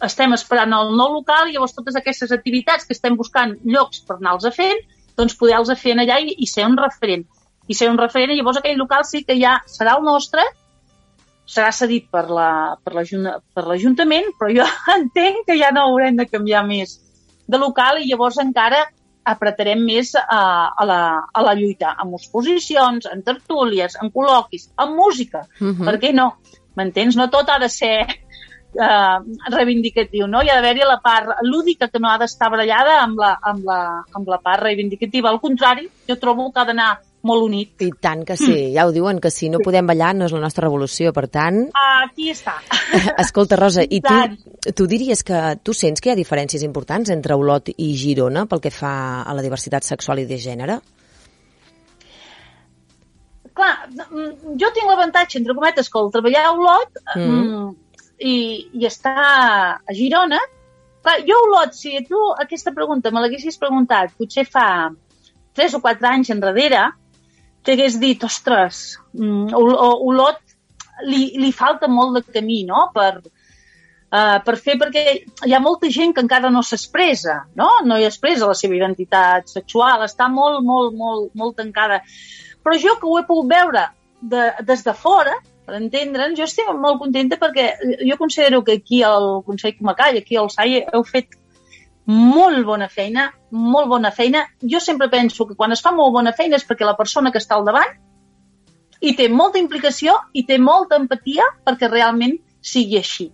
Estem 0.00 0.32
esperant 0.32 0.72
el 0.72 0.96
nou 0.96 1.12
local 1.12 1.48
i 1.48 1.52
llavors 1.52 1.74
totes 1.74 1.96
aquestes 1.96 2.30
activitats 2.30 2.84
que 2.84 2.92
estem 2.92 3.16
buscant 3.16 3.56
llocs 3.64 4.04
per 4.06 4.16
anar-los 4.16 4.44
a 4.44 4.50
fent, 4.50 4.78
doncs 5.16 5.34
poder-los 5.34 5.80
fer 5.80 5.94
allà 5.96 6.20
i, 6.20 6.34
i 6.38 6.46
ser 6.46 6.66
un 6.66 6.76
referent 6.76 7.24
i 7.66 7.74
ser 7.74 7.90
un 7.90 7.98
referent, 7.98 8.32
i 8.32 8.38
llavors 8.38 8.60
aquell 8.60 8.78
local 8.78 9.04
sí 9.04 9.24
que 9.26 9.36
ja 9.40 9.58
serà 9.66 9.96
el 9.98 10.04
nostre, 10.06 10.44
serà 11.46 11.70
cedit 11.72 12.08
per 12.10 12.26
l'Ajuntament, 12.30 13.22
la, 13.22 13.40
per 13.54 13.64
però 14.40 14.52
jo 14.54 14.66
entenc 14.98 15.46
que 15.46 15.58
ja 15.58 15.72
no 15.74 15.86
haurem 15.86 16.18
de 16.18 16.28
canviar 16.30 16.64
més 16.66 16.98
de 17.46 17.58
local 17.62 18.02
i 18.02 18.08
llavors 18.10 18.38
encara 18.42 18.84
apretarem 19.26 19.80
més 19.82 20.12
a, 20.14 20.42
a, 20.70 20.84
la, 20.86 21.00
a 21.34 21.42
la 21.42 21.54
lluita, 21.58 21.96
amb 21.98 22.14
exposicions, 22.18 23.08
en 23.10 23.24
tertúlies, 23.26 23.96
en 24.02 24.12
col·loquis, 24.14 24.68
en 24.78 24.94
música. 24.94 25.42
Uh 25.58 25.72
-huh. 25.72 25.86
Per 25.88 25.96
què 25.98 26.12
no? 26.14 26.36
M'entens? 26.76 27.16
No 27.16 27.28
tot 27.30 27.48
ha 27.50 27.58
de 27.58 27.68
ser 27.68 28.06
eh, 28.06 29.18
reivindicatiu, 29.50 30.26
no? 30.26 30.42
Hi 30.42 30.50
ha 30.50 30.60
d'haver-hi 30.60 30.86
la 30.86 31.00
part 31.02 31.42
lúdica 31.42 31.88
que 31.88 31.98
no 31.98 32.08
ha 32.08 32.18
d'estar 32.18 32.50
barallada 32.50 33.02
amb 33.02 33.18
la, 33.18 33.38
amb, 33.42 33.64
la, 33.64 34.04
amb 34.14 34.28
la 34.28 34.38
part 34.38 34.62
reivindicativa. 34.62 35.28
Al 35.28 35.40
contrari, 35.40 35.88
jo 36.08 36.16
trobo 36.16 36.52
que 36.52 36.60
ha 36.60 36.64
d'anar 36.64 37.00
molt 37.26 37.44
unit. 37.46 37.74
I 37.84 37.90
tant 38.00 38.24
que 38.26 38.36
sí, 38.38 38.52
mm. 38.52 38.72
ja 38.76 38.86
ho 38.86 38.92
diuen, 38.94 39.20
que 39.22 39.32
si 39.34 39.50
no 39.52 39.60
podem 39.64 39.88
ballar 39.88 40.14
no 40.16 40.28
és 40.28 40.34
la 40.34 40.42
nostra 40.44 40.66
revolució, 40.66 41.12
per 41.16 41.26
tant... 41.32 41.64
Aquí 42.06 42.30
està. 42.32 42.56
Escolta, 43.24 43.58
Rosa, 43.60 43.84
i 43.84 44.00
tu, 44.04 44.72
tu 44.72 44.88
diries 44.90 45.22
que 45.26 45.40
tu 45.66 45.74
sents 45.76 46.02
que 46.02 46.10
hi 46.10 46.14
ha 46.14 46.18
diferències 46.18 46.64
importants 46.66 47.12
entre 47.14 47.36
Olot 47.38 47.72
i 47.76 47.92
Girona 47.98 48.46
pel 48.50 48.62
que 48.64 48.74
fa 48.74 49.22
a 49.22 49.34
la 49.36 49.44
diversitat 49.44 49.86
sexual 49.86 50.22
i 50.22 50.28
de 50.30 50.38
gènere? 50.40 50.80
Clar, 53.56 53.72
mm, 53.88 54.58
jo 54.60 54.68
tinc 54.76 54.90
l'avantatge, 54.90 55.40
entre 55.40 55.56
cometes, 55.56 55.88
que 55.88 56.02
el 56.02 56.12
treballar 56.12 56.44
a 56.44 56.52
Olot 56.52 57.00
mm. 57.16 57.24
mm. 57.24 58.04
i, 58.20 58.36
i 58.76 58.86
estar 58.88 59.16
a 59.24 59.96
Girona, 59.96 60.42
clar, 61.02 61.18
jo 61.24 61.40
a 61.40 61.48
Olot, 61.48 61.74
si 61.78 61.96
tu 62.08 62.20
aquesta 62.36 62.74
pregunta 62.76 63.10
me 63.10 63.24
l'haguessis 63.24 63.56
preguntat 63.62 64.12
potser 64.20 64.44
fa 64.44 64.66
3 65.56 65.78
o 65.78 65.80
4 65.80 66.08
anys 66.12 66.30
enrere, 66.34 66.84
t'hagués 67.66 67.98
dit, 68.02 68.22
ostres, 68.24 68.96
mm, 69.16 69.54
Olot 69.56 70.38
li, 71.04 71.32
li 71.40 71.50
falta 71.52 71.88
molt 71.90 72.18
de 72.18 72.38
camí, 72.38 72.62
no?, 72.68 72.86
per, 72.94 73.18
uh, 73.20 74.38
per 74.46 74.56
fer, 74.62 74.76
perquè 74.80 75.04
hi 75.46 75.54
ha 75.54 75.62
molta 75.62 75.90
gent 75.92 76.14
que 76.14 76.24
encara 76.24 76.52
no 76.52 76.62
s'expressa, 76.64 77.42
no? 77.58 77.68
No 77.84 77.98
hi 77.98 78.06
expressa 78.08 78.48
la 78.48 78.56
seva 78.58 78.78
identitat 78.78 79.52
sexual, 79.52 80.06
està 80.06 80.30
molt, 80.32 80.62
molt, 80.64 80.96
molt, 80.96 81.30
molt 81.34 81.58
tancada. 81.60 82.00
Però 82.64 82.78
jo 82.82 82.96
que 83.00 83.10
ho 83.10 83.18
he 83.20 83.26
pogut 83.28 83.50
veure 83.52 83.88
de, 84.22 84.48
des 84.66 84.86
de 84.86 84.94
fora, 84.96 85.36
per 85.66 85.80
entendre'n, 85.80 86.36
jo 86.38 86.46
estic 86.46 86.68
molt 86.78 87.00
contenta 87.02 87.38
perquè 87.40 87.72
jo 88.06 88.16
considero 88.20 88.62
que 88.62 88.78
aquí 88.78 89.02
al 89.02 89.42
Consell 89.46 89.74
Comacall, 89.78 90.20
aquí 90.22 90.38
al 90.38 90.50
SAI, 90.52 90.84
heu 90.94 91.02
fet 91.06 91.34
molt 92.06 92.64
bona 92.66 92.88
feina, 92.88 93.30
molt 93.50 93.88
bona 93.90 94.12
feina. 94.14 94.44
Jo 94.62 94.80
sempre 94.80 95.08
penso 95.10 95.46
que 95.46 95.56
quan 95.58 95.72
es 95.72 95.82
fa 95.82 95.92
molt 95.92 96.12
bona 96.14 96.32
feina 96.32 96.56
és 96.56 96.66
perquè 96.66 96.86
la 96.86 96.96
persona 96.98 97.32
que 97.32 97.42
està 97.42 97.56
al 97.56 97.66
davant 97.66 97.96
hi 99.00 99.12
té 99.16 99.26
molta 99.28 99.58
implicació 99.60 100.14
i 100.32 100.46
té 100.48 100.56
molta 100.58 100.96
empatia 100.96 101.44
perquè 101.66 101.90
realment 101.90 102.38
sigui 102.62 102.96
així. 102.98 103.30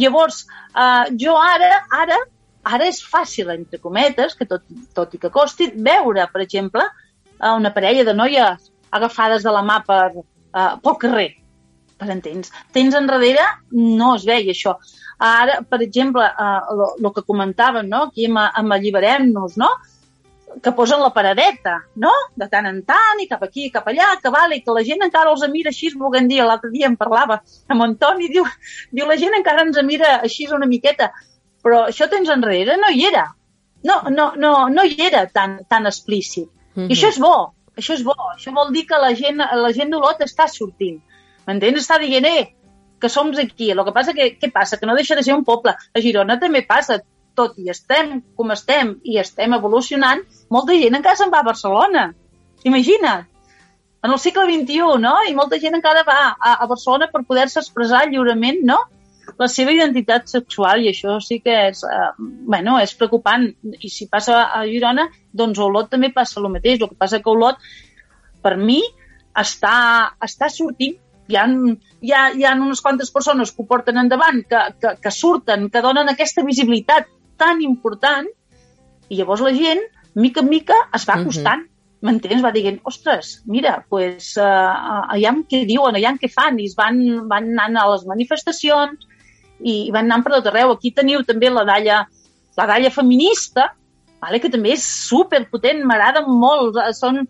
Llavors, 0.00 0.46
eh, 0.74 1.10
jo 1.20 1.36
ara, 1.36 1.82
ara, 1.92 2.16
ara 2.64 2.88
és 2.88 3.02
fàcil, 3.04 3.50
entre 3.52 3.78
cometes, 3.82 4.34
que 4.34 4.46
tot, 4.46 4.64
tot 4.94 5.12
i 5.14 5.18
que 5.18 5.30
costi, 5.30 5.68
veure, 5.74 6.24
per 6.32 6.42
exemple, 6.42 6.86
una 7.38 7.72
parella 7.74 8.04
de 8.04 8.14
noies 8.14 8.70
agafades 8.90 9.44
de 9.44 9.52
la 9.52 9.62
mà 9.62 9.78
per, 9.86 10.12
uh, 10.16 10.74
pel 10.82 10.96
carrer, 11.00 11.28
per 11.98 12.08
entens. 12.14 12.52
Tens 12.74 12.96
enrere, 12.98 13.44
no 13.74 14.14
es 14.16 14.24
veia 14.28 14.54
això. 14.54 14.76
Ara, 15.18 15.60
per 15.66 15.80
exemple, 15.82 16.24
el 16.24 17.06
uh, 17.08 17.14
que 17.14 17.26
comentàvem, 17.26 17.88
no? 17.90 18.08
aquí 18.08 18.28
amb, 18.30 18.40
amb 18.62 18.76
Alliberem-nos, 18.76 19.56
no? 19.58 19.70
que 20.62 20.72
posen 20.72 21.00
la 21.00 21.12
paradeta, 21.12 21.74
no? 22.02 22.10
De 22.36 22.48
tant 22.50 22.66
en 22.66 22.80
tant, 22.86 23.20
i 23.20 23.26
cap 23.30 23.42
aquí, 23.44 23.66
i 23.68 23.72
cap 23.74 23.86
allà, 23.90 24.14
que 24.22 24.30
vale, 24.32 24.56
i 24.56 24.62
que 24.64 24.74
la 24.74 24.84
gent 24.86 25.04
encara 25.04 25.32
els 25.34 25.44
mira 25.52 25.70
així, 25.72 25.90
volguem 25.94 26.28
dir, 26.30 26.40
l'altre 26.42 26.70
dia 26.72 26.88
em 26.88 26.96
parlava 26.96 27.40
amb 27.68 27.84
Antoni, 27.84 28.30
diu, 28.32 28.46
diu, 28.90 29.06
la 29.06 29.18
gent 29.20 29.36
encara 29.38 29.66
ens 29.66 29.78
mira 29.86 30.16
així 30.24 30.48
una 30.54 30.66
miqueta, 30.70 31.10
però 31.62 31.84
això 31.88 32.08
tens 32.10 32.30
enrere, 32.32 32.78
no 32.80 32.90
hi 32.90 33.04
era. 33.10 33.26
No, 33.86 34.00
no, 34.10 34.32
no, 34.36 34.52
no 34.72 34.84
hi 34.84 34.96
era 35.06 35.26
tan, 35.30 35.60
tan 35.68 35.86
explícit. 35.86 36.48
Mm 36.74 36.82
-hmm. 36.82 36.90
I 36.90 36.94
això 36.94 37.08
és 37.08 37.18
bo, 37.18 37.52
això 37.76 37.94
és 37.94 38.02
bo. 38.02 38.16
Això 38.34 38.54
vol 38.54 38.72
dir 38.72 38.86
que 38.86 38.98
la 38.98 39.14
gent, 39.14 39.38
la 39.38 39.72
gent 39.72 39.90
d'Olot 39.90 40.20
està 40.20 40.48
sortint. 40.48 41.00
M'entens? 41.48 41.80
Està 41.80 41.96
dient, 42.02 42.26
eh, 42.28 42.48
que 43.00 43.08
som 43.08 43.30
aquí. 43.32 43.70
El 43.70 43.84
que 43.84 43.94
passa 43.94 44.12
que, 44.12 44.34
què 44.40 44.52
passa? 44.52 44.76
Que 44.76 44.86
no 44.86 44.96
deixa 44.98 45.16
de 45.16 45.22
ser 45.24 45.34
un 45.34 45.44
poble. 45.44 45.72
A 45.72 46.02
Girona 46.04 46.38
també 46.40 46.62
passa 46.66 47.00
tot 47.38 47.56
i 47.62 47.70
estem 47.70 48.18
com 48.36 48.50
estem 48.50 48.96
i 49.06 49.18
estem 49.22 49.54
evolucionant, 49.54 50.24
molta 50.50 50.74
gent 50.74 50.98
encara 50.98 51.18
se'n 51.20 51.32
va 51.34 51.42
a 51.44 51.46
Barcelona. 51.46 52.08
Imagina't. 52.66 53.26
En 54.02 54.14
el 54.14 54.20
segle 54.22 54.44
XXI, 54.46 54.98
no? 55.02 55.14
I 55.26 55.34
molta 55.34 55.58
gent 55.62 55.74
encara 55.78 56.04
va 56.06 56.18
a, 56.34 56.54
a 56.62 56.66
Barcelona 56.70 57.08
per 57.12 57.24
poder-se 57.26 57.60
expressar 57.62 58.04
lliurement, 58.10 58.60
no? 58.66 58.78
La 59.38 59.48
seva 59.50 59.74
identitat 59.74 60.30
sexual 60.30 60.82
i 60.82 60.90
això 60.90 61.18
sí 61.22 61.40
que 61.44 61.54
és, 61.68 61.82
eh, 61.84 62.12
bueno, 62.50 62.78
és 62.82 62.94
preocupant. 62.98 63.48
I 63.78 63.90
si 63.92 64.06
passa 64.10 64.44
a 64.54 64.62
Girona, 64.66 65.08
doncs 65.34 65.58
a 65.58 65.66
Olot 65.66 65.90
també 65.94 66.12
passa 66.14 66.40
el 66.40 66.48
mateix. 66.54 66.78
El 66.80 66.90
que 66.92 66.98
passa 66.98 67.20
que 67.22 67.30
Olot, 67.30 67.58
per 68.42 68.54
mi, 68.56 68.80
està, 69.38 69.74
està 70.24 70.50
sortint 70.50 70.96
hi 71.28 71.36
ha, 71.36 71.44
hi, 72.00 72.12
ha, 72.12 72.24
hi 72.34 72.44
ha 72.44 72.54
unes 72.56 72.80
quantes 72.84 73.12
persones 73.12 73.52
que 73.52 73.62
ho 73.62 73.68
porten 73.68 74.00
endavant, 74.00 74.42
que, 74.48 74.60
que, 74.80 74.94
que 75.02 75.12
surten, 75.12 75.68
que 75.70 75.84
donen 75.84 76.08
aquesta 76.08 76.44
visibilitat 76.46 77.08
tan 77.38 77.60
important 77.62 78.28
i 79.08 79.18
llavors 79.20 79.44
la 79.44 79.52
gent, 79.56 79.82
mica 80.18 80.42
en 80.44 80.48
mica, 80.48 80.76
es 80.96 81.04
va 81.08 81.20
acostant. 81.20 81.64
Uh 81.64 81.68
-huh. 81.68 81.76
M'entens? 82.06 82.42
Va 82.44 82.52
dient, 82.54 82.78
ostres, 82.86 83.42
mira, 83.46 83.84
pues, 83.90 84.36
uh, 84.36 85.10
aviam 85.10 85.42
què 85.50 85.64
diuen, 85.66 85.96
aviam 85.96 86.18
què 86.18 86.28
fan, 86.30 86.58
i 86.60 86.66
es 86.70 86.76
van, 86.78 87.26
van 87.26 87.48
anant 87.58 87.76
a 87.76 87.88
les 87.90 88.04
manifestacions 88.06 89.06
i 89.58 89.90
van 89.90 90.06
anant 90.06 90.22
per 90.22 90.32
tot 90.36 90.46
arreu. 90.46 90.70
Aquí 90.70 90.92
teniu 90.94 91.24
també 91.26 91.50
la 91.50 91.64
dalla, 91.64 92.06
la 92.56 92.66
dalla 92.66 92.90
feminista, 92.90 93.72
vale, 94.20 94.38
que 94.38 94.48
també 94.48 94.76
és 94.76 94.84
superpotent, 95.08 95.82
m'agrada 95.82 96.22
molt, 96.26 96.78
són, 96.94 97.26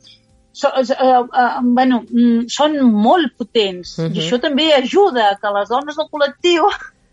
són, 0.53 0.73
uh, 0.79 1.25
uh, 1.25 1.59
bueno, 1.63 2.03
mm, 2.09 2.47
són 2.53 2.79
molt 2.93 3.35
potents, 3.39 3.99
uh 3.99 4.05
-huh. 4.05 4.15
i 4.15 4.23
això 4.23 4.41
també 4.41 4.73
ajuda 4.75 5.39
que 5.41 5.53
les 5.59 5.69
dones 5.69 5.97
del 5.97 6.09
col·lectiu 6.13 6.69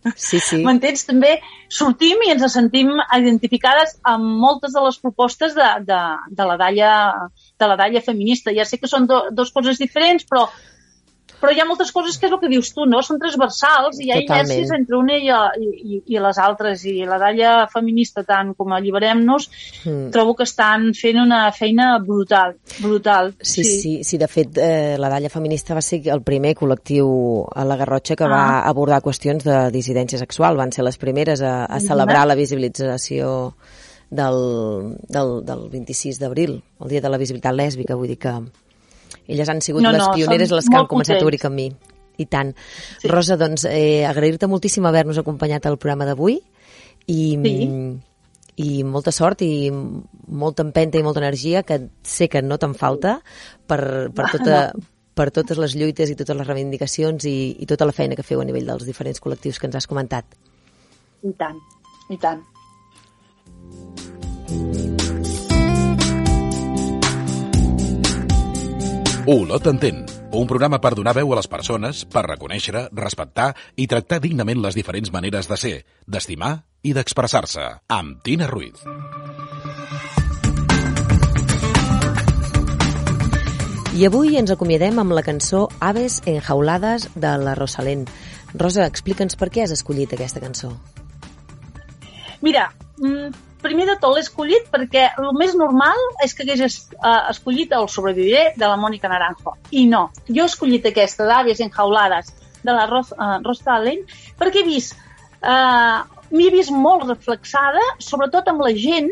Sí, 0.16 0.40
sí. 0.40 0.60
M'entens? 0.62 1.06
També 1.08 1.32
sortim 1.72 2.22
i 2.26 2.32
ens 2.34 2.46
sentim 2.54 2.92
identificades 3.18 3.96
amb 4.06 4.38
moltes 4.44 4.76
de 4.76 4.84
les 4.86 5.00
propostes 5.02 5.56
de, 5.58 5.70
de, 5.88 6.02
de, 6.30 6.46
la, 6.46 6.58
dalla, 6.62 6.92
de 7.60 7.70
la 7.72 7.78
dalla 7.80 8.04
feminista. 8.06 8.54
Ja 8.54 8.68
sé 8.70 8.78
que 8.78 8.92
són 8.92 9.08
do, 9.10 9.24
dos 9.34 9.52
coses 9.56 9.82
diferents, 9.82 10.28
però 10.30 10.46
però 11.46 11.54
hi 11.54 11.62
ha 11.62 11.68
moltes 11.70 11.92
coses 11.94 12.18
que 12.18 12.26
és 12.26 12.34
el 12.34 12.40
que 12.42 12.50
dius 12.50 12.72
tu, 12.74 12.88
no? 12.90 13.04
Són 13.06 13.20
transversals 13.22 14.00
i 14.02 14.08
hi 14.08 14.14
ha 14.14 14.18
inèrcies 14.24 14.72
entre 14.74 14.98
una 14.98 15.14
i, 15.22 15.30
i, 15.30 16.00
i 16.10 16.22
les 16.24 16.40
altres. 16.42 16.82
I 16.90 17.06
la 17.06 17.20
dalla 17.22 17.52
feminista, 17.70 18.24
tant 18.26 18.56
com 18.58 18.74
Alliberem-nos, 18.74 19.46
mm. 19.84 20.10
trobo 20.16 20.34
que 20.40 20.48
estan 20.50 20.90
fent 20.98 21.22
una 21.22 21.44
feina 21.54 21.92
brutal, 22.02 22.58
brutal. 22.80 23.36
Sí, 23.38 23.62
sí, 23.62 23.78
sí, 23.78 23.94
sí 24.10 24.18
de 24.18 24.30
fet, 24.32 24.58
eh, 24.58 24.98
la 24.98 25.14
dalla 25.14 25.30
feminista 25.30 25.78
va 25.78 25.86
ser 25.86 26.02
el 26.10 26.26
primer 26.26 26.56
col·lectiu 26.58 27.14
a 27.54 27.68
la 27.70 27.78
Garrotxa 27.78 28.18
que 28.18 28.26
ah. 28.26 28.34
va 28.34 28.44
abordar 28.66 29.04
qüestions 29.06 29.46
de 29.46 29.62
dissidència 29.76 30.18
sexual. 30.18 30.58
Van 30.58 30.74
ser 30.74 30.88
les 30.88 30.98
primeres 30.98 31.46
a, 31.46 31.60
a 31.70 31.82
celebrar 31.84 32.26
la 32.26 32.40
visibilització 32.42 33.54
del, 34.10 34.96
del, 35.14 35.38
del 35.46 35.68
26 35.70 36.22
d'abril, 36.22 36.64
el 36.82 36.90
dia 36.90 37.06
de 37.06 37.14
la 37.14 37.22
visibilitat 37.22 37.54
lèsbica, 37.54 37.98
vull 37.98 38.10
dir 38.10 38.22
que 38.22 38.40
elles 39.28 39.50
han 39.50 39.62
sigut 39.62 39.84
no, 39.84 39.92
les 39.96 40.08
pioneres 40.14 40.54
les 40.54 40.70
que 40.70 40.80
han 40.80 40.90
començat 40.90 41.22
a 41.22 41.26
obrir 41.26 41.42
camí. 41.42 41.70
I 42.16 42.26
tant. 42.32 42.54
Sí. 43.02 43.10
Rosa, 43.12 43.36
doncs, 43.36 43.66
eh, 43.68 44.06
agrair-te 44.08 44.48
moltíssim 44.48 44.86
haver-nos 44.88 45.20
acompanyat 45.20 45.66
al 45.68 45.76
programa 45.78 46.08
d'avui 46.08 46.38
i, 46.40 47.20
sí. 47.44 47.56
i 48.64 48.70
molta 48.88 49.12
sort 49.12 49.44
i 49.44 49.70
molta 49.72 50.64
empenta 50.64 50.98
i 50.98 51.04
molta 51.04 51.20
energia 51.20 51.64
que 51.68 51.82
sé 52.04 52.30
que 52.32 52.42
no 52.42 52.58
te'n 52.62 52.76
falta 52.80 53.18
per, 53.68 53.82
per, 54.16 54.30
tota, 54.32 54.72
no. 54.72 54.88
per 55.16 55.30
totes 55.36 55.60
les 55.60 55.76
lluites 55.76 56.10
i 56.12 56.16
totes 56.16 56.40
les 56.40 56.48
reivindicacions 56.48 57.28
i, 57.28 57.38
i 57.60 57.68
tota 57.68 57.88
la 57.90 57.96
feina 57.96 58.16
que 58.16 58.24
feu 58.24 58.40
a 58.40 58.48
nivell 58.48 58.72
dels 58.72 58.88
diferents 58.88 59.20
col·lectius 59.20 59.60
que 59.60 59.68
ens 59.68 59.76
has 59.82 59.92
comentat. 59.92 60.40
I 61.26 61.36
tant, 61.36 61.60
i 62.14 62.22
tant. 62.22 62.46
Olot 69.28 69.66
entén, 69.66 70.04
un 70.38 70.46
programa 70.46 70.78
per 70.78 70.92
donar 70.94 71.16
veu 71.18 71.32
a 71.34 71.38
les 71.40 71.48
persones, 71.50 72.04
per 72.06 72.22
reconèixer, 72.28 72.92
respectar 72.94 73.48
i 73.74 73.88
tractar 73.90 74.20
dignament 74.22 74.60
les 74.62 74.76
diferents 74.78 75.10
maneres 75.10 75.50
de 75.50 75.58
ser, 75.58 75.72
d'estimar 76.06 76.52
i 76.86 76.92
d'expressar-se. 76.94 77.64
Amb 77.90 78.20
Tina 78.22 78.46
Ruiz. 78.52 78.84
I 83.98 84.06
avui 84.06 84.38
ens 84.38 84.54
acomiadem 84.54 85.02
amb 85.02 85.18
la 85.18 85.26
cançó 85.26 85.64
Aves 85.80 86.20
enjaulades 86.30 87.10
de 87.16 87.34
la 87.42 87.58
Rosalén. 87.58 88.06
Rosa, 88.54 88.86
explica'ns 88.86 89.42
per 89.42 89.50
què 89.50 89.66
has 89.66 89.74
escollit 89.74 90.14
aquesta 90.14 90.44
cançó. 90.44 90.76
Mira, 92.46 92.70
mm, 93.02 93.34
primer 93.66 93.88
de 93.90 93.98
tot 94.02 94.14
l'he 94.14 94.24
escollit 94.24 94.68
perquè 94.72 95.08
el 95.22 95.32
més 95.38 95.56
normal 95.58 96.00
és 96.24 96.36
que 96.38 96.46
hagués 96.46 96.80
uh, 96.96 97.32
escollit 97.34 97.74
el 97.76 97.90
sobreviviré 97.92 98.52
de 98.56 98.66
la 98.70 98.78
Mònica 98.80 99.10
Naranjo. 99.12 99.56
I 99.74 99.86
no, 99.90 100.08
jo 100.30 100.44
he 100.44 100.50
escollit 100.50 100.86
aquesta 100.90 101.28
d'àvies 101.28 101.64
enjaulades 101.66 102.32
de 102.66 102.74
la 102.74 102.86
Ros, 102.90 103.14
uh, 103.18 103.38
Rosa 103.46 103.76
Allen 103.78 104.04
perquè 104.40 104.62
he 104.62 104.68
vist, 104.68 104.98
uh, 105.42 106.04
m'he 106.32 106.50
vist 106.54 106.74
molt 106.74 107.08
reflexada, 107.10 107.84
sobretot 108.02 108.52
amb 108.52 108.66
la 108.66 108.74
gent 108.78 109.12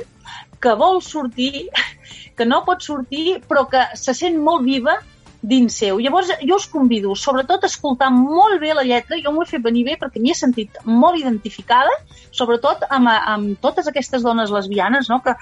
que 0.64 0.76
vol 0.80 1.01
sortir, 1.04 1.68
que 2.38 2.47
no 2.47 2.64
pot 2.68 2.86
sortir, 2.86 3.39
però 3.49 3.66
que 3.70 3.89
se 3.99 4.16
sent 4.18 4.39
molt 4.41 4.66
viva 4.68 4.99
dins 5.44 5.76
seu. 5.76 6.00
Llavors, 6.00 6.32
jo 6.41 6.56
us 6.56 6.66
convido, 6.72 7.14
sobretot, 7.20 7.66
a 7.66 7.70
escoltar 7.70 8.10
molt 8.16 8.62
bé 8.62 8.72
la 8.74 8.86
lletra. 8.88 9.20
Jo 9.22 9.34
m'ho 9.36 9.44
he 9.44 9.50
fet 9.52 9.64
venir 9.66 9.84
bé 9.89 9.98
perquè 10.00 10.22
m'hi 10.24 10.32
he 10.32 10.39
sentit 10.39 10.80
molt 10.88 11.20
identificada, 11.20 11.91
sobretot 12.32 12.88
amb, 12.89 13.12
amb 13.12 13.60
totes 13.62 13.89
aquestes 13.91 14.24
dones 14.24 14.54
lesbianes, 14.56 15.12
no?, 15.12 15.20
que, 15.26 15.36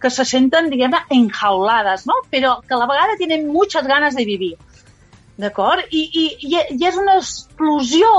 que 0.00 0.10
se 0.14 0.24
senten, 0.24 0.70
diguem-ne, 0.72 1.02
enjaulades, 1.16 2.06
no?, 2.06 2.20
però 2.30 2.60
que 2.62 2.76
a 2.76 2.80
la 2.80 2.88
vegada 2.90 3.18
tenen 3.18 3.48
muchas 3.50 3.88
ganes 3.90 4.14
de 4.16 4.24
vivir. 4.28 4.54
D'acord? 5.40 5.82
I, 5.90 6.04
i, 6.22 6.28
I 6.46 6.86
és 6.86 7.00
una 7.00 7.18
explosió, 7.18 8.12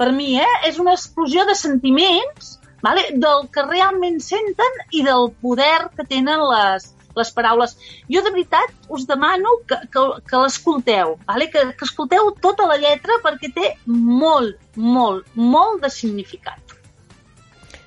per 0.00 0.10
mi, 0.16 0.34
eh? 0.40 0.52
És 0.66 0.80
una 0.82 0.96
explosió 0.96 1.46
de 1.46 1.54
sentiments 1.54 2.56
vale? 2.82 3.04
del 3.14 3.46
que 3.54 3.62
realment 3.68 4.18
senten 4.20 4.80
i 4.90 5.04
del 5.06 5.30
poder 5.44 5.92
que 5.96 6.06
tenen 6.08 6.42
les, 6.50 6.88
les 7.16 7.32
paraules. 7.36 7.76
Jo 8.12 8.22
de 8.24 8.32
veritat 8.34 8.88
us 8.88 9.06
demano 9.08 9.56
que, 9.68 9.78
que, 9.92 10.04
que 10.28 10.42
l'escolteu, 10.42 11.16
vale? 11.26 11.48
que, 11.52 11.64
que 11.76 11.88
escolteu 11.88 12.32
tota 12.40 12.68
la 12.70 12.78
lletra 12.80 13.18
perquè 13.24 13.52
té 13.54 13.74
molt, 13.86 14.58
molt, 14.76 15.26
molt 15.34 15.82
de 15.82 15.90
significat. 15.92 16.78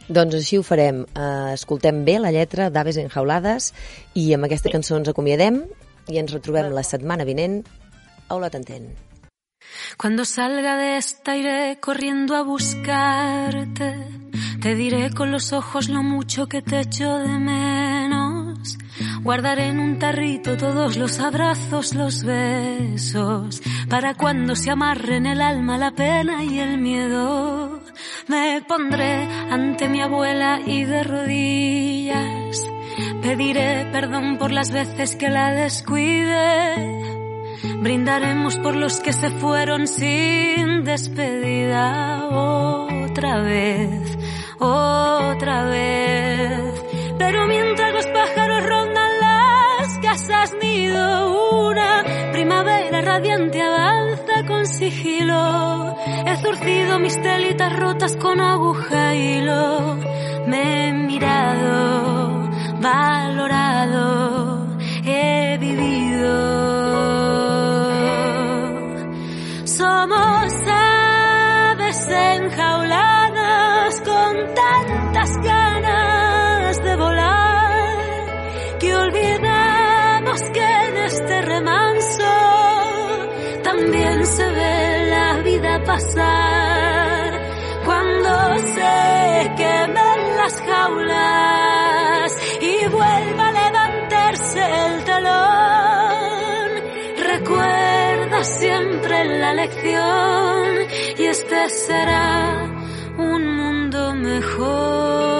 Doncs 0.05 0.37
així 0.37 0.59
ho 0.59 0.65
farem. 0.65 1.01
Uh, 1.17 1.55
escoltem 1.55 2.03
bé 2.05 2.19
la 2.21 2.33
lletra 2.33 2.69
d'Aves 2.69 2.99
enjaulades 3.01 3.71
i 4.13 4.27
amb 4.35 4.45
aquesta 4.45 4.69
cançó 4.73 4.99
ens 4.99 5.09
acomiadem 5.09 5.63
i 6.11 6.21
ens 6.21 6.35
retrobem 6.35 6.69
la 6.75 6.85
setmana 6.85 7.25
vinent 7.25 7.63
a 8.29 8.37
Olot 8.37 8.53
Entén. 8.57 8.93
Cuando 9.97 10.25
salga 10.25 10.77
de 10.77 10.97
esta 10.97 11.35
iré 11.35 11.79
corriendo 11.79 12.35
a 12.35 12.43
buscarte. 12.43 13.95
Te 14.61 14.75
diré 14.75 15.11
con 15.11 15.31
los 15.31 15.53
ojos 15.53 15.89
lo 15.89 16.03
mucho 16.03 16.47
que 16.47 16.61
te 16.61 16.81
echo 16.81 17.17
de 17.19 17.27
menos. 17.27 17.94
Guardaré 19.21 19.67
en 19.67 19.79
un 19.79 19.99
tarrito 19.99 20.57
todos 20.57 20.97
los 20.97 21.19
abrazos, 21.19 21.95
los 21.95 22.23
besos, 22.23 23.61
para 23.89 24.13
cuando 24.13 24.55
se 24.55 24.71
amarren 24.71 25.25
el 25.25 25.41
alma, 25.41 25.77
la 25.77 25.91
pena 25.91 26.43
y 26.43 26.59
el 26.59 26.77
miedo. 26.77 27.81
Me 28.27 28.61
pondré 28.67 29.27
ante 29.51 29.89
mi 29.89 30.01
abuela 30.01 30.59
y 30.65 30.83
de 30.85 31.03
rodillas 31.03 32.65
pediré 33.25 33.87
perdón 33.91 34.37
por 34.37 34.51
las 34.51 34.71
veces 34.71 35.15
que 35.15 35.29
la 35.29 35.51
descuide. 35.51 37.01
Brindaremos 37.79 38.57
por 38.59 38.75
los 38.75 38.99
que 38.99 39.13
se 39.13 39.29
fueron 39.29 39.87
sin 39.87 40.83
despedida 40.83 42.27
otra 42.27 43.41
vez, 43.41 44.17
otra 44.59 45.65
vez. 45.65 46.83
Pero 47.17 47.47
mientras 47.47 47.84
una 50.95 52.03
primavera 52.31 53.01
radiante 53.01 53.61
avanza 53.61 54.45
con 54.47 54.65
sigilo. 54.65 55.95
He 56.25 56.35
zurcido 56.37 56.99
mis 56.99 57.21
telitas 57.21 57.75
rotas 57.77 58.15
con 58.17 58.39
aguja 58.39 59.15
y 59.15 59.37
hilo. 59.37 59.97
Me 60.47 60.87
he 60.87 60.93
mirado, 60.93 62.49
valorado, 62.81 63.64
se 84.25 84.43
ve 84.43 85.07
la 85.09 85.41
vida 85.43 85.83
pasar. 85.83 87.41
Cuando 87.85 88.57
se 88.57 89.51
quemen 89.55 90.37
las 90.37 90.61
jaulas 90.61 92.37
y 92.61 92.87
vuelva 92.87 93.47
a 93.49 93.51
levantarse 93.51 94.61
el 94.85 95.03
telón, 95.03 96.69
recuerda 97.33 98.43
siempre 98.43 99.25
la 99.39 99.53
lección 99.53 100.65
y 101.19 101.25
este 101.25 101.69
será 101.69 102.71
un 103.17 103.55
mundo 103.57 104.15
mejor. 104.15 105.35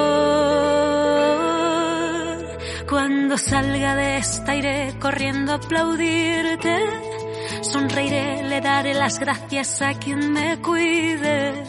Cuando 2.88 3.38
salga 3.38 3.95
de 3.95 4.17
esta 4.17 4.55
iré 4.55 4.93
corriendo 4.99 5.53
a 5.53 5.55
aplaudirte. 5.55 7.14
Sonreiré, 7.72 8.43
le 8.43 8.61
daré 8.61 8.93
las 8.93 9.20
gracias 9.20 9.82
a 9.82 9.93
quien 9.95 10.32
me 10.32 10.61
cuide. 10.61 11.63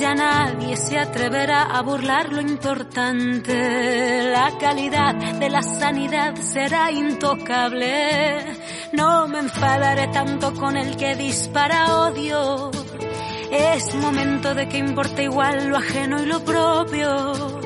Ya 0.00 0.14
nadie 0.14 0.76
se 0.76 0.98
atreverá 0.98 1.64
a 1.64 1.82
burlar 1.82 2.32
lo 2.32 2.40
importante. 2.40 4.30
La 4.32 4.56
calidad 4.58 5.14
de 5.14 5.50
la 5.50 5.62
sanidad 5.62 6.34
será 6.36 6.90
intocable. 6.90 8.56
No 8.92 9.28
me 9.28 9.40
enfadaré 9.40 10.08
tanto 10.08 10.54
con 10.54 10.76
el 10.76 10.96
que 10.96 11.14
dispara 11.14 12.06
odio. 12.06 12.70
Es 13.50 13.94
momento 13.96 14.54
de 14.54 14.68
que 14.68 14.78
importe 14.78 15.24
igual 15.24 15.68
lo 15.68 15.76
ajeno 15.76 16.22
y 16.22 16.26
lo 16.26 16.44
propio. 16.44 17.57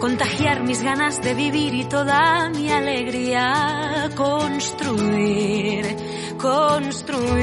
Contagiar 0.00 0.62
mis 0.62 0.82
ganas 0.82 1.20
de 1.22 1.34
vivir 1.34 1.74
y 1.74 1.84
toda 1.84 2.48
mi 2.50 2.70
alegría. 2.70 4.08
Construir, 4.14 5.96
construir. 6.38 7.38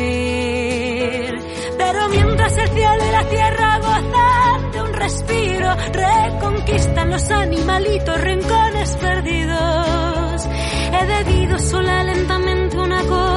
Pero 1.78 2.10
mientras 2.10 2.58
el 2.58 2.70
cielo 2.70 3.06
y 3.08 3.12
la 3.12 3.30
tierra 3.30 3.80
gozan 3.80 4.72
de 4.72 4.82
un 4.82 4.94
respiro, 4.94 5.76
reconquistan 5.92 7.10
los 7.12 7.30
animalitos 7.30 8.22
rincones 8.22 8.98
perdidos. 8.98 10.48
He 10.94 11.06
bebido 11.06 11.60
sola 11.60 12.04
lentamente 12.04 12.78
una 12.78 13.02
copa 13.02 13.35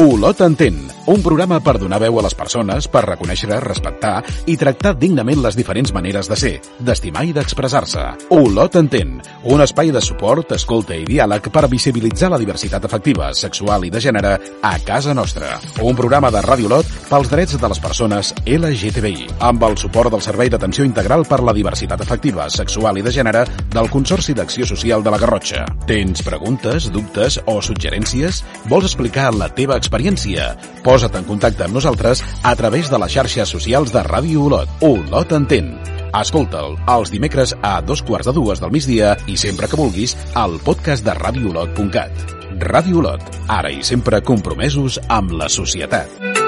Olot 0.00 0.40
entén, 0.46 0.76
un 1.08 1.22
programa 1.22 1.56
per 1.64 1.78
donar 1.80 2.02
veu 2.02 2.18
a 2.20 2.22
les 2.26 2.34
persones, 2.36 2.84
per 2.92 3.00
reconèixer, 3.06 3.48
respectar 3.64 4.18
i 4.44 4.58
tractar 4.60 4.92
dignament 5.00 5.40
les 5.40 5.56
diferents 5.56 5.92
maneres 5.96 6.28
de 6.28 6.36
ser, 6.36 6.50
d'estimar 6.84 7.22
i 7.24 7.32
d'expressar-se. 7.32 8.02
Olot 8.36 8.76
entén, 8.76 9.14
un 9.48 9.64
espai 9.64 9.88
de 9.94 10.02
suport, 10.04 10.52
escolta 10.52 10.92
i 10.92 11.06
diàleg 11.08 11.48
per 11.54 11.64
visibilitzar 11.72 12.28
la 12.28 12.40
diversitat 12.40 12.84
afectiva, 12.84 13.30
sexual 13.32 13.86
i 13.88 13.92
de 13.94 14.02
gènere 14.04 14.34
a 14.60 14.74
casa 14.84 15.14
nostra. 15.16 15.54
Un 15.80 15.96
programa 15.96 16.28
de 16.34 16.42
Ràdio 16.44 16.68
Olot 16.68 16.92
pels 17.08 17.32
drets 17.32 17.56
de 17.56 17.72
les 17.72 17.80
persones 17.80 18.34
LGTBI, 18.44 19.30
amb 19.48 19.64
el 19.64 19.78
suport 19.80 20.12
del 20.12 20.24
Servei 20.24 20.52
d'Atenció 20.52 20.84
Integral 20.84 21.24
per 21.24 21.40
la 21.40 21.56
Diversitat 21.56 22.04
Afectiva, 22.04 22.50
Sexual 22.52 23.00
i 23.00 23.06
de 23.06 23.14
Gènere 23.16 23.46
del 23.72 23.88
Consorci 23.88 24.36
d'Acció 24.36 24.68
Social 24.68 25.00
de 25.06 25.16
la 25.16 25.22
Garrotxa. 25.24 25.64
Tens 25.88 26.20
preguntes, 26.26 26.92
dubtes 26.92 27.40
o 27.48 27.62
suggerències? 27.64 28.44
Vols 28.68 28.90
explicar 28.92 29.32
la 29.32 29.48
teva 29.56 29.80
experiència? 29.80 30.52
Posa't 30.98 31.14
en 31.14 31.26
contacte 31.28 31.62
amb 31.62 31.76
nosaltres 31.76 32.24
a 32.42 32.56
través 32.58 32.88
de 32.90 32.98
les 32.98 33.12
xarxes 33.14 33.52
socials 33.54 33.92
de 33.94 34.00
Ràdio 34.02 34.48
Olot. 34.48 34.72
Olot 34.82 35.34
entén. 35.36 35.68
Escolta'l 36.18 36.74
els 36.90 37.12
dimecres 37.14 37.52
a 37.62 37.76
dos 37.86 38.02
quarts 38.02 38.26
de 38.26 38.34
dues 38.34 38.58
del 38.58 38.74
migdia 38.74 39.12
i 39.30 39.38
sempre 39.38 39.70
que 39.70 39.78
vulguis 39.78 40.16
al 40.34 40.58
podcast 40.66 41.06
de 41.06 41.14
radioolot.cat. 41.20 42.34
Ràdio 42.66 42.98
Olot, 43.04 43.30
ara 43.46 43.70
i 43.70 43.86
sempre 43.86 44.24
compromesos 44.26 44.98
amb 45.06 45.38
la 45.38 45.46
societat. 45.46 46.47